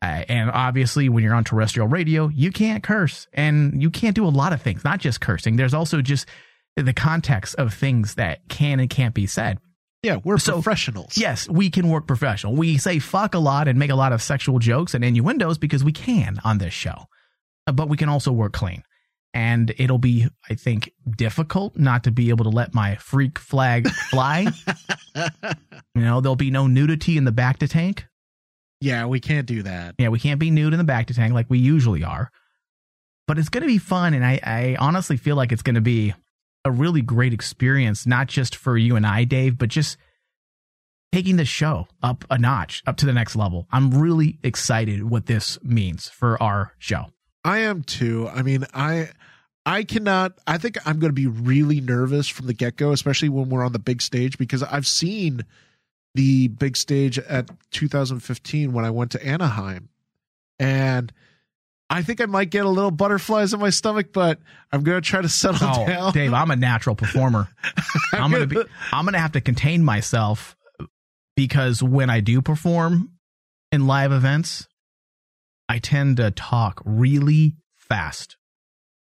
Uh, 0.01 0.23
and 0.27 0.49
obviously, 0.51 1.09
when 1.09 1.23
you're 1.23 1.35
on 1.35 1.43
terrestrial 1.43 1.87
radio, 1.87 2.27
you 2.29 2.51
can't 2.51 2.83
curse 2.83 3.27
and 3.33 3.81
you 3.81 3.89
can't 3.91 4.15
do 4.15 4.25
a 4.25 4.29
lot 4.29 4.53
of 4.53 4.61
things, 4.61 4.83
not 4.83 4.99
just 4.99 5.21
cursing. 5.21 5.55
There's 5.55 5.73
also 5.75 6.01
just 6.01 6.27
the 6.75 6.93
context 6.93 7.55
of 7.55 7.73
things 7.73 8.15
that 8.15 8.47
can 8.49 8.79
and 8.79 8.89
can't 8.89 9.13
be 9.13 9.27
said. 9.27 9.59
Yeah, 10.03 10.17
we're 10.23 10.37
So- 10.37 10.53
professionals. 10.53 11.17
Yes, 11.17 11.49
we 11.49 11.69
can 11.69 11.87
work 11.89 12.05
professional. 12.05 12.55
We 12.55 12.77
say 12.77 12.99
fuck 12.99 13.33
a 13.33 13.39
lot 13.39 13.67
and 13.67 13.79
make 13.79 13.89
a 13.89 13.95
lot 13.95 14.13
of 14.13 14.21
sexual 14.21 14.59
jokes 14.59 14.93
and 14.93 15.03
innuendos 15.03 15.57
because 15.57 15.83
we 15.83 15.91
can 15.93 16.39
on 16.43 16.57
this 16.59 16.73
show. 16.73 17.05
Uh, 17.65 17.71
But 17.71 17.89
we 17.89 17.97
can 17.97 18.09
also 18.09 18.31
work 18.31 18.53
clean. 18.53 18.83
And 19.33 19.73
it'll 19.77 19.97
be, 19.97 20.27
I 20.49 20.53
think, 20.55 20.91
difficult 21.17 21.75
not 21.75 22.03
to 22.05 22.11
be 22.11 22.29
able 22.29 22.45
to 22.45 22.49
let 22.51 22.73
my 22.73 22.95
freak 22.95 23.37
flag 23.39 23.89
fly. 23.89 24.47
you 25.15 26.01
know, 26.01 26.21
there'll 26.21 26.35
be 26.35 26.51
no 26.51 26.67
nudity 26.67 27.17
in 27.17 27.25
the 27.25 27.31
Bacta 27.31 27.69
tank. 27.69 28.05
Yeah, 28.81 29.05
we 29.07 29.19
can't 29.19 29.45
do 29.47 29.63
that. 29.63 29.95
Yeah, 29.97 30.09
we 30.09 30.19
can't 30.19 30.39
be 30.39 30.51
nude 30.51 30.73
in 30.73 30.79
the 30.85 30.85
Bacta 30.91 31.15
tank 31.15 31.33
like 31.33 31.49
we 31.49 31.57
usually 31.59 32.03
are. 32.03 32.31
But 33.27 33.37
it's 33.39 33.49
going 33.49 33.63
to 33.63 33.67
be 33.67 33.77
fun. 33.79 34.13
And 34.13 34.23
I, 34.25 34.39
I 34.43 34.75
honestly 34.79 35.17
feel 35.17 35.35
like 35.35 35.51
it's 35.51 35.63
going 35.63 35.75
to 35.75 35.81
be 35.81 36.13
a 36.65 36.71
really 36.71 37.01
great 37.01 37.33
experience, 37.33 38.05
not 38.05 38.27
just 38.27 38.55
for 38.55 38.77
you 38.77 38.95
and 38.95 39.05
I, 39.05 39.23
Dave, 39.23 39.57
but 39.57 39.69
just 39.69 39.97
taking 41.13 41.37
the 41.37 41.45
show 41.45 41.87
up 42.03 42.25
a 42.29 42.37
notch, 42.37 42.83
up 42.85 42.97
to 42.97 43.05
the 43.05 43.13
next 43.13 43.35
level. 43.35 43.67
I'm 43.71 43.91
really 43.91 44.39
excited 44.43 45.09
what 45.09 45.27
this 45.27 45.57
means 45.63 46.09
for 46.09 46.41
our 46.43 46.73
show. 46.79 47.05
I 47.45 47.59
am 47.59 47.83
too. 47.83 48.27
I 48.27 48.41
mean, 48.41 48.65
I 48.73 49.09
I 49.65 49.83
cannot 49.83 50.33
I 50.47 50.57
think 50.57 50.77
I'm 50.85 50.99
going 50.99 51.11
to 51.11 51.13
be 51.13 51.27
really 51.27 51.79
nervous 51.79 52.27
from 52.27 52.47
the 52.47 52.53
get-go, 52.53 52.91
especially 52.91 53.29
when 53.29 53.49
we're 53.49 53.63
on 53.63 53.71
the 53.71 53.79
big 53.79 54.01
stage 54.01 54.37
because 54.37 54.63
I've 54.63 54.87
seen 54.87 55.45
the 56.15 56.47
big 56.47 56.75
stage 56.75 57.19
at 57.19 57.49
2015 57.71 58.73
when 58.73 58.83
I 58.83 58.89
went 58.89 59.11
to 59.11 59.25
Anaheim. 59.25 59.89
And 60.59 61.13
I 61.89 62.01
think 62.01 62.19
I 62.19 62.25
might 62.25 62.49
get 62.49 62.65
a 62.65 62.69
little 62.69 62.89
butterflies 62.91 63.53
in 63.53 63.59
my 63.59 63.69
stomach, 63.69 64.11
but 64.11 64.39
I'm 64.71 64.81
going 64.83 65.01
to 65.01 65.07
try 65.07 65.21
to 65.21 65.29
settle 65.29 65.67
Oh, 65.69 65.85
down. 65.85 66.13
Dave, 66.13 66.33
I'm 66.33 66.49
a 66.49 66.55
natural 66.55 66.95
performer. 66.95 67.47
I'm 68.13 68.31
gonna 68.31 68.47
be. 68.47 68.63
I'm 68.91 69.05
gonna 69.05 69.19
have 69.19 69.33
to 69.33 69.41
contain 69.41 69.83
myself 69.83 70.55
because 71.35 71.83
when 71.83 72.09
I 72.09 72.21
do 72.21 72.41
perform 72.41 73.11
in 73.71 73.85
live 73.87 74.11
events, 74.11 74.67
I 75.69 75.79
tend 75.79 76.17
to 76.17 76.31
talk 76.31 76.81
really 76.85 77.55
fast, 77.75 78.37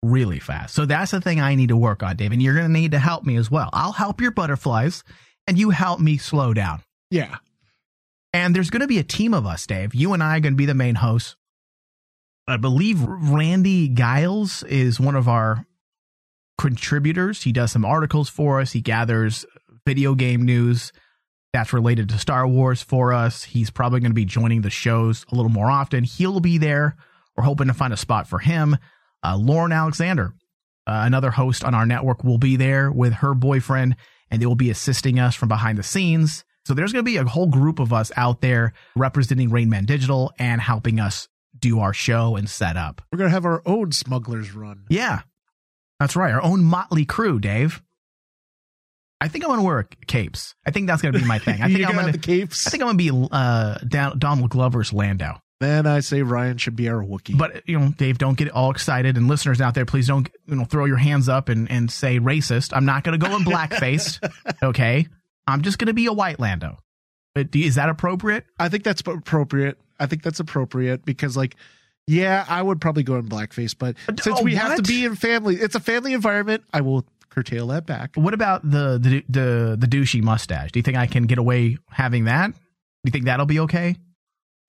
really 0.01 0.39
fast. 0.39 0.74
So 0.74 0.86
that's 0.86 1.11
the 1.11 1.21
thing 1.21 1.39
I 1.41 1.53
need 1.55 1.69
to 1.69 1.78
work 1.78 2.01
on, 2.01 2.15
Dave. 2.15 2.32
And 2.32 2.41
you're 2.41 2.55
gonna 2.55 2.69
need 2.69 2.91
to 2.91 2.99
help 2.99 3.24
me 3.24 3.36
as 3.36 3.51
well. 3.51 3.69
I'll 3.71 3.91
help 3.91 4.19
your 4.19 4.32
butterflies, 4.32 5.03
and 5.47 5.57
you 5.59 5.69
help 5.69 5.99
me 5.99 6.17
slow 6.17 6.53
down. 6.53 6.82
Yeah. 7.11 7.36
And 8.34 8.55
there's 8.55 8.71
going 8.71 8.82
to 8.82 8.88
be 8.88 8.97
a 8.97 9.03
team 9.03 9.36
of 9.36 9.45
us, 9.45 9.67
Dave. 9.67 9.93
You 9.93 10.13
and 10.13 10.24
I 10.24 10.38
are 10.38 10.39
going 10.39 10.53
to 10.53 10.57
be 10.57 10.65
the 10.65 10.74
main 10.74 10.95
hosts. 10.95 11.36
I 12.48 12.58
believe 12.58 13.02
Randy 13.02 13.88
Giles 13.88 14.64
is 14.64 15.00
one 15.00 15.16
of 15.16 15.30
our 15.30 15.66
contributors. 16.58 17.44
He 17.44 17.52
does 17.52 17.72
some 17.72 17.86
articles 17.86 18.30
for 18.30 18.60
us. 18.60 18.74
He 18.74 18.82
gathers 18.82 19.46
video 19.86 20.14
game 20.14 20.44
news 20.44 20.91
that's 21.54 21.72
related 21.72 22.10
to 22.10 22.18
Star 22.18 22.48
Wars 22.48 22.82
for 22.82 23.14
us. 23.14 23.44
He's 23.44 23.70
probably 23.70 24.00
going 24.00 24.12
to 24.12 24.16
be 24.16 24.26
joining 24.26 24.62
the 24.62 24.70
shows 24.70 25.26
a 25.32 25.36
little 25.36 25.52
more 25.52 25.70
often. 25.70 26.04
He'll 26.04 26.39
be 26.39 26.58
there. 26.58 26.96
We're 27.38 27.44
hoping 27.44 27.68
to 27.68 27.74
find 27.74 27.94
a 27.94 27.98
spot 27.98 28.28
for 28.28 28.39
him. 28.39 28.78
Uh, 29.24 29.38
Lauren 29.38 29.72
Alexander, 29.72 30.34
uh, 30.88 31.04
another 31.06 31.32
host 31.32 31.64
on 31.64 31.74
our 31.74 31.86
network, 31.86 32.24
will 32.24 32.39
be 32.39 32.56
there 32.56 32.91
with 32.91 33.14
her 33.14 33.34
boyfriend, 33.34 33.96
and 34.30 34.41
they 34.41 34.46
will 34.46 34.56
be 34.56 34.70
assisting 34.70 35.20
us 35.20 35.36
from 35.36 35.48
behind 35.48 35.78
the 35.78 35.84
scenes. 35.84 36.44
So 36.66 36.74
there's 36.74 36.91
going 36.91 37.06
to 37.06 37.10
be 37.10 37.18
a 37.18 37.26
whole 37.26 37.48
group 37.48 37.80
of 37.80 37.94
us 37.94 38.12
out 38.18 38.41
there 38.41 38.74
representing 38.96 39.50
Rain 39.50 39.70
Man 39.70 39.86
Digital 39.86 40.34
and 40.39 40.60
helping 40.60 41.00
us 41.00 41.28
do 41.64 41.80
our 41.80 41.93
show 41.93 42.36
and 42.36 42.49
set 42.49 42.76
up. 42.76 43.01
We're 43.11 43.18
going 43.18 43.30
to 43.30 43.34
have 43.34 43.45
our 43.45 43.61
own 43.66 43.91
smugglers 43.93 44.53
run. 44.53 44.86
Yeah, 44.89 45.22
that's 45.99 46.16
right. 46.16 46.34
Our 46.34 46.43
own 46.43 46.64
motley 46.64 47.05
crew, 47.05 47.39
Dave. 47.39 47.82
I 49.22 49.30
think 49.30 49.45
I 49.45 49.47
want 49.47 49.59
to 49.59 49.66
wear 49.66 49.88
capes. 50.05 50.53
I 50.66 50.72
think 50.72 50.88
that's 50.88 51.01
going 51.01 51.14
to 51.14 51.20
be 51.20 51.26
my 51.26 51.39
thing. 51.39 51.61
I 51.61 51.68
think 51.74 51.88
I'm 51.88 51.95
gonna 51.95 52.11
the 52.11 52.18
capes? 52.18 52.68
I 52.68 52.70
think 52.70 52.84
I'm 52.84 52.88
going 52.88 52.97
to 52.97 53.14
be 53.14 53.30
uh, 53.32 53.78
Don- 53.88 54.20
Donald 54.20 54.49
Glover's 54.49 54.91
Lando. 54.91 55.38
Then 55.61 55.88
I 55.88 56.01
say 56.01 56.24
Ryan 56.24 56.57
should 56.57 56.76
be 56.76 56.89
our 56.89 57.01
Wookiee. 57.01 57.38
But 57.38 57.68
you 57.70 57.80
know, 57.80 57.93
Dave, 57.95 58.18
don't 58.18 58.38
get 58.38 58.51
all 58.51 58.70
excited, 58.70 59.16
and 59.16 59.30
listeners 59.30 59.61
out 59.61 59.76
there, 59.76 59.86
please 59.86 60.07
don't 60.07 60.28
you 60.45 60.55
know 60.55 60.66
throw 60.66 60.84
your 60.84 60.97
hands 60.97 61.30
up 61.30 61.47
and 61.47 61.72
and 61.72 61.89
say 61.89 62.20
racist. 62.20 62.76
I'm 62.76 62.84
not 62.84 63.05
going 63.05 63.18
to 63.18 63.26
go 63.26 63.34
in 63.38 63.43
blackface. 63.43 64.20
okay, 64.64 65.07
I'm 65.47 65.61
just 65.61 65.78
going 65.78 65.88
to 65.88 65.93
be 65.93 66.07
a 66.07 66.11
white 66.11 66.38
Lando. 66.38 66.80
But 67.34 67.55
is 67.55 67.76
that 67.76 67.88
appropriate? 67.88 68.45
I 68.59 68.68
think 68.68 68.84
that's 68.84 69.01
appropriate. 69.01 69.78
I 70.04 70.08
think 70.08 70.22
that's 70.24 70.39
appropriate 70.39 71.06
because, 71.06 71.38
like, 71.38 71.56
yeah, 72.08 72.45
I 72.49 72.62
would 72.62 72.82
probably 72.82 73.04
go 73.04 73.16
in 73.16 73.28
blackface, 73.28 73.76
but 73.78 73.95
since 74.22 74.39
oh, 74.39 74.43
we 74.43 74.56
have 74.56 74.76
to 74.76 74.84
be 74.84 75.06
in 75.06 75.16
family, 75.16 75.56
it's 75.56 75.76
a 75.76 75.80
family 75.80 76.14
environment. 76.14 76.64
I 76.74 76.82
will 76.82 77.06
curtail 77.30 77.68
that 77.68 77.86
back. 77.86 78.12
What 78.16 78.34
about 78.34 78.70
the 78.70 78.99
the 78.99 79.24
the, 79.30 79.78
the 79.80 79.88
douchey 79.88 80.22
mustache? 80.22 80.72
Do 80.72 80.80
you 80.80 80.84
think 80.84 80.97
I 80.97 81.08
can 81.08 81.24
get 81.24 81.38
away 81.38 81.78
having 81.89 82.26
that? 82.26 82.51
Do 82.51 82.60
you 83.06 83.12
think 83.12 83.26
that'll 83.26 83.45
be 83.45 83.62
okay? 83.62 83.95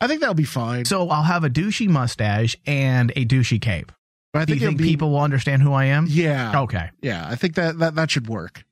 I 0.00 0.06
think 0.06 0.20
that'll 0.20 0.34
be 0.34 0.44
fine. 0.44 0.84
So 0.84 1.08
I'll 1.08 1.22
have 1.22 1.44
a 1.44 1.50
douchey 1.50 1.88
mustache 1.88 2.56
and 2.66 3.12
a 3.16 3.24
douchey 3.24 3.60
cape. 3.60 3.90
But 4.32 4.42
I 4.42 4.44
Do 4.46 4.54
you 4.54 4.60
think 4.60 4.70
think 4.70 4.78
be- 4.78 4.84
people 4.84 5.10
will 5.10 5.20
understand 5.20 5.62
who 5.62 5.72
I 5.72 5.86
am? 5.86 6.06
Yeah. 6.08 6.62
Okay. 6.62 6.90
Yeah, 7.02 7.26
I 7.28 7.36
think 7.36 7.54
that 7.54 7.78
that, 7.78 7.94
that 7.94 8.10
should 8.10 8.28
work. 8.28 8.64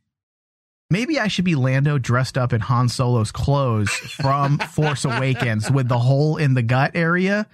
Maybe 0.93 1.19
I 1.19 1.29
should 1.29 1.47
be 1.47 1.55
Lando 1.55 1.97
dressed 1.97 2.37
up 2.37 2.53
in 2.53 2.61
Han 2.61 2.91
Solo's 2.91 3.33
clothes 3.33 3.89
from 3.91 4.59
Force 4.75 5.07
Awakens 5.07 5.71
with 5.71 5.89
the 5.89 5.99
hole 5.99 6.37
in 6.37 6.53
the 6.53 6.63
gut 6.63 6.93
area 6.95 7.47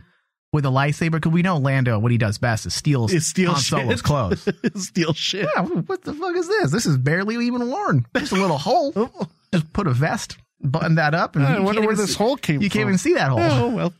with 0.52 0.66
a 0.66 0.70
lightsaber. 0.70 1.12
Because 1.12 1.30
we 1.30 1.42
know 1.42 1.56
Lando, 1.56 2.00
what 2.00 2.10
he 2.10 2.18
does 2.18 2.38
best 2.38 2.66
is 2.66 2.74
steals 2.74 3.12
It 3.12 3.22
steals 3.22 3.68
Han 3.68 3.80
Solo's 3.82 4.02
clothes. 4.02 4.48
Steal 4.74 5.12
shit. 5.12 5.48
Yeah, 5.54 5.62
what 5.62 6.02
the 6.02 6.14
fuck 6.14 6.34
is 6.34 6.48
this? 6.48 6.72
This 6.72 6.84
is 6.84 6.98
barely 6.98 7.36
even 7.46 7.68
worn. 7.70 8.06
Just 8.16 8.32
a 8.32 8.36
little 8.36 8.58
hole. 8.58 8.92
Oh. 8.96 9.28
Just 9.54 9.72
put 9.72 9.86
a 9.86 9.92
vest, 9.92 10.36
button 10.60 10.96
that 10.96 11.14
up, 11.14 11.34
and 11.34 11.46
I 11.46 11.60
wonder 11.60 11.80
where 11.80 11.94
this 11.96 12.12
see- 12.12 12.18
hole 12.18 12.36
came 12.36 12.56
from. 12.56 12.62
You 12.64 12.68
from. 12.68 12.78
can't 12.78 12.88
even 12.88 12.98
see 12.98 13.14
that 13.14 13.30
hole. 13.30 13.40
Oh 13.40 13.68
well. 13.74 13.94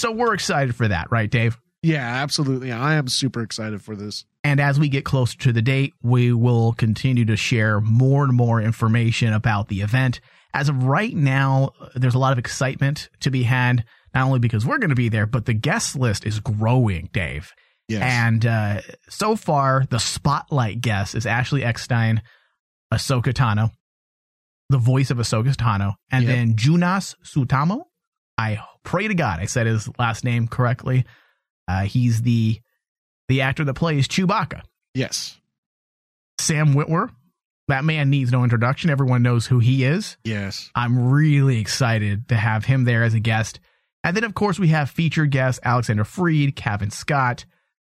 So 0.00 0.10
we're 0.12 0.34
excited 0.34 0.74
for 0.74 0.88
that, 0.88 1.10
right, 1.12 1.30
Dave? 1.30 1.58
Yeah, 1.82 2.06
absolutely. 2.06 2.72
I 2.72 2.94
am 2.94 3.08
super 3.08 3.40
excited 3.42 3.82
for 3.82 3.96
this. 3.96 4.24
And 4.44 4.60
as 4.60 4.78
we 4.78 4.88
get 4.88 5.04
closer 5.04 5.36
to 5.38 5.52
the 5.52 5.62
date, 5.62 5.94
we 6.02 6.32
will 6.32 6.72
continue 6.74 7.24
to 7.26 7.36
share 7.36 7.80
more 7.80 8.24
and 8.24 8.34
more 8.34 8.60
information 8.60 9.32
about 9.32 9.68
the 9.68 9.80
event. 9.80 10.20
As 10.52 10.68
of 10.68 10.84
right 10.84 11.14
now, 11.14 11.70
there's 11.94 12.14
a 12.14 12.18
lot 12.18 12.32
of 12.32 12.38
excitement 12.38 13.08
to 13.20 13.30
be 13.30 13.44
had, 13.44 13.84
not 14.14 14.26
only 14.26 14.38
because 14.40 14.66
we're 14.66 14.78
going 14.78 14.90
to 14.90 14.96
be 14.96 15.08
there, 15.08 15.26
but 15.26 15.46
the 15.46 15.54
guest 15.54 15.96
list 15.96 16.26
is 16.26 16.40
growing, 16.40 17.08
Dave. 17.12 17.52
Yes. 17.88 18.02
And 18.02 18.46
uh, 18.46 18.80
so 19.08 19.36
far, 19.36 19.84
the 19.88 19.98
spotlight 19.98 20.80
guest 20.80 21.14
is 21.14 21.24
Ashley 21.26 21.64
Eckstein, 21.64 22.20
Ahsoka 22.92 23.32
Tano, 23.32 23.70
the 24.68 24.78
voice 24.78 25.10
of 25.10 25.18
Ahsoka 25.18 25.54
Tano, 25.54 25.94
and 26.10 26.24
Yep. 26.24 26.34
then 26.34 26.54
Joonas 26.56 27.14
Suotamo. 27.24 27.82
I 28.38 28.60
pray 28.84 29.08
to 29.08 29.14
God 29.14 29.40
I 29.40 29.44
said 29.46 29.66
his 29.66 29.88
last 29.98 30.24
name 30.24 30.48
correctly. 30.48 31.04
Uh, 31.70 31.82
he's 31.84 32.22
the 32.22 32.60
the 33.28 33.42
actor 33.42 33.64
that 33.64 33.74
plays 33.74 34.08
Chewbacca. 34.08 34.62
Yes. 34.94 35.38
Sam 36.40 36.74
Witwer. 36.74 37.10
That 37.68 37.84
man 37.84 38.10
needs 38.10 38.32
no 38.32 38.42
introduction. 38.42 38.90
Everyone 38.90 39.22
knows 39.22 39.46
who 39.46 39.60
he 39.60 39.84
is. 39.84 40.16
Yes. 40.24 40.72
I'm 40.74 41.10
really 41.10 41.60
excited 41.60 42.28
to 42.30 42.36
have 42.36 42.64
him 42.64 42.82
there 42.82 43.04
as 43.04 43.14
a 43.14 43.20
guest. 43.20 43.60
And 44.02 44.16
then, 44.16 44.24
of 44.24 44.34
course, 44.34 44.58
we 44.58 44.68
have 44.68 44.90
featured 44.90 45.30
guests 45.30 45.60
Alexander 45.62 46.02
Freed, 46.02 46.56
Kevin 46.56 46.90
Scott, 46.90 47.44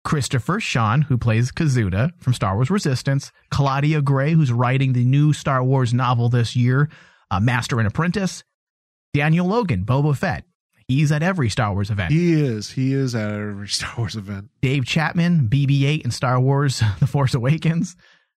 Christopher 0.05 0.61
Sean, 0.61 1.01
who 1.01 1.17
plays 1.17 1.51
Kazuda 1.51 2.11
from 2.21 2.33
Star 2.33 2.55
Wars 2.55 2.69
Resistance, 2.69 3.33
Claudia 3.49 4.01
Gray, 4.01 4.31
who's 4.31 4.53
writing 4.53 4.93
the 4.93 5.03
new 5.03 5.33
Star 5.33 5.61
Wars 5.61 5.93
novel 5.93 6.29
this 6.29 6.55
year, 6.55 6.89
uh, 7.29 7.41
Master 7.41 7.79
and 7.79 7.87
Apprentice, 7.87 8.45
Daniel 9.13 9.47
Logan, 9.47 9.83
Boba 9.83 10.15
Fett. 10.15 10.45
He's 10.87 11.11
at 11.11 11.23
every 11.23 11.49
Star 11.49 11.73
Wars 11.73 11.89
event. 11.89 12.11
He 12.11 12.33
is. 12.33 12.69
He 12.71 12.93
is 12.93 13.15
at 13.15 13.31
every 13.31 13.67
Star 13.69 13.93
Wars 13.97 14.15
event. 14.15 14.49
Dave 14.61 14.85
Chapman, 14.85 15.49
BB-8 15.49 16.05
in 16.05 16.11
Star 16.11 16.39
Wars: 16.39 16.81
The 16.99 17.07
Force 17.07 17.33
Awakens. 17.33 17.95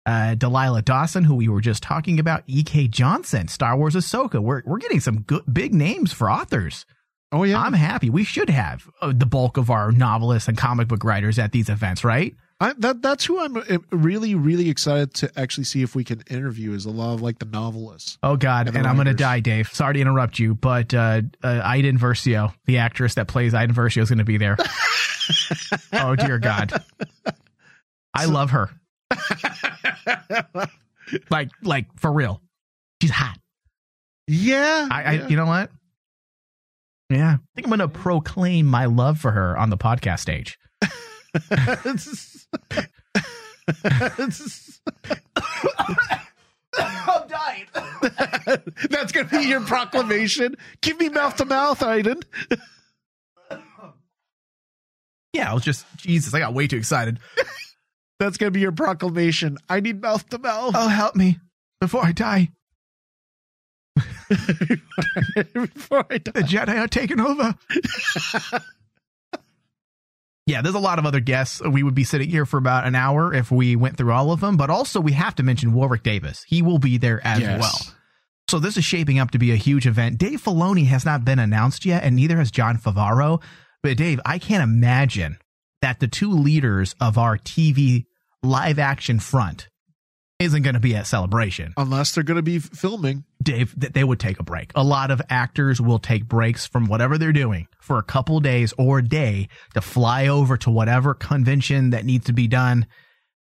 Uh, 0.06 0.36
Delilah 0.36 0.84
Dawson, 0.84 1.24
who 1.24 1.34
we 1.34 1.50
were 1.50 1.62
just 1.62 1.82
talking 1.82 2.20
about, 2.20 2.44
E.K. 2.46 2.90
Johnston, 2.90 3.48
Star 3.48 3.76
Wars 3.76 3.96
Ahsoka. 3.96 4.40
We're 4.40 4.62
we're 4.64 4.78
getting 4.78 5.00
some 5.00 5.22
good 5.22 5.42
big 5.52 5.74
names 5.74 6.14
for 6.14 6.30
authors. 6.30 6.86
Oh 7.32 7.44
yeah, 7.44 7.60
I'm 7.60 7.74
happy. 7.74 8.12
We 8.12 8.24
should 8.24 8.52
have 8.52 8.88
uh, 9.02 9.14
the 9.16 9.26
bulk 9.26 9.58
of 9.58 9.72
our 9.72 9.92
novelists 9.92 10.48
and 10.48 10.56
comic 10.56 10.88
book 10.88 11.04
writers 11.04 11.40
at 11.40 11.52
these 11.52 11.70
events, 11.70 12.04
right? 12.04 12.36
I, 12.60 12.74
that 12.78 13.02
that's 13.02 13.26
who 13.26 13.40
I'm 13.40 13.58
uh, 13.58 13.64
really 13.92 14.34
really 14.34 14.70
excited 14.70 15.14
to 15.16 15.32
actually 15.36 15.66
see 15.66 15.82
if 15.82 15.94
we 15.94 16.06
can 16.06 16.24
interview 16.30 16.72
is 16.72 16.86
a 16.86 16.90
lot 16.90 17.14
of 17.14 17.22
like 17.22 17.40
the 17.40 17.46
novelists. 17.46 18.18
Oh 18.24 18.38
God, 18.38 18.68
And 18.68 18.78
and, 18.78 18.88
I'm 18.88 18.96
gonna 18.96 19.14
die, 19.14 19.42
Dave. 19.42 19.68
Sorry 19.74 19.96
to 19.96 20.00
interrupt 20.00 20.40
you, 20.40 20.56
but 20.56 20.94
uh, 20.94 21.24
uh, 21.44 21.62
Iden 21.64 22.00
Versio, 22.00 22.54
the 22.66 22.78
actress 22.78 23.16
that 23.16 23.28
plays 23.28 23.54
Iden 23.54 23.76
Versio, 23.76 24.02
is 24.04 24.10
going 24.10 24.20
to 24.20 24.24
be 24.24 24.38
there. 24.38 24.56
oh 25.94 26.16
dear 26.16 26.40
God, 26.40 26.82
I 28.14 28.26
love 28.26 28.52
her. 28.52 28.70
like, 31.30 31.50
like 31.62 31.88
for 32.00 32.12
real, 32.12 32.42
she's 33.02 33.12
hot. 33.12 33.38
Yeah, 34.28 34.88
I, 34.90 35.04
I 35.04 35.28
you 35.28 35.36
know 35.36 35.46
what? 35.46 35.72
Yeah, 37.10 37.34
I 37.34 37.40
think 37.56 37.68
I'm 37.68 37.78
going 37.78 37.80
to 37.80 37.88
proclaim 37.88 38.66
my 38.66 38.86
love 38.86 39.20
for 39.20 39.32
her 39.32 39.58
on 39.58 39.70
the 39.70 39.78
podcast 39.78 40.20
stage. 40.20 40.58
I'm 46.78 47.28
dying. 47.28 47.66
That's 48.90 49.12
gonna 49.12 49.28
be 49.30 49.48
your 49.48 49.62
proclamation. 49.62 50.56
Give 50.82 51.00
me 51.00 51.10
mouth 51.10 51.36
to 51.38 51.46
mouth, 51.46 51.82
Iden. 51.82 52.22
Yeah, 55.34 55.52
I 55.52 55.54
was 55.54 55.64
just 55.64 55.86
Jesus. 55.98 56.34
I 56.34 56.40
got 56.40 56.54
way 56.54 56.68
too 56.68 56.78
excited. 56.78 57.20
That's 58.20 58.38
gonna 58.38 58.52
be 58.52 58.62
your 58.62 58.72
proclamation. 58.72 59.58
I 59.68 59.80
need 59.82 60.02
mouth 60.02 60.28
to 60.30 60.38
mouth. 60.38 60.74
Oh, 60.76 60.88
help 60.88 61.16
me 61.16 61.40
before 61.82 62.06
I 62.06 62.12
die. 62.12 62.50
Before 65.54 66.06
I 66.10 66.18
die. 66.18 66.32
The 66.32 66.42
Jedi 66.42 66.80
are 66.80 66.88
taking 66.88 67.20
over. 67.20 67.56
Yeah, 70.48 70.62
there's 70.62 70.76
a 70.76 70.80
lot 70.80 71.00
of 71.00 71.06
other 71.08 71.20
guests. 71.20 71.60
We 71.62 71.82
would 71.82 71.96
be 71.96 72.04
sitting 72.04 72.30
here 72.30 72.46
for 72.46 72.58
about 72.58 72.86
an 72.86 72.94
hour 72.94 73.34
if 73.34 73.50
we 73.52 73.76
went 73.76 73.98
through 73.98 74.12
all 74.12 74.32
of 74.32 74.42
them. 74.42 74.58
But 74.58 74.70
also, 74.70 75.02
we 75.02 75.14
have 75.14 75.34
to 75.36 75.44
mention 75.44 75.74
Warwick 75.74 76.04
Davis. 76.04 76.44
He 76.48 76.62
will 76.62 76.78
be 76.78 76.98
there 76.98 77.20
as 77.26 77.40
Yes. 77.40 77.60
well. 77.60 77.96
So 78.48 78.60
this 78.60 78.78
is 78.78 78.86
shaping 78.86 79.18
up 79.18 79.32
to 79.32 79.40
be 79.40 79.52
a 79.52 79.56
huge 79.56 79.88
event. 79.88 80.20
Dave 80.20 80.44
Filoni 80.44 80.86
has 80.86 81.04
not 81.04 81.26
been 81.26 81.40
announced 81.40 81.84
yet, 81.84 82.04
and 82.04 82.16
neither 82.16 82.38
has 82.38 82.52
Jon 82.52 82.78
Favreau. 82.78 83.42
But 83.82 83.98
Dave, 83.98 84.20
I 84.24 84.38
can't 84.38 84.62
imagine 84.64 85.38
that 85.82 86.00
the 86.00 86.08
two 86.08 86.32
leaders 86.32 86.94
of 87.02 87.18
our 87.18 87.38
TV 87.40 88.06
live 88.44 88.78
action 88.78 89.20
front 89.20 89.68
isn't 90.40 90.64
going 90.64 90.74
to 90.74 90.80
be 90.80 90.96
at 90.96 91.08
Celebration. 91.08 91.74
Unless 91.78 92.14
they're 92.14 92.24
going 92.24 92.36
to 92.38 92.42
be 92.44 92.60
filming. 92.60 93.24
Dave, 93.42 93.80
that 93.80 93.94
they 93.94 94.04
would 94.04 94.20
take 94.20 94.40
a 94.40 94.44
break. 94.44 94.72
A 94.76 94.84
lot 94.84 95.12
of 95.12 95.22
actors 95.30 95.80
will 95.80 96.00
take 96.00 96.28
breaks 96.28 96.66
from 96.66 96.88
whatever 96.88 97.18
they're 97.18 97.32
doing 97.32 97.68
for 97.80 97.98
a 98.00 98.04
couple 98.04 98.40
days 98.40 98.74
or 98.78 99.00
a 99.00 99.04
day 99.04 99.48
to 99.76 99.82
fly 99.82 100.28
over 100.28 100.58
to 100.58 100.72
whatever 100.72 101.14
convention 101.14 101.92
that 101.92 102.06
needs 102.06 102.26
to 102.26 102.34
be 102.34 102.48
done. 102.48 102.88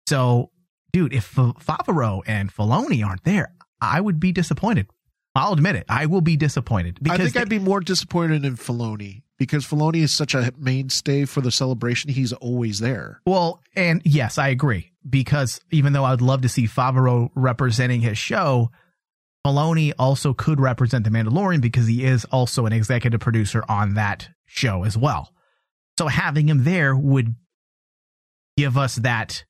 So, 0.08 0.52
dude, 0.94 1.14
if 1.14 1.36
Favreau 1.36 2.22
and 2.26 2.52
Filoni 2.54 3.06
aren't 3.06 3.24
there, 3.24 3.54
I 3.82 4.00
would 4.02 4.20
be 4.20 4.32
disappointed. 4.32 4.88
I'll 5.36 5.54
admit 5.54 5.76
it. 5.76 5.86
I 5.88 6.08
will 6.08 6.22
be 6.22 6.38
disappointed 6.38 6.98
I 7.08 7.18
think 7.18 7.34
they- 7.34 7.42
I'd 7.42 7.50
be 7.50 7.60
more 7.60 7.82
disappointed 7.82 8.44
in 8.46 8.56
Filoni 8.58 9.22
because 9.38 9.64
Filoni 9.66 9.98
is 9.98 10.14
such 10.14 10.34
a 10.34 10.52
mainstay 10.58 11.26
for 11.26 11.42
the 11.42 11.52
celebration. 11.52 12.10
He's 12.10 12.34
always 12.34 12.80
there. 12.80 13.22
Well, 13.26 13.62
and 13.76 14.02
yes, 14.06 14.38
I 14.38 14.48
agree 14.48 14.92
because 15.10 15.62
even 15.72 15.93
though 15.93 16.05
I'd 16.05 16.22
love 16.22 16.41
to 16.41 16.49
see 16.49 16.68
Favreau 16.68 17.30
representing 17.36 18.01
his 18.01 18.18
show, 18.18 18.72
Filoni 19.45 19.93
also 19.97 20.34
could 20.34 20.60
represent 20.60 21.03
The 21.03 21.10
Mandalorian 21.10 21.62
because 21.62 21.88
he 21.88 22.03
is 22.03 22.26
also 22.26 22.66
an 22.66 22.74
executive 22.74 23.20
producer 23.20 23.64
on 23.70 23.93
that 23.95 24.30
show 24.45 24.84
as 24.84 24.97
well. 24.97 25.34
So 25.97 26.07
having 26.07 26.47
him 26.47 26.64
there 26.64 26.95
would 26.95 27.36
give 28.57 28.78
us 28.78 28.95
that 28.95 29.45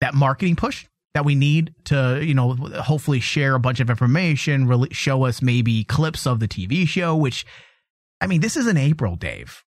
that 0.00 0.14
marketing 0.14 0.56
push 0.56 0.86
that 1.14 1.24
we 1.24 1.34
need 1.34 1.74
to, 1.86 2.20
you 2.22 2.34
know, 2.34 2.54
hopefully 2.54 3.20
share 3.20 3.54
a 3.54 3.60
bunch 3.60 3.80
of 3.80 3.88
information, 3.88 4.66
really 4.66 4.92
show 4.92 5.24
us 5.24 5.40
maybe 5.40 5.82
clips 5.84 6.26
of 6.26 6.40
the 6.40 6.48
TV 6.48 6.86
show, 6.86 7.16
which 7.16 7.46
I 8.20 8.26
mean, 8.26 8.40
this 8.40 8.56
is 8.56 8.66
in 8.66 8.76
April, 8.76 9.16
Dave. 9.16 9.64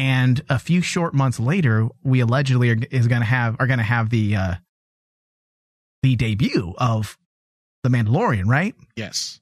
And 0.00 0.40
a 0.48 0.58
few 0.58 0.80
short 0.80 1.12
months 1.12 1.38
later, 1.38 1.86
we 2.02 2.20
allegedly 2.20 2.70
are, 2.70 2.76
is 2.90 3.06
going 3.06 3.20
to 3.20 3.26
have 3.26 3.56
are 3.60 3.66
going 3.66 3.80
to 3.80 3.84
have 3.84 4.08
the 4.08 4.34
uh 4.34 4.54
the 6.02 6.16
debut 6.16 6.72
of 6.78 7.18
the 7.82 7.90
Mandalorian, 7.90 8.46
right? 8.46 8.74
Yes. 8.96 9.40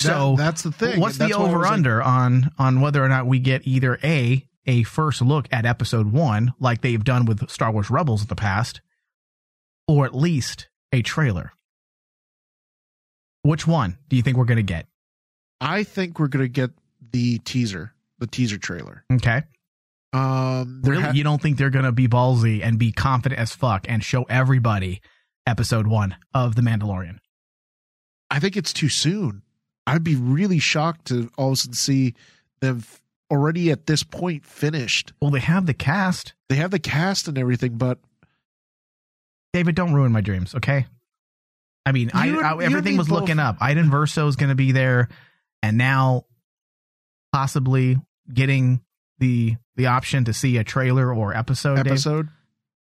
So 0.00 0.36
That- 0.36 0.44
that's 0.44 0.62
the 0.62 0.70
thing. 0.70 1.00
What's 1.00 1.18
That's 1.18 1.32
the 1.32 1.38
why 1.38 1.44
I 1.44 1.48
was 1.48 1.54
over 1.56 1.66
under 1.66 2.00
on 2.02 2.52
on 2.56 2.80
whether 2.82 3.02
or 3.04 3.08
not 3.08 3.26
we 3.26 3.40
get 3.40 3.66
either 3.66 3.98
a 4.04 4.46
a 4.66 4.84
first 4.84 5.20
look 5.20 5.48
at 5.50 5.66
Episode 5.66 6.12
One, 6.12 6.52
like 6.60 6.80
they've 6.80 7.02
done 7.02 7.24
with 7.24 7.50
Star 7.50 7.72
Wars 7.72 7.90
Rebels 7.90 8.22
in 8.22 8.28
the 8.28 8.36
past, 8.36 8.80
or 9.88 10.06
at 10.06 10.14
least 10.14 10.68
a 10.92 11.02
trailer? 11.02 11.52
Which 13.42 13.66
one 13.66 13.98
do 14.08 14.16
you 14.16 14.22
think 14.22 14.36
we're 14.36 14.44
going 14.44 14.56
to 14.56 14.62
get? 14.62 14.86
I 15.60 15.82
think 15.82 16.18
we're 16.20 16.28
going 16.28 16.44
to 16.44 16.48
get 16.48 16.70
the 17.12 17.38
teaser, 17.38 17.92
the 18.18 18.26
teaser 18.26 18.56
trailer. 18.56 19.04
Okay. 19.12 19.42
Um, 20.14 20.80
Really, 20.84 21.02
ha- 21.02 21.10
you 21.12 21.24
don't 21.24 21.42
think 21.42 21.58
they're 21.58 21.70
going 21.70 21.84
to 21.84 21.92
be 21.92 22.06
ballsy 22.08 22.62
and 22.62 22.78
be 22.78 22.92
confident 22.92 23.40
as 23.40 23.52
fuck 23.54 23.86
and 23.88 24.02
show 24.04 24.22
everybody 24.24 25.00
Episode 25.46 25.86
One 25.86 26.16
of 26.32 26.54
The 26.54 26.62
Mandalorian? 26.62 27.18
I 28.30 28.38
think 28.38 28.56
it's 28.56 28.72
too 28.72 28.88
soon. 28.88 29.42
I'd 29.86 30.04
be 30.04 30.14
really 30.16 30.58
shocked 30.60 31.06
to 31.06 31.30
all 31.36 31.48
of 31.48 31.52
a 31.54 31.56
sudden 31.56 31.74
see 31.74 32.14
them 32.60 32.82
already 33.30 33.70
at 33.70 33.86
this 33.86 34.02
point 34.02 34.44
finished. 34.46 35.12
Well, 35.20 35.30
they 35.30 35.40
have 35.40 35.66
the 35.66 35.74
cast. 35.74 36.34
They 36.48 36.56
have 36.56 36.70
the 36.70 36.78
cast 36.78 37.26
and 37.28 37.36
everything, 37.36 37.76
but 37.76 37.98
David, 39.52 39.74
don't 39.74 39.92
ruin 39.94 40.12
my 40.12 40.20
dreams, 40.20 40.54
okay? 40.54 40.86
I 41.86 41.92
mean, 41.92 42.10
I, 42.14 42.30
I- 42.30 42.62
everything 42.64 42.96
was 42.96 43.08
both- 43.08 43.20
looking 43.22 43.38
up. 43.38 43.56
Iden 43.60 43.90
Versio 43.90 44.28
is 44.28 44.36
going 44.36 44.48
to 44.48 44.54
be 44.54 44.72
there, 44.72 45.08
and 45.62 45.76
now 45.76 46.24
possibly 47.32 47.98
getting 48.32 48.80
the 49.18 49.56
the 49.76 49.86
option 49.86 50.24
to 50.24 50.32
see 50.32 50.56
a 50.56 50.64
trailer 50.64 51.14
or 51.14 51.36
episode. 51.36 51.76
Dave. 51.76 51.86
episode. 51.86 52.28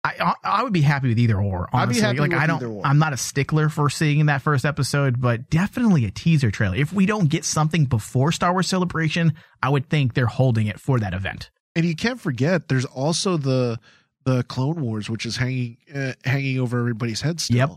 I 0.03 0.33
I 0.43 0.63
would 0.63 0.71
be 0.71 0.81
happy 0.81 1.09
with 1.09 1.19
either 1.19 1.41
or. 1.41 1.67
I'd 1.73 1.89
be 1.89 1.99
happy 1.99 2.19
like 2.19 2.31
with 2.31 2.39
I 2.39 2.47
don't. 2.47 2.57
Either 2.57 2.67
or. 2.67 2.85
I'm 2.85 2.99
not 2.99 3.11
a 3.11 3.17
stickler 3.17 3.67
for 3.67 3.89
seeing 3.89 4.27
that 4.27 4.41
first 4.41 4.63
episode, 4.63 5.19
but 5.19 5.49
definitely 5.49 6.05
a 6.05 6.11
teaser 6.11 6.51
trailer. 6.51 6.75
If 6.77 6.93
we 6.93 7.05
don't 7.05 7.29
get 7.29 7.43
something 7.43 7.83
before 7.85 8.31
Star 8.31 8.53
Wars 8.53 8.67
Celebration, 8.67 9.33
I 9.61 9.69
would 9.69 9.89
think 9.89 10.13
they're 10.13 10.25
holding 10.25 10.67
it 10.67 10.79
for 10.79 10.99
that 10.99 11.13
event. 11.13 11.51
And 11.75 11.85
you 11.85 11.95
can't 11.95 12.19
forget, 12.19 12.69
there's 12.69 12.85
also 12.85 13.35
the 13.37 13.77
the 14.23 14.43
Clone 14.43 14.81
Wars, 14.81 15.09
which 15.09 15.25
is 15.25 15.35
hanging 15.35 15.77
uh, 15.93 16.13
hanging 16.23 16.59
over 16.59 16.79
everybody's 16.79 17.19
head 17.21 17.41
still. 17.41 17.57
Yep. 17.57 17.69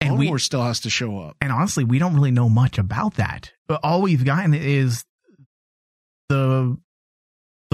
Clone 0.00 0.18
we- 0.18 0.28
Wars 0.28 0.44
still 0.44 0.62
has 0.62 0.80
to 0.80 0.90
show 0.90 1.18
up. 1.18 1.36
And 1.40 1.50
honestly, 1.50 1.82
we 1.82 1.98
don't 1.98 2.14
really 2.14 2.30
know 2.30 2.48
much 2.48 2.78
about 2.78 3.14
that. 3.14 3.52
But 3.66 3.80
all 3.82 4.00
we've 4.02 4.24
gotten 4.24 4.54
is 4.54 5.04
the 6.28 6.78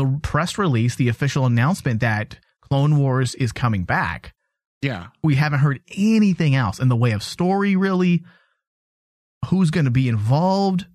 the 0.00 0.18
press 0.22 0.56
release, 0.58 0.96
the 0.96 1.08
official 1.08 1.46
announcement 1.46 2.00
that 2.00 2.38
Clone 2.62 2.96
Wars 2.98 3.34
is 3.34 3.52
coming 3.52 3.84
back. 3.84 4.34
Yeah. 4.82 5.08
We 5.22 5.34
haven't 5.34 5.58
heard 5.60 5.80
anything 5.94 6.54
else 6.54 6.78
in 6.78 6.88
the 6.88 6.96
way 6.96 7.12
of 7.12 7.22
story, 7.22 7.76
really. 7.76 8.24
Who's 9.46 9.70
going 9.70 9.84
to 9.84 9.90
be 9.90 10.08
involved? 10.08 10.86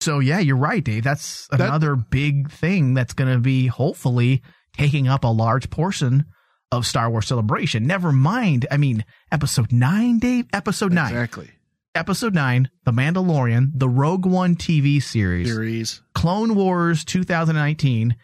So 0.00 0.18
yeah, 0.18 0.40
you're 0.40 0.56
right, 0.56 0.82
Dave. 0.82 1.04
That's 1.04 1.46
That- 1.48 1.60
another 1.60 1.94
big 1.96 2.50
thing 2.50 2.94
that's 2.94 3.14
going 3.14 3.32
to 3.32 3.38
be 3.38 3.68
hopefully 3.68 4.42
taking 4.76 5.06
up 5.06 5.22
a 5.24 5.28
large 5.28 5.70
portion 5.70 6.24
of 6.72 6.86
Star 6.86 7.08
Wars 7.10 7.26
Celebration. 7.28 7.86
Never 7.86 8.10
mind. 8.10 8.66
I 8.70 8.78
mean, 8.78 9.04
episode 9.30 9.70
nine, 9.70 10.18
Dave. 10.18 10.46
Episode 10.52 10.92
nine. 10.92 11.12
Exactly. 11.12 11.50
Episode 11.94 12.34
nine, 12.34 12.70
The 12.84 12.90
Mandalorian, 12.90 13.72
the 13.74 13.88
Rogue 13.88 14.24
One 14.24 14.56
TV 14.56 15.02
series, 15.02 15.46
Series. 15.52 16.00
Clone 16.14 16.54
Wars 16.54 17.04
2019. 17.04 18.16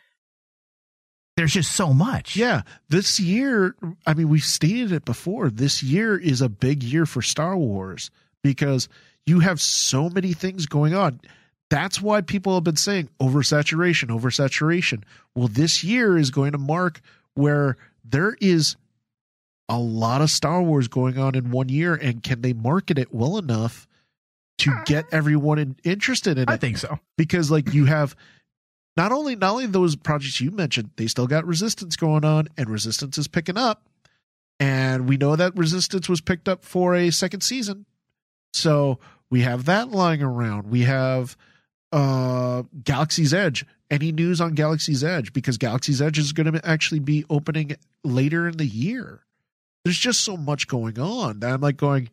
There's 1.37 1.53
just 1.53 1.73
so 1.77 1.93
much. 1.93 2.35
Yeah, 2.35 2.63
this 2.89 3.21
year, 3.21 3.77
I 4.07 4.15
mean, 4.15 4.31
we've 4.31 4.43
stated 4.43 4.91
it 4.93 5.05
before. 5.05 5.51
This 5.51 5.83
year 5.83 6.17
is 6.19 6.41
a 6.41 6.49
big 6.49 6.83
year 6.83 7.05
for 7.05 7.21
Star 7.21 7.59
Wars 7.59 8.11
because 8.43 8.89
you 9.27 9.41
have 9.41 9.61
so 9.61 10.09
many 10.09 10.33
things 10.33 10.65
going 10.65 10.95
on. 10.95 11.21
That's 11.69 12.01
why 12.01 12.23
people 12.23 12.55
have 12.55 12.65
been 12.65 12.77
saying 12.77 13.11
oversaturation, 13.21 14.09
oversaturation. 14.09 15.03
Well, 15.35 15.49
this 15.49 15.85
year 15.85 16.17
is 16.17 16.31
going 16.31 16.53
to 16.53 16.59
mark 16.59 17.03
where 17.35 17.77
there 18.03 18.35
is 18.41 18.77
a 19.69 19.79
lot 19.79 20.23
of 20.23 20.31
Star 20.31 20.63
Wars 20.63 20.89
going 20.89 21.19
on 21.19 21.35
in 21.35 21.51
one 21.51 21.69
year, 21.69 21.95
and 21.95 22.23
can 22.23 22.41
they 22.41 22.53
market 22.53 22.99
it 22.99 23.13
well 23.13 23.37
enough 23.39 23.87
to 24.59 24.73
get 24.87 25.05
everyone 25.13 25.59
in, 25.59 25.77
interested 25.85 26.39
in 26.39 26.45
it? 26.45 26.51
I 26.51 26.57
think 26.57 26.79
so. 26.79 26.99
because 27.17 27.51
like 27.51 27.75
you 27.75 27.85
have 27.85 28.17
not 28.97 29.13
only 29.13 29.37
not 29.37 29.53
only 29.53 29.67
those 29.67 29.95
projects 29.95 30.41
you 30.41 30.51
mentioned, 30.51 30.91
they 30.97 31.07
still 31.07 31.27
got 31.27 31.47
Resistance 31.47 31.97
going 31.97 32.25
on, 32.25 32.49
and 32.57 32.69
Resistance 32.69 33.19
is 33.19 33.29
picking 33.29 33.57
up, 33.57 33.89
and 34.59 35.09
we 35.09 35.17
know 35.17 35.37
that 35.37 35.57
Resistance 35.57 36.09
was 36.09 36.21
picked 36.21 36.49
up 36.49 36.65
for 36.65 36.95
a 36.95 37.11
second 37.11 37.43
season, 37.43 37.87
so 38.53 38.99
we 39.31 39.43
have 39.43 39.67
that 39.67 39.91
lying 39.91 40.23
around. 40.23 40.71
We 40.71 40.83
have 40.83 41.37
uh 41.93 42.63
Galaxy's 42.83 43.33
Edge. 43.35 43.65
Any 43.91 44.13
news 44.13 44.41
on 44.41 44.53
Galaxy's 44.53 45.03
Edge? 45.03 45.33
Because 45.33 45.57
Galaxy's 45.57 46.03
Edge 46.03 46.19
is 46.19 46.33
going 46.33 46.53
to 46.53 46.67
actually 46.67 47.01
be 47.01 47.25
opening 47.31 47.77
later 48.05 48.47
in 48.47 48.59
the 48.59 48.67
year. 48.67 49.25
There's 49.85 49.99
just 49.99 50.21
so 50.23 50.37
much 50.37 50.67
going 50.67 50.99
on 50.99 51.41
that 51.41 51.53
I'm 51.53 51.61
like 51.61 51.77
going. 51.77 52.11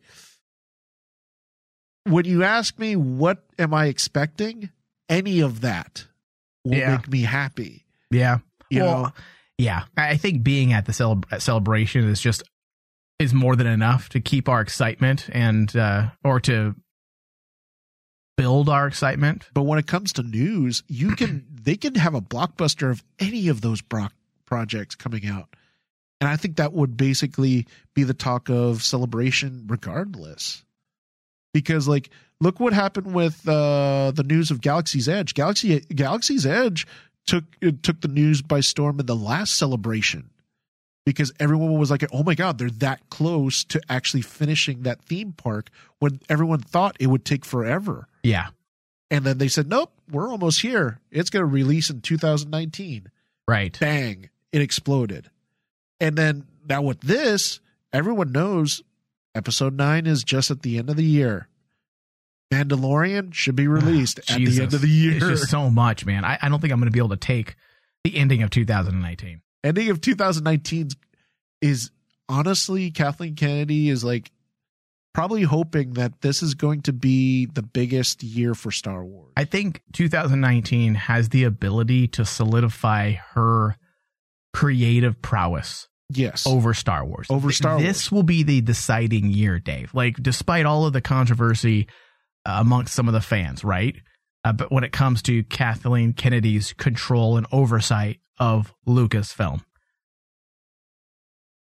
When 2.04 2.24
you 2.24 2.44
ask 2.44 2.78
me 2.78 2.96
what 2.96 3.44
am 3.58 3.74
I 3.74 3.86
expecting, 3.86 4.70
any 5.08 5.40
of 5.40 5.60
that 5.62 6.06
will 6.64 6.74
Yeah. 6.74 6.96
make 6.96 7.08
me 7.08 7.22
happy. 7.22 7.84
Yeah. 8.10 8.38
You 8.70 8.82
well, 8.82 9.02
know? 9.02 9.12
yeah. 9.58 9.84
I 9.96 10.16
think 10.16 10.42
being 10.42 10.72
at 10.72 10.86
the 10.86 11.22
at 11.30 11.42
celebration 11.42 12.04
is 12.08 12.20
just 12.20 12.42
is 13.18 13.32
more 13.34 13.56
than 13.56 13.66
enough 13.66 14.08
to 14.10 14.20
keep 14.20 14.48
our 14.48 14.60
excitement 14.60 15.28
and 15.32 15.74
uh 15.76 16.10
or 16.22 16.38
to 16.40 16.74
build 18.36 18.68
our 18.68 18.86
excitement. 18.86 19.48
But 19.54 19.62
when 19.62 19.78
it 19.78 19.86
comes 19.86 20.12
to 20.14 20.22
news, 20.22 20.82
you 20.88 21.16
can 21.16 21.44
they 21.50 21.76
can 21.76 21.94
have 21.96 22.14
a 22.14 22.20
blockbuster 22.20 22.90
of 22.90 23.02
any 23.18 23.48
of 23.48 23.62
those 23.62 23.80
bro- 23.80 24.08
projects 24.44 24.94
coming 24.94 25.26
out. 25.26 25.48
And 26.20 26.30
I 26.30 26.36
think 26.36 26.56
that 26.56 26.72
would 26.72 26.96
basically 26.96 27.66
be 27.94 28.02
the 28.02 28.14
talk 28.14 28.48
of 28.48 28.82
celebration 28.82 29.64
regardless. 29.66 30.64
Because 31.52 31.86
like 31.86 32.10
look 32.40 32.60
what 32.60 32.72
happened 32.72 33.14
with 33.14 33.46
uh 33.48 34.12
the 34.14 34.24
news 34.24 34.50
of 34.50 34.60
Galaxy's 34.60 35.08
Edge. 35.08 35.34
Galaxy 35.34 35.80
Galaxy's 35.80 36.46
Edge 36.46 36.86
took 37.26 37.44
it 37.60 37.82
took 37.82 38.00
the 38.00 38.08
news 38.08 38.42
by 38.42 38.60
storm 38.60 39.00
in 39.00 39.06
the 39.06 39.16
last 39.16 39.56
celebration. 39.56 40.30
Because 41.04 41.32
everyone 41.38 41.78
was 41.78 41.90
like, 41.90 42.04
"Oh 42.12 42.24
my 42.24 42.34
god, 42.34 42.58
they're 42.58 42.68
that 42.68 43.08
close 43.10 43.62
to 43.66 43.80
actually 43.88 44.22
finishing 44.22 44.82
that 44.82 45.02
theme 45.02 45.32
park 45.32 45.70
when 46.00 46.20
everyone 46.28 46.58
thought 46.60 46.96
it 46.98 47.06
would 47.06 47.24
take 47.24 47.44
forever." 47.44 48.08
Yeah. 48.24 48.48
And 49.10 49.24
then 49.24 49.38
they 49.38 49.48
said, 49.48 49.68
nope, 49.68 49.92
we're 50.10 50.28
almost 50.28 50.60
here. 50.62 50.98
It's 51.10 51.30
going 51.30 51.42
to 51.42 51.46
release 51.46 51.90
in 51.90 52.00
2019. 52.00 53.10
Right. 53.46 53.76
Bang, 53.78 54.30
it 54.52 54.60
exploded. 54.60 55.30
And 56.00 56.16
then 56.16 56.46
now 56.68 56.82
with 56.82 57.00
this, 57.00 57.60
everyone 57.92 58.32
knows 58.32 58.82
episode 59.34 59.74
9 59.74 60.06
is 60.06 60.24
just 60.24 60.50
at 60.50 60.62
the 60.62 60.78
end 60.78 60.90
of 60.90 60.96
the 60.96 61.04
year. 61.04 61.48
Mandalorian 62.52 63.34
should 63.34 63.56
be 63.56 63.66
ah, 63.66 63.72
released 63.72 64.18
at 64.30 64.38
the 64.38 64.62
end 64.62 64.74
of 64.74 64.80
the 64.80 64.88
year. 64.88 65.16
It's 65.16 65.26
just 65.26 65.50
so 65.50 65.68
much, 65.68 66.06
man. 66.06 66.24
I, 66.24 66.38
I 66.40 66.48
don't 66.48 66.60
think 66.60 66.72
I'm 66.72 66.78
going 66.78 66.90
to 66.90 66.92
be 66.92 67.00
able 67.00 67.10
to 67.10 67.16
take 67.16 67.56
the 68.04 68.16
ending 68.16 68.42
of 68.42 68.50
2019. 68.50 69.40
ending 69.64 69.90
of 69.90 70.00
2019 70.00 70.90
is 71.60 71.90
honestly 72.28 72.90
Kathleen 72.90 73.34
Kennedy 73.34 73.88
is 73.88 74.04
like 74.04 74.30
probably 75.12 75.42
hoping 75.42 75.94
that 75.94 76.20
this 76.20 76.42
is 76.42 76.54
going 76.54 76.82
to 76.82 76.92
be 76.92 77.46
the 77.46 77.62
biggest 77.62 78.22
year 78.22 78.54
for 78.54 78.70
Star 78.70 79.04
Wars. 79.04 79.32
I 79.36 79.44
think 79.44 79.82
2019 79.94 80.94
has 80.94 81.30
the 81.30 81.44
ability 81.44 82.06
to 82.08 82.24
solidify 82.24 83.12
her 83.32 83.76
creative 84.56 85.20
prowess. 85.20 85.86
Yes. 86.08 86.46
Over 86.46 86.72
Star 86.72 87.04
Wars. 87.04 87.26
Over 87.28 87.52
Star 87.52 87.78
This 87.78 88.10
will 88.10 88.22
be 88.22 88.42
the 88.42 88.62
deciding 88.62 89.30
year, 89.30 89.58
Dave. 89.58 89.92
Like, 89.92 90.16
despite 90.16 90.64
all 90.64 90.86
of 90.86 90.94
the 90.94 91.02
controversy 91.02 91.88
uh, 92.46 92.56
amongst 92.60 92.94
some 92.94 93.06
of 93.06 93.12
the 93.12 93.20
fans, 93.20 93.64
right? 93.64 93.96
Uh, 94.44 94.54
but 94.54 94.72
when 94.72 94.82
it 94.82 94.92
comes 94.92 95.20
to 95.22 95.44
Kathleen 95.44 96.14
Kennedy's 96.14 96.72
control 96.72 97.36
and 97.36 97.46
oversight 97.52 98.20
of 98.38 98.72
Lucasfilm. 98.88 99.62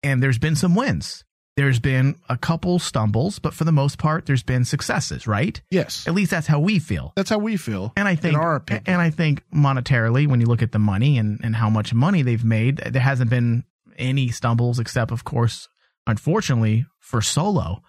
And 0.02 0.24
there's 0.24 0.40
been 0.40 0.56
some 0.56 0.74
wins. 0.74 1.26
There's 1.58 1.80
been 1.80 2.18
a 2.28 2.38
couple 2.38 2.80
stumbles, 2.80 3.40
but 3.40 3.54
for 3.54 3.64
the 3.64 3.72
most 3.72 3.98
part, 3.98 4.26
there's 4.26 4.44
been 4.44 4.66
successes, 4.66 5.26
right? 5.26 5.62
Yes. 5.72 6.06
At 6.06 6.14
least 6.14 6.32
that's 6.32 6.48
how 6.48 6.60
we 6.60 6.80
feel. 6.80 7.14
That's 7.16 7.30
how 7.30 7.38
we 7.38 7.56
feel. 7.56 7.94
And 7.96 8.08
I 8.10 8.16
think, 8.16 8.34
in 8.34 8.40
our 8.40 8.56
opinion. 8.56 8.84
and 8.88 9.02
I 9.02 9.10
think 9.10 9.42
monetarily, 9.54 10.28
when 10.28 10.42
you 10.42 10.48
look 10.48 10.62
at 10.62 10.74
the 10.74 10.80
money 10.80 11.18
and, 11.18 11.40
and 11.44 11.56
how 11.56 11.70
much 11.70 11.94
money 11.94 12.24
they've 12.24 12.44
made, 12.44 12.78
there 12.78 13.02
hasn't 13.02 13.30
been 13.30 13.64
any 13.98 14.30
stumbles 14.30 14.80
except, 14.80 15.12
of 15.12 15.24
course, 15.24 15.70
unfortunately 16.06 16.86
for 17.00 17.22
Solo. 17.22 17.82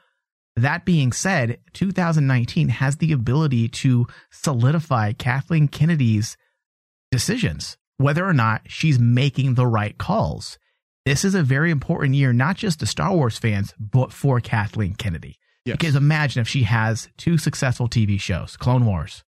That 0.54 0.84
being 0.84 1.12
said, 1.12 1.58
2019 1.74 2.68
has 2.68 2.96
the 2.96 3.12
ability 3.12 3.68
to 3.68 4.06
solidify 4.30 5.12
Kathleen 5.12 5.66
Kennedy's 5.68 6.36
decisions, 7.10 7.76
whether 7.98 8.24
or 8.24 8.32
not 8.32 8.62
she's 8.68 8.98
making 8.98 9.54
the 9.54 9.66
right 9.66 9.98
calls. 9.98 10.58
This 11.06 11.24
is 11.24 11.36
a 11.36 11.42
very 11.44 11.70
important 11.70 12.16
year, 12.16 12.32
not 12.32 12.56
just 12.56 12.80
to 12.80 12.86
Star 12.86 13.14
Wars 13.14 13.38
fans, 13.38 13.72
but 13.78 14.12
for 14.12 14.40
Kathleen 14.40 14.94
Kennedy. 14.94 15.38
Yes. 15.64 15.76
Because 15.78 15.94
imagine 15.94 16.40
if 16.40 16.48
she 16.48 16.64
has 16.64 17.08
two 17.16 17.38
successful 17.38 17.88
TV 17.88 18.20
shows, 18.20 18.56
Clone 18.56 18.84
Wars, 18.84 19.22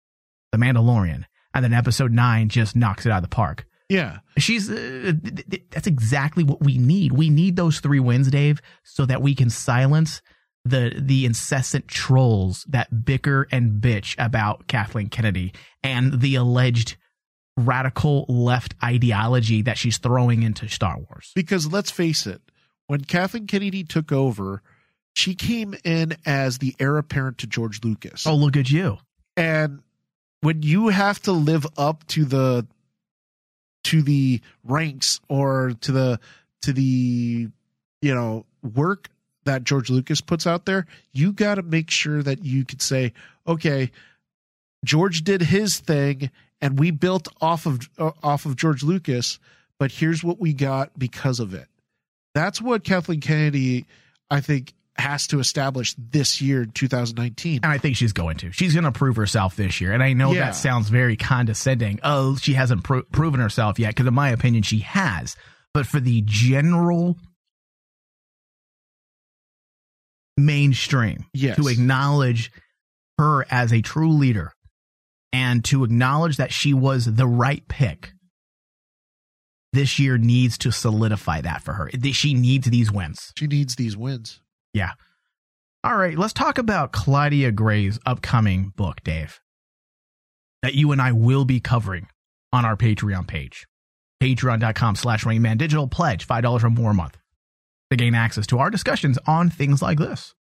The 0.53 0.59
Mandalorian, 0.59 1.25
and 1.53 1.63
then 1.63 1.75
episode 1.75 2.13
nine 2.13 2.49
just 2.49 2.77
knocks 2.77 3.05
it 3.05 3.13
out 3.13 3.19
of 3.19 3.23
the 3.25 3.29
park. 3.29 3.67
Yeah. 3.91 4.21
She's 4.39 4.71
uh, 4.71 5.13
th- 5.23 5.51
th- 5.51 5.63
that's 5.71 5.87
exactly 5.87 6.45
what 6.45 6.63
we 6.63 6.79
need. 6.79 7.13
We 7.13 7.29
need 7.29 7.57
those 7.57 7.81
three 7.81 8.01
wins, 8.01 8.31
Dave, 8.31 8.63
so 8.83 9.05
that 9.05 9.21
we 9.21 9.35
can 9.35 9.51
silence 9.51 10.23
the 10.65 10.95
the 10.99 11.27
incessant 11.27 11.89
trolls 11.89 12.65
that 12.71 13.05
bicker 13.05 13.47
and 13.53 13.83
bitch 13.83 14.17
about 14.19 14.67
Kathleen 14.67 15.09
Kennedy 15.09 15.53
and 15.85 16.21
the 16.21 16.37
alleged 16.37 16.97
radical 17.57 18.27
left 18.29 18.75
ideology 18.83 19.63
that 19.63 19.79
she's 19.79 19.99
throwing 19.99 20.43
into 20.43 20.69
Star 20.69 20.99
Wars. 20.99 21.33
Because 21.35 21.71
let's 21.73 21.91
face 21.91 22.27
it, 22.27 22.41
when 22.87 23.03
Kathleen 23.05 23.47
Kennedy 23.47 23.85
took 23.85 24.13
over, 24.13 24.63
she 25.15 25.35
came 25.35 25.75
in 25.85 26.17
as 26.27 26.59
the 26.59 26.75
heir 26.79 26.99
apparent 26.99 27.39
to 27.39 27.47
George 27.47 27.83
Lucas. 27.83 28.27
Oh, 28.27 28.35
look 28.35 28.57
at 28.57 28.71
you. 28.71 28.99
And 29.37 29.81
when 30.41 30.63
you 30.63 30.89
have 30.89 31.21
to 31.23 31.33
live 31.33 31.67
up 31.77 32.07
to 32.09 32.25
the 32.25 32.67
to 33.85 34.03
the 34.03 34.41
ranks 34.65 35.21
or 35.29 35.73
to 35.81 35.93
the 35.93 36.21
to 36.63 36.73
the 36.73 37.49
you 38.03 38.15
know 38.15 38.45
work 38.75 39.09
that 39.45 39.65
George 39.65 39.91
Lucas 39.91 40.21
puts 40.21 40.47
out 40.47 40.67
there, 40.67 40.87
you 41.13 41.33
got 41.33 41.55
to 41.55 41.63
make 41.63 41.91
sure 41.91 42.23
that 42.23 42.45
you 42.45 42.65
could 42.65 42.83
say, 42.83 43.13
okay, 43.47 43.91
George 44.85 45.23
did 45.23 45.41
his 45.41 45.79
thing 45.79 46.31
and 46.61 46.79
we 46.79 46.91
built 46.91 47.29
off 47.41 47.67
of 47.67 47.81
uh, 47.99 48.13
off 48.23 48.47
of 48.47 48.57
George 48.57 48.83
Lucas, 48.83 49.39
but 49.79 49.91
here's 49.93 50.23
what 50.25 50.41
we 50.41 50.53
got 50.53 50.99
because 50.99 51.41
of 51.41 51.55
it. 51.55 51.67
That's 52.35 52.61
what 52.61 52.85
Kathleen 52.85 53.21
Kennedy 53.21 53.87
I 54.31 54.41
think 54.41 54.73
has 54.99 55.27
to 55.27 55.41
establish 55.41 55.95
this 55.99 56.41
year 56.41 56.65
2019. 56.65 57.61
And 57.63 57.71
I 57.71 57.77
think 57.77 57.97
she's 57.97 58.15
going 58.15 58.39
to. 58.39 58.51
She's 58.53 58.73
going 58.73 58.85
to 58.85 58.93
prove 58.93 59.17
herself 59.17 59.55
this 59.55 59.79
year. 59.81 59.93
And 59.93 60.03
I 60.03 60.15
know 60.15 60.33
Yeah. 60.33 60.47
that 60.47 60.57
sounds 60.57 60.89
very 60.89 61.17
condescending. 61.17 62.01
Oh, 62.03 62.37
she 62.37 62.55
hasn't 62.55 62.83
pro- 62.83 63.03
proven 63.03 63.41
herself 63.41 63.79
yet. 63.79 63.89
Because 63.91 64.07
in 64.07 64.15
my 64.15 64.31
opinion, 64.31 64.63
she 64.63 64.79
has. 64.79 65.37
But 65.75 65.87
for 65.87 66.01
the 66.01 66.23
general 66.25 67.19
mainstream 70.37 71.27
Yes. 71.33 71.57
to 71.57 71.69
acknowledge 71.69 72.51
her 73.19 73.47
as 73.51 73.73
a 73.73 73.81
true 73.81 74.13
leader 74.13 74.53
and 75.37 75.63
to 75.67 75.85
acknowledge 75.85 76.39
that 76.39 76.51
she 76.51 76.73
was 76.73 77.05
the 77.05 77.27
right 77.27 77.63
pick, 77.69 78.15
this 79.75 79.99
year 79.99 80.17
needs 80.17 80.57
to 80.57 80.71
solidify 80.71 81.43
that 81.43 81.61
for 81.63 81.75
her. 81.75 81.91
She 82.13 82.33
needs 82.33 82.71
these 82.71 82.91
wins. 82.91 83.35
She 83.37 83.47
needs 83.47 83.77
these 83.77 83.99
wins. 83.99 84.41
Yeah. 84.73 84.93
All 85.85 85.95
right, 85.95 86.17
let's 86.17 86.33
talk 86.33 86.57
about 86.57 86.93
Claudia 86.93 87.53
Gray's 87.53 87.99
upcoming 88.07 88.73
book, 88.77 89.05
Dave, 89.05 89.41
that 90.63 90.75
you 90.75 90.91
and 90.93 91.03
I 91.03 91.13
will 91.13 91.45
be 91.45 91.61
covering 91.61 92.09
on 92.51 92.65
our 92.65 92.77
Patreon 92.77 93.27
page. 93.29 93.67
Patreon.com 94.23 94.97
slash 94.97 95.25
Rainman 95.25 95.59
Digital. 95.59 95.87
Pledge 95.87 96.27
$5 96.27 96.65
or 96.65 96.71
more 96.71 96.93
a 96.93 96.95
month 96.95 97.19
to 97.91 97.97
gain 97.97 98.15
access 98.15 98.47
to 98.47 98.59
our 98.59 98.71
discussions 98.71 99.19
on 99.27 99.51
things 99.51 99.83
like 99.83 99.99
this. 99.99 100.35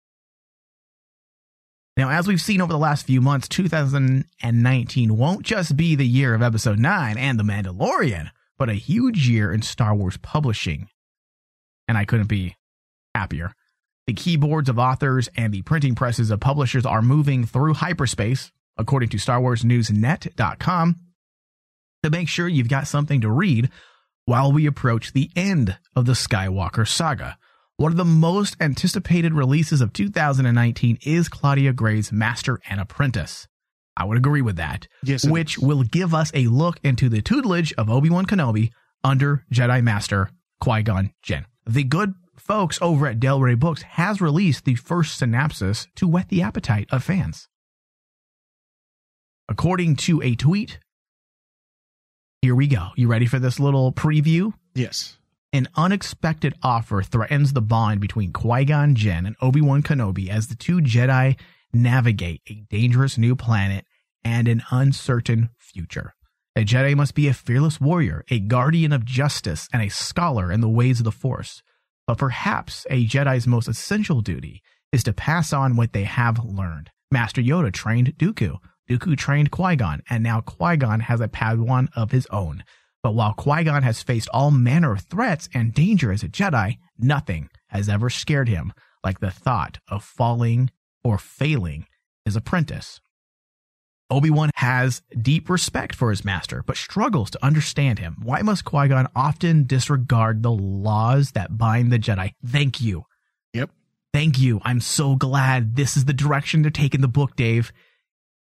Now, 1.95 2.09
as 2.09 2.27
we've 2.27 2.41
seen 2.41 2.59
over 2.59 2.73
the 2.73 2.79
last 2.79 3.05
few 3.05 3.21
months, 3.21 3.47
2019 3.49 5.15
won't 5.15 5.45
just 5.45 5.77
be 5.77 5.95
the 5.95 6.07
year 6.07 6.33
of 6.33 6.41
Episode 6.41 6.79
9 6.79 7.17
and 7.17 7.39
The 7.39 7.43
Mandalorian, 7.43 8.31
but 8.57 8.69
a 8.69 8.73
huge 8.73 9.29
year 9.29 9.53
in 9.53 9.61
Star 9.61 9.93
Wars 9.93 10.17
publishing. 10.17 10.87
And 11.87 11.95
I 11.95 12.05
couldn't 12.05 12.27
be 12.27 12.55
happier. 13.13 13.53
The 14.07 14.13
keyboards 14.13 14.69
of 14.69 14.79
authors 14.79 15.29
and 15.37 15.53
the 15.53 15.61
printing 15.61 15.93
presses 15.93 16.31
of 16.31 16.39
publishers 16.39 16.85
are 16.85 17.03
moving 17.03 17.45
through 17.45 17.75
hyperspace, 17.75 18.51
according 18.75 19.09
to 19.09 19.17
StarWarsNewsNet.com, 19.17 20.95
to 22.01 22.09
make 22.09 22.27
sure 22.27 22.47
you've 22.47 22.69
got 22.69 22.87
something 22.87 23.21
to 23.21 23.29
read 23.29 23.69
while 24.25 24.51
we 24.51 24.65
approach 24.65 25.13
the 25.13 25.29
end 25.35 25.77
of 25.95 26.05
the 26.05 26.13
Skywalker 26.13 26.87
saga. 26.87 27.37
One 27.83 27.91
of 27.91 27.97
the 27.97 28.05
most 28.05 28.55
anticipated 28.61 29.33
releases 29.33 29.81
of 29.81 29.91
2019 29.91 30.99
is 31.05 31.27
Claudia 31.27 31.73
Gray's 31.73 32.13
Master 32.13 32.61
and 32.69 32.79
Apprentice. 32.79 33.45
I 33.97 34.05
would 34.05 34.15
agree 34.15 34.41
with 34.41 34.55
that. 34.55 34.87
Yes, 35.03 35.25
which 35.25 35.59
will 35.59 35.83
give 35.83 36.13
us 36.13 36.31
a 36.33 36.47
look 36.47 36.79
into 36.81 37.09
the 37.09 37.21
tutelage 37.21 37.73
of 37.73 37.89
Obi-Wan 37.89 38.25
Kenobi 38.25 38.69
under 39.03 39.43
Jedi 39.53 39.83
Master 39.83 40.29
Qui-Gon 40.61 41.11
Jinn. 41.23 41.45
The 41.65 41.83
good 41.83 42.13
folks 42.37 42.79
over 42.81 43.05
at 43.05 43.19
Del 43.19 43.41
Rey 43.41 43.55
Books 43.55 43.81
has 43.81 44.21
released 44.21 44.63
the 44.63 44.75
first 44.75 45.17
synopsis 45.17 45.85
to 45.97 46.07
whet 46.07 46.29
the 46.29 46.41
appetite 46.41 46.87
of 46.89 47.03
fans. 47.03 47.49
According 49.49 49.97
to 49.97 50.21
a 50.21 50.35
tweet, 50.35 50.79
here 52.41 52.55
we 52.55 52.67
go. 52.67 52.91
You 52.95 53.09
ready 53.09 53.25
for 53.25 53.39
this 53.39 53.59
little 53.59 53.91
preview? 53.91 54.53
Yes. 54.73 55.17
An 55.53 55.67
unexpected 55.75 56.55
offer 56.63 57.03
threatens 57.03 57.53
the 57.53 57.61
bond 57.61 58.01
between 58.01 58.33
Qui 58.33 58.65
Gon 58.65 58.95
Jinn 58.95 59.27
and 59.27 59.35
Obi 59.39 59.61
Wan 59.61 59.83
Kenobi 59.83 60.27
as 60.27 60.47
the 60.47 60.55
two 60.55 60.81
Jedi 60.81 61.39
navigate 61.71 62.41
a 62.49 62.65
dangerous 62.71 63.19
new 63.19 63.35
planet 63.35 63.85
and 64.23 64.47
an 64.47 64.63
uncertain 64.71 65.51
future. 65.59 66.15
A 66.55 66.65
Jedi 66.65 66.95
must 66.95 67.13
be 67.13 67.27
a 67.27 67.35
fearless 67.35 67.79
warrior, 67.79 68.25
a 68.31 68.39
guardian 68.39 68.91
of 68.91 69.05
justice, 69.05 69.67
and 69.71 69.83
a 69.83 69.89
scholar 69.89 70.51
in 70.51 70.61
the 70.61 70.69
ways 70.69 70.99
of 70.99 71.03
the 71.03 71.11
Force. 71.11 71.61
But 72.07 72.17
perhaps 72.17 72.87
a 72.89 73.05
Jedi's 73.05 73.45
most 73.45 73.67
essential 73.67 74.21
duty 74.21 74.63
is 74.91 75.03
to 75.03 75.13
pass 75.13 75.53
on 75.53 75.75
what 75.75 75.93
they 75.93 76.05
have 76.05 76.43
learned. 76.43 76.89
Master 77.11 77.43
Yoda 77.43 77.71
trained 77.71 78.17
Dooku. 78.17 78.57
Dooku 78.89 79.15
trained 79.15 79.51
Qui 79.51 79.75
Gon, 79.75 80.01
and 80.09 80.23
now 80.23 80.41
Qui 80.41 80.77
Gon 80.77 81.01
has 81.01 81.21
a 81.21 81.27
Padawan 81.27 81.89
of 81.95 82.09
his 82.09 82.25
own. 82.31 82.63
But 83.03 83.15
while 83.15 83.33
Qui 83.33 83.65
Gon 83.65 83.83
has 83.83 84.01
faced 84.01 84.29
all 84.33 84.49
manner 84.49 84.93
of 84.93 85.01
threats 85.01 85.49
and 85.53 85.73
danger 85.73 86.11
as 86.11 86.23
a 86.23 86.29
Jedi, 86.29 86.77
nothing 86.97 87.49
has 87.67 87.89
ever 87.89 88.09
scared 88.09 88.47
him 88.47 88.73
like 89.03 89.19
the 89.19 89.29
thought 89.29 89.79
of 89.89 90.03
falling 90.05 90.71
or 91.03 91.17
failing 91.17 91.85
his 92.23 92.37
apprentice. 92.37 93.01
Obi 94.09 94.29
Wan 94.29 94.51
has 94.55 95.01
deep 95.19 95.49
respect 95.49 95.95
for 95.95 96.11
his 96.11 96.23
master, 96.23 96.63
but 96.65 96.77
struggles 96.77 97.31
to 97.31 97.43
understand 97.43 97.99
him. 97.99 98.17
Why 98.23 98.41
must 98.41 98.63
Qui 98.63 98.87
Gon 98.87 99.07
often 99.15 99.65
disregard 99.65 100.41
the 100.41 100.51
laws 100.51 101.31
that 101.31 101.57
bind 101.57 101.91
the 101.91 101.99
Jedi? 101.99 102.33
Thank 102.45 102.79
you. 102.79 103.05
Yep. 103.53 103.71
Thank 104.13 104.39
you. 104.39 104.61
I'm 104.63 104.79
so 104.79 105.15
glad 105.15 105.75
this 105.75 105.97
is 105.97 106.05
the 106.05 106.13
direction 106.13 106.61
they're 106.61 106.71
taking 106.71 107.01
the 107.01 107.07
book, 107.07 107.35
Dave. 107.35 107.73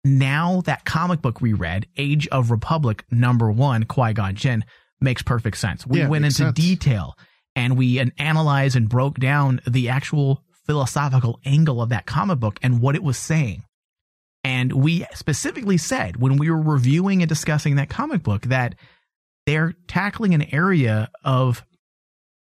Now 0.07 0.61
that 0.67 0.85
comic 0.85 1.21
book 1.21 1.41
we 1.41 1.53
read, 1.53 1.87
Age 1.97 2.29
of 2.29 2.51
Republic 2.51 3.05
number 3.11 3.51
one, 3.51 3.85
Qui 3.85 4.13
Gon 4.13 4.35
Jinn, 4.37 4.65
makes 5.01 5.23
perfect 5.23 5.57
sense. 5.57 5.87
We 5.87 5.99
Yeah, 5.99 6.09
went 6.09 6.25
into 6.25 6.37
sense. 6.37 6.55
detail 6.55 7.15
and 7.55 7.77
we 7.77 7.99
an- 7.99 8.13
analyzed 8.19 8.77
and 8.77 8.89
broke 8.89 9.19
down 9.19 9.61
the 9.67 9.89
actual 9.89 10.43
philosophical 10.67 11.41
angle 11.45 11.83
of 11.83 11.89
that 11.91 12.07
comic 12.07 12.39
book 12.39 12.59
and 12.63 12.81
what 12.81 12.95
it 12.95 13.03
was 13.03 13.17
saying. 13.19 13.63
And 14.45 14.73
we 14.73 15.05
specifically 15.15 15.77
said 15.77 16.17
when 16.19 16.37
we 16.37 16.51
were 16.51 16.61
reviewing 16.63 17.21
and 17.23 17.29
discussing 17.29 17.77
that 17.77 17.89
comic 17.89 18.23
book 18.23 18.43
that 18.43 18.77
they're 19.45 19.75
tackling 19.89 20.35
an 20.35 20.43
area 20.55 21.11
of 21.25 21.65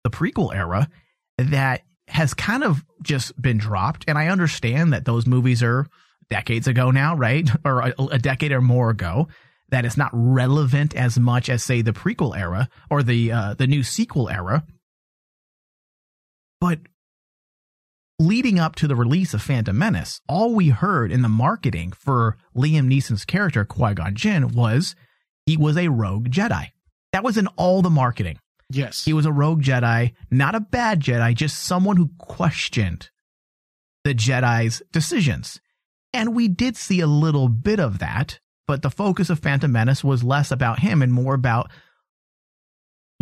the 0.04 0.10
prequel 0.10 0.54
era 0.54 0.90
that 1.38 1.82
has 2.08 2.34
kind 2.34 2.64
of 2.64 2.84
just 3.04 3.40
been 3.42 3.58
dropped. 3.58 4.06
And 4.08 4.18
I 4.18 4.28
understand 4.28 4.92
that 4.94 5.06
those 5.06 5.26
movies 5.26 5.62
are 5.64 5.88
decades 6.30 6.68
ago 6.68 6.92
now, 6.92 7.16
right? 7.16 7.50
Or 7.66 7.82
a, 7.82 7.94
a 8.12 8.20
decade 8.20 8.52
or 8.52 8.62
more 8.62 8.90
ago. 8.90 9.28
That 9.70 9.84
it's 9.84 9.98
not 9.98 10.12
relevant 10.14 10.96
as 10.96 11.20
much 11.20 11.50
as 11.50 11.62
say 11.62 11.82
the 11.82 11.92
prequel 11.92 12.38
era 12.38 12.70
or 12.90 13.04
the 13.04 13.34
uh, 13.34 13.54
the 13.56 13.68
new 13.68 13.84
sequel 13.84 14.30
era. 14.30 14.64
But 16.62 16.80
leading 18.18 18.60
up 18.60 18.76
to 18.76 18.88
the 18.88 18.96
release 18.96 19.34
of 19.34 19.42
Phantom 19.42 19.78
Menace, 19.78 20.22
all 20.28 20.56
we 20.56 20.70
heard 20.70 21.12
in 21.12 21.22
the 21.22 21.30
marketing 21.30 21.92
for 21.92 22.38
Liam 22.56 22.88
Neeson's 22.88 23.26
character 23.26 23.66
Qui 23.66 23.94
Gon 23.94 24.16
Jinn 24.16 24.54
was 24.54 24.96
he 25.46 25.58
was 25.58 25.78
a 25.78 25.90
rogue 25.90 26.30
Jedi. 26.30 26.72
That 27.12 27.24
was 27.24 27.38
in 27.38 27.48
all 27.58 27.82
the 27.82 27.90
marketing. 27.90 28.40
Yes. 28.70 29.06
He 29.06 29.14
was 29.14 29.26
a 29.26 29.32
rogue 29.32 29.64
Jedi, 29.64 30.14
not 30.30 30.56
a 30.56 30.60
bad 30.60 31.00
Jedi, 31.00 31.34
just 31.36 31.64
someone 31.64 31.98
who 31.98 32.10
questioned 32.18 33.10
the 34.04 34.14
Jedi's 34.14 34.82
decisions. 34.92 35.60
And 36.18 36.34
we 36.34 36.48
did 36.48 36.76
see 36.76 37.00
a 37.00 37.06
little 37.06 37.48
bit 37.48 37.80
of 37.80 38.00
that, 38.00 38.40
but 38.66 38.82
the 38.82 38.90
focus 38.90 39.30
of 39.30 39.38
Phantom 39.38 39.72
Menace 39.72 40.04
was 40.04 40.24
less 40.24 40.50
about 40.50 40.80
him 40.80 41.04
and 41.04 41.14
more 41.14 41.36
about 41.36 41.70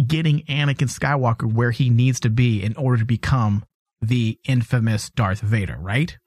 getting 0.08 0.44
Anakin 0.44 0.88
Skywalker 0.88 1.52
where 1.52 1.72
he 1.72 1.90
needs 1.90 2.22
to 2.22 2.30
be 2.30 2.64
in 2.64 2.74
order 2.78 3.00
to 3.00 3.06
become 3.06 3.66
the 4.02 4.40
infamous 4.46 5.10
Darth 5.10 5.42
Vader, 5.42 5.76
right? 5.78 6.18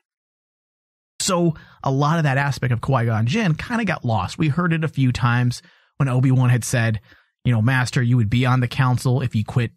So 1.21 1.55
a 1.83 1.91
lot 1.91 2.19
of 2.19 2.25
that 2.25 2.37
aspect 2.37 2.75
of 2.75 2.83
Qui 2.83 3.07
Gon 3.07 3.27
Jinn 3.27 3.55
kind 3.55 3.81
of 3.81 3.87
got 3.87 4.05
lost. 4.05 4.37
We 4.37 4.49
heard 4.49 4.75
it 4.75 4.85
a 4.85 4.89
few 4.89 5.11
times 5.11 5.63
when 5.97 6.11
Obi 6.11 6.31
Wan 6.31 6.51
had 6.51 6.65
said, 6.65 7.01
you 7.45 7.53
know, 7.53 7.63
Master, 7.63 8.03
you 8.03 8.19
would 8.19 8.29
be 8.29 8.45
on 8.45 8.61
the 8.61 8.69
council 8.69 9.23
if 9.23 9.35
you 9.35 9.43
quit 9.43 9.71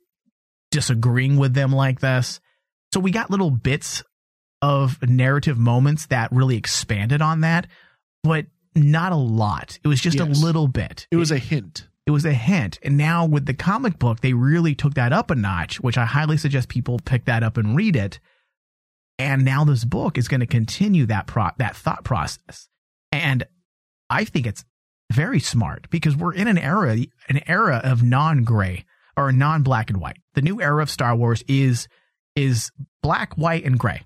disagreeing 0.72 1.38
with 1.38 1.54
them 1.54 1.72
like 1.72 2.02
this. 2.02 2.42
So 2.94 3.00
we 3.00 3.12
got 3.12 3.32
little 3.32 3.50
bits 3.50 4.04
of 4.62 5.02
narrative 5.08 5.58
moments 5.58 6.08
that 6.08 6.32
really 6.32 6.56
expanded 6.58 7.22
on 7.22 7.42
that, 7.42 7.68
but 8.24 8.46
not 8.76 9.12
a 9.12 9.16
lot. 9.18 9.80
It 9.84 9.88
was 9.88 10.00
just 10.02 10.18
Yes. 10.18 10.38
a 10.42 10.46
little 10.46 10.68
bit. 10.68 11.08
It 11.12 11.18
was 11.18 11.32
a 11.32 11.38
hint. 11.38 11.88
It 12.06 12.12
was 12.12 12.26
a 12.26 12.34
hint. 12.34 12.80
And 12.84 12.98
now 12.98 13.26
with 13.26 13.46
the 13.46 13.54
comic 13.54 14.00
book, 14.00 14.22
they 14.22 14.34
really 14.34 14.74
took 14.76 14.94
that 14.96 15.14
up 15.14 15.30
a 15.32 15.36
notch, 15.36 15.80
which 15.80 15.98
I 15.98 16.06
highly 16.06 16.38
suggest 16.38 16.70
people 16.70 17.00
pick 17.00 17.26
that 17.26 17.44
up 17.44 17.58
and 17.58 17.76
read 17.76 17.96
it. 17.96 18.20
And 19.20 19.46
now 19.46 19.64
this 19.64 19.86
book 19.86 20.18
is 20.18 20.28
going 20.28 20.40
to 20.40 20.48
continue 20.48 21.06
that 21.08 21.28
pro- 21.28 21.52
that 21.58 21.76
thought 21.76 22.04
process. 22.04 22.68
And 23.12 23.44
I 24.10 24.26
think 24.26 24.48
it's 24.48 24.66
very 25.12 25.40
smart 25.40 25.90
because 25.90 26.16
we're 26.16 26.34
in 26.34 26.48
an 26.48 26.58
era 26.58 26.98
an 27.30 27.42
era 27.48 27.82
of 27.84 28.02
non-gray 28.02 28.86
or 29.18 29.32
non-black 29.32 29.90
and 29.90 30.00
white. 30.00 30.18
The 30.34 30.42
new 30.42 30.62
era 30.62 30.82
of 30.82 30.90
Star 30.90 31.16
Wars 31.16 31.44
is 31.48 31.88
is 32.36 32.72
black, 33.04 33.34
white 33.38 33.66
and 33.66 33.78
gray. 33.78 34.02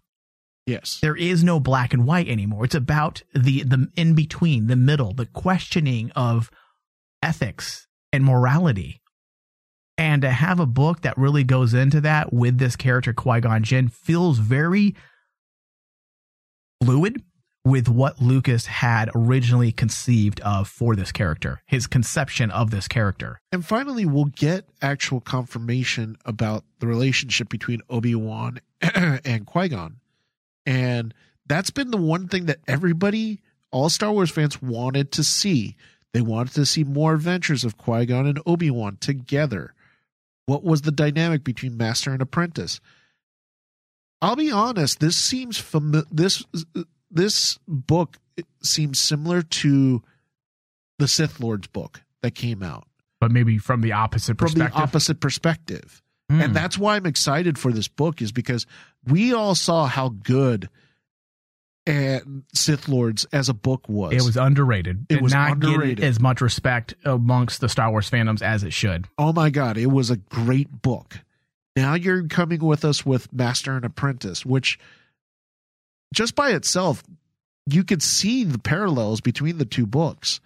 Yes. 0.66 1.00
There 1.02 1.16
is 1.16 1.44
no 1.44 1.60
black 1.60 1.94
and 1.94 2.06
white 2.06 2.28
anymore. 2.28 2.66
It's 2.66 2.76
about 2.76 3.22
the 3.34 3.64
the 3.64 3.88
in 3.96 4.16
between, 4.16 4.68
the 4.68 4.76
middle, 4.76 5.14
the 5.14 5.28
questioning 5.28 6.12
of 6.16 6.50
ethics 7.22 7.88
and 8.12 8.24
morality. 8.24 9.02
And 9.98 10.24
to 10.24 10.30
have 10.30 10.60
a 10.60 10.66
book 10.66 11.02
that 11.02 11.18
really 11.18 11.44
goes 11.44 11.74
into 11.74 12.02
that 12.02 12.34
with 12.34 12.58
this 12.58 12.76
character 12.76 13.14
Qui 13.14 13.42
Gon 13.42 13.64
Jinn 13.64 13.88
feels 13.88 14.40
very 14.40 14.96
fluid 16.84 17.22
with 17.64 17.88
what 17.90 18.22
Lucas 18.22 18.68
had 18.68 19.10
originally 19.16 19.72
conceived 19.72 20.40
of 20.42 20.68
for 20.68 20.96
this 20.96 21.12
character, 21.12 21.62
his 21.66 21.88
conception 21.88 22.52
of 22.52 22.70
this 22.70 22.88
character. 22.88 23.40
And 23.52 23.66
finally, 23.66 24.06
we'll 24.06 24.26
get 24.26 24.66
actual 24.82 25.20
confirmation 25.20 26.18
about 26.26 26.64
the 26.80 26.88
relationship 26.88 27.50
between 27.50 27.82
Obi 27.90 28.14
Wan 28.14 28.60
and 28.82 29.46
Qui 29.46 29.70
Gon. 29.70 29.98
And 30.66 31.14
that's 31.48 31.70
been 31.70 31.92
the 31.92 31.98
one 31.98 32.28
thing 32.28 32.46
that 32.46 32.60
everybody, 32.68 33.42
all 33.72 33.90
Star 33.90 34.12
Wars 34.12 34.32
fans, 34.32 34.62
wanted 34.62 35.12
to 35.14 35.24
see. 35.24 35.76
They 36.14 36.22
wanted 36.22 36.54
to 36.56 36.66
see 36.66 36.84
more 36.84 37.14
adventures 37.14 37.64
of 37.64 37.78
Qui 37.78 38.06
Gon 38.06 38.26
and 38.26 38.40
Obi 38.46 38.72
Wan 38.72 38.98
together. 39.00 39.74
What 40.48 40.64
was 40.64 40.82
the 40.84 40.92
dynamic 40.92 41.44
between 41.44 41.76
master 41.78 42.12
and 42.12 42.22
apprentice? 42.22 42.80
I'll 44.22 44.36
be 44.36 44.52
honest. 44.52 45.00
This 45.00 45.18
seems 45.18 45.62
fami- 45.62 46.06
this 46.12 46.44
this 47.12 47.60
book 47.68 48.18
seems 48.62 49.00
similar 49.00 49.42
to 49.42 50.02
the 51.00 51.08
Sith 51.08 51.40
Lord's 51.40 51.68
book 51.68 52.02
that 52.22 52.34
came 52.36 52.64
out 52.64 52.88
But 53.20 53.32
maybe 53.32 53.58
from 53.58 53.82
the 53.82 53.92
opposite 53.92 54.38
from 54.38 54.48
perspective. 54.48 54.74
the 54.76 54.82
opposite 54.82 55.20
perspective. 55.20 56.02
Hmm. 56.30 56.42
And 56.42 56.56
that's 56.56 56.78
why 56.78 56.96
I'm 56.96 57.06
excited 57.06 57.58
for 57.60 57.72
this 57.72 57.88
book 57.88 58.22
is 58.22 58.32
because 58.32 58.66
we 59.06 59.34
all 59.34 59.56
saw 59.56 59.86
how 59.86 60.10
good 60.10 60.70
and 61.88 62.44
Sith 62.52 62.88
Lords 62.88 63.28
as 63.32 63.48
a 63.48 63.54
book 63.54 63.88
was. 63.88 64.14
It 64.14 64.24
was 64.24 64.38
underrated. 64.38 65.06
It 65.08 65.22
was 65.22 65.34
not 65.34 65.52
underrated. 65.52 66.04
as 66.04 66.20
much 66.20 66.42
respect 66.42 66.96
amongst 67.06 67.62
the 67.62 67.70
Star 67.70 67.92
Wars 67.92 68.10
fandoms 68.10 68.42
as 68.42 68.64
it 68.64 68.74
should. 68.74 69.08
oh 69.20 69.34
my 69.34 69.52
god, 69.52 69.78
it 69.78 69.88
was 69.88 70.10
a 70.10 70.18
great 70.18 70.82
book. 70.82 71.20
Now 71.76 71.94
you're 71.94 72.28
coming 72.28 72.64
with 72.64 72.86
us 72.86 73.06
with 73.06 73.32
Master 73.32 73.76
and 73.76 73.86
Apprentice, 73.86 74.46
which 74.46 74.80
just 76.14 76.34
by 76.34 76.52
itself 76.52 77.04
you 77.68 77.84
could 77.84 78.02
see 78.02 78.44
the 78.44 78.60
parallels 78.60 79.22
between 79.22 79.58
the 79.58 79.66
two 79.66 79.86
books. 79.86 80.40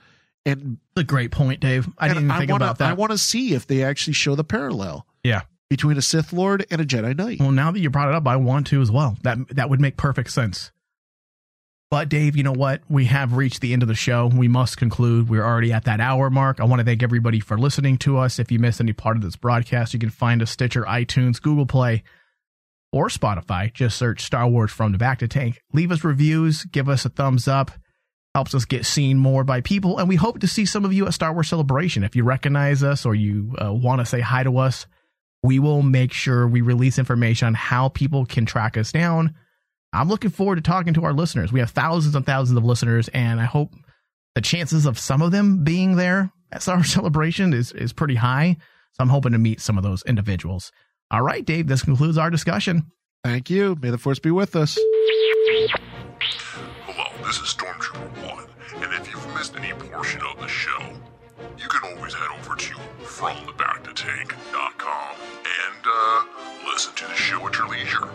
And 0.45 0.77
a 0.97 1.03
great 1.03 1.31
point, 1.31 1.61
Dave. 1.61 1.87
I 1.97 2.07
didn't 2.07 2.25
even 2.25 2.37
think 2.37 2.51
wanna, 2.51 2.65
about 2.65 2.79
that. 2.79 2.89
I 2.89 2.93
want 2.93 3.11
to 3.11 3.17
see 3.17 3.53
if 3.53 3.67
they 3.67 3.83
actually 3.83 4.13
show 4.13 4.35
the 4.35 4.43
parallel 4.43 5.05
yeah. 5.23 5.41
Between 5.69 5.97
a 5.97 6.01
Sith 6.01 6.33
Lord 6.33 6.65
and 6.71 6.81
a 6.81 6.85
Jedi 6.85 7.15
Knight. 7.15 7.39
Well, 7.39 7.51
now 7.51 7.71
that 7.71 7.79
you 7.79 7.89
brought 7.89 8.09
it 8.09 8.15
up, 8.15 8.27
I 8.27 8.37
want 8.37 8.67
to 8.67 8.81
as 8.81 8.89
well. 8.89 9.17
That 9.21 9.37
that 9.49 9.69
would 9.69 9.79
make 9.79 9.97
perfect 9.97 10.31
sense. 10.31 10.71
But 11.91 12.07
Dave, 12.07 12.35
you 12.35 12.43
know 12.43 12.53
what? 12.53 12.81
We 12.87 13.05
have 13.05 13.33
reached 13.33 13.61
the 13.61 13.73
end 13.73 13.81
of 13.81 13.87
the 13.87 13.95
show. 13.95 14.27
We 14.27 14.47
must 14.47 14.77
conclude. 14.77 15.27
We're 15.27 15.43
already 15.43 15.73
at 15.73 15.85
that 15.85 15.99
hour 15.99 16.29
mark. 16.29 16.59
I 16.59 16.65
want 16.65 16.79
to 16.79 16.85
thank 16.85 17.01
everybody 17.01 17.39
for 17.39 17.57
listening 17.57 17.97
to 17.99 18.17
us. 18.19 18.37
If 18.37 18.51
you 18.51 18.59
missed 18.59 18.79
any 18.79 18.93
part 18.93 19.17
of 19.17 19.23
this 19.23 19.35
broadcast, 19.35 19.93
you 19.93 19.99
can 19.99 20.11
find 20.11 20.41
us 20.43 20.51
Stitcher, 20.51 20.83
iTunes, 20.83 21.41
Google 21.41 21.65
Play, 21.65 22.03
or 22.91 23.07
Spotify. 23.07 23.73
Just 23.73 23.97
search 23.97 24.21
Star 24.21 24.47
Wars 24.47 24.71
from 24.71 24.91
the 24.91 24.99
Bacta 24.99 25.27
tank. 25.27 25.63
Leave 25.73 25.91
us 25.91 26.03
reviews, 26.03 26.63
give 26.65 26.87
us 26.87 27.05
a 27.05 27.09
thumbs 27.09 27.47
up. 27.47 27.71
Helps 28.35 28.53
us 28.53 28.65
get 28.65 28.85
seen 28.85 29.17
more 29.17 29.43
by 29.43 29.59
people, 29.59 29.97
and 29.97 30.07
we 30.07 30.15
hope 30.15 30.39
to 30.39 30.47
see 30.47 30.63
some 30.63 30.85
of 30.85 30.93
you 30.93 31.07
at 31.07 31.15
Star 31.15 31.33
Wars 31.33 31.49
Celebration. 31.49 32.03
If 32.03 32.15
you 32.15 32.23
recognize 32.23 32.83
us 32.83 33.03
or 33.03 33.15
you 33.15 33.55
uh, 33.59 33.73
want 33.73 33.99
to 34.01 34.05
say 34.05 34.19
hi 34.19 34.43
to 34.43 34.59
us, 34.59 34.85
we 35.43 35.59
will 35.59 35.81
make 35.81 36.11
sure 36.11 36.47
we 36.47 36.61
release 36.61 36.99
information 36.99 37.47
on 37.47 37.53
how 37.53 37.89
people 37.89 38.25
can 38.25 38.45
track 38.45 38.77
us 38.77 38.91
down. 38.91 39.35
I'm 39.93 40.09
looking 40.09 40.29
forward 40.29 40.57
to 40.57 40.61
talking 40.61 40.93
to 40.95 41.05
our 41.05 41.13
listeners. 41.13 41.51
We 41.51 41.61
have 41.61 41.71
thousands 41.71 42.15
and 42.15 42.25
thousands 42.25 42.57
of 42.57 42.65
listeners, 42.65 43.07
and 43.09 43.39
I 43.39 43.45
hope 43.45 43.73
the 44.35 44.41
chances 44.41 44.85
of 44.85 44.99
some 44.99 45.21
of 45.21 45.31
them 45.31 45.63
being 45.63 45.95
there 45.95 46.31
at 46.51 46.67
our 46.67 46.83
Celebration 46.85 47.53
is, 47.53 47.71
is 47.71 47.93
pretty 47.93 48.15
high. 48.15 48.57
So 48.93 49.01
I'm 49.01 49.09
hoping 49.09 49.31
to 49.31 49.37
meet 49.37 49.61
some 49.61 49.77
of 49.77 49.83
those 49.83 50.03
individuals. 50.03 50.71
All 51.11 51.21
right, 51.21 51.43
Dave, 51.45 51.67
this 51.67 51.83
concludes 51.83 52.17
our 52.17 52.29
discussion. 52.29 52.91
Thank 53.23 53.49
you. 53.49 53.77
May 53.81 53.89
the 53.89 53.97
force 53.97 54.19
be 54.19 54.31
with 54.31 54.55
us. 54.55 54.77
Hello, 56.85 57.25
this 57.25 57.37
is 57.37 57.53
Stormtrooper 57.53 58.27
1, 58.27 58.45
and 58.83 58.93
if 58.93 59.11
you've 59.11 59.35
missed 59.35 59.55
any 59.55 59.73
portion 59.73 60.21
of 60.21 60.39
the 60.39 60.47
show, 60.47 60.79
you 60.79 60.87
can 60.87 60.98
always 62.09 62.27
head 62.27 62.31
over 62.39 62.55
to 62.55 62.75
FromTheBactaTank.com 63.03 65.15
and 65.45 65.85
uh, 65.85 66.23
listen 66.65 66.91
to 66.95 67.05
the 67.05 67.13
show 67.13 67.45
at 67.47 67.55
your 67.57 67.69
leisure. 67.69 68.09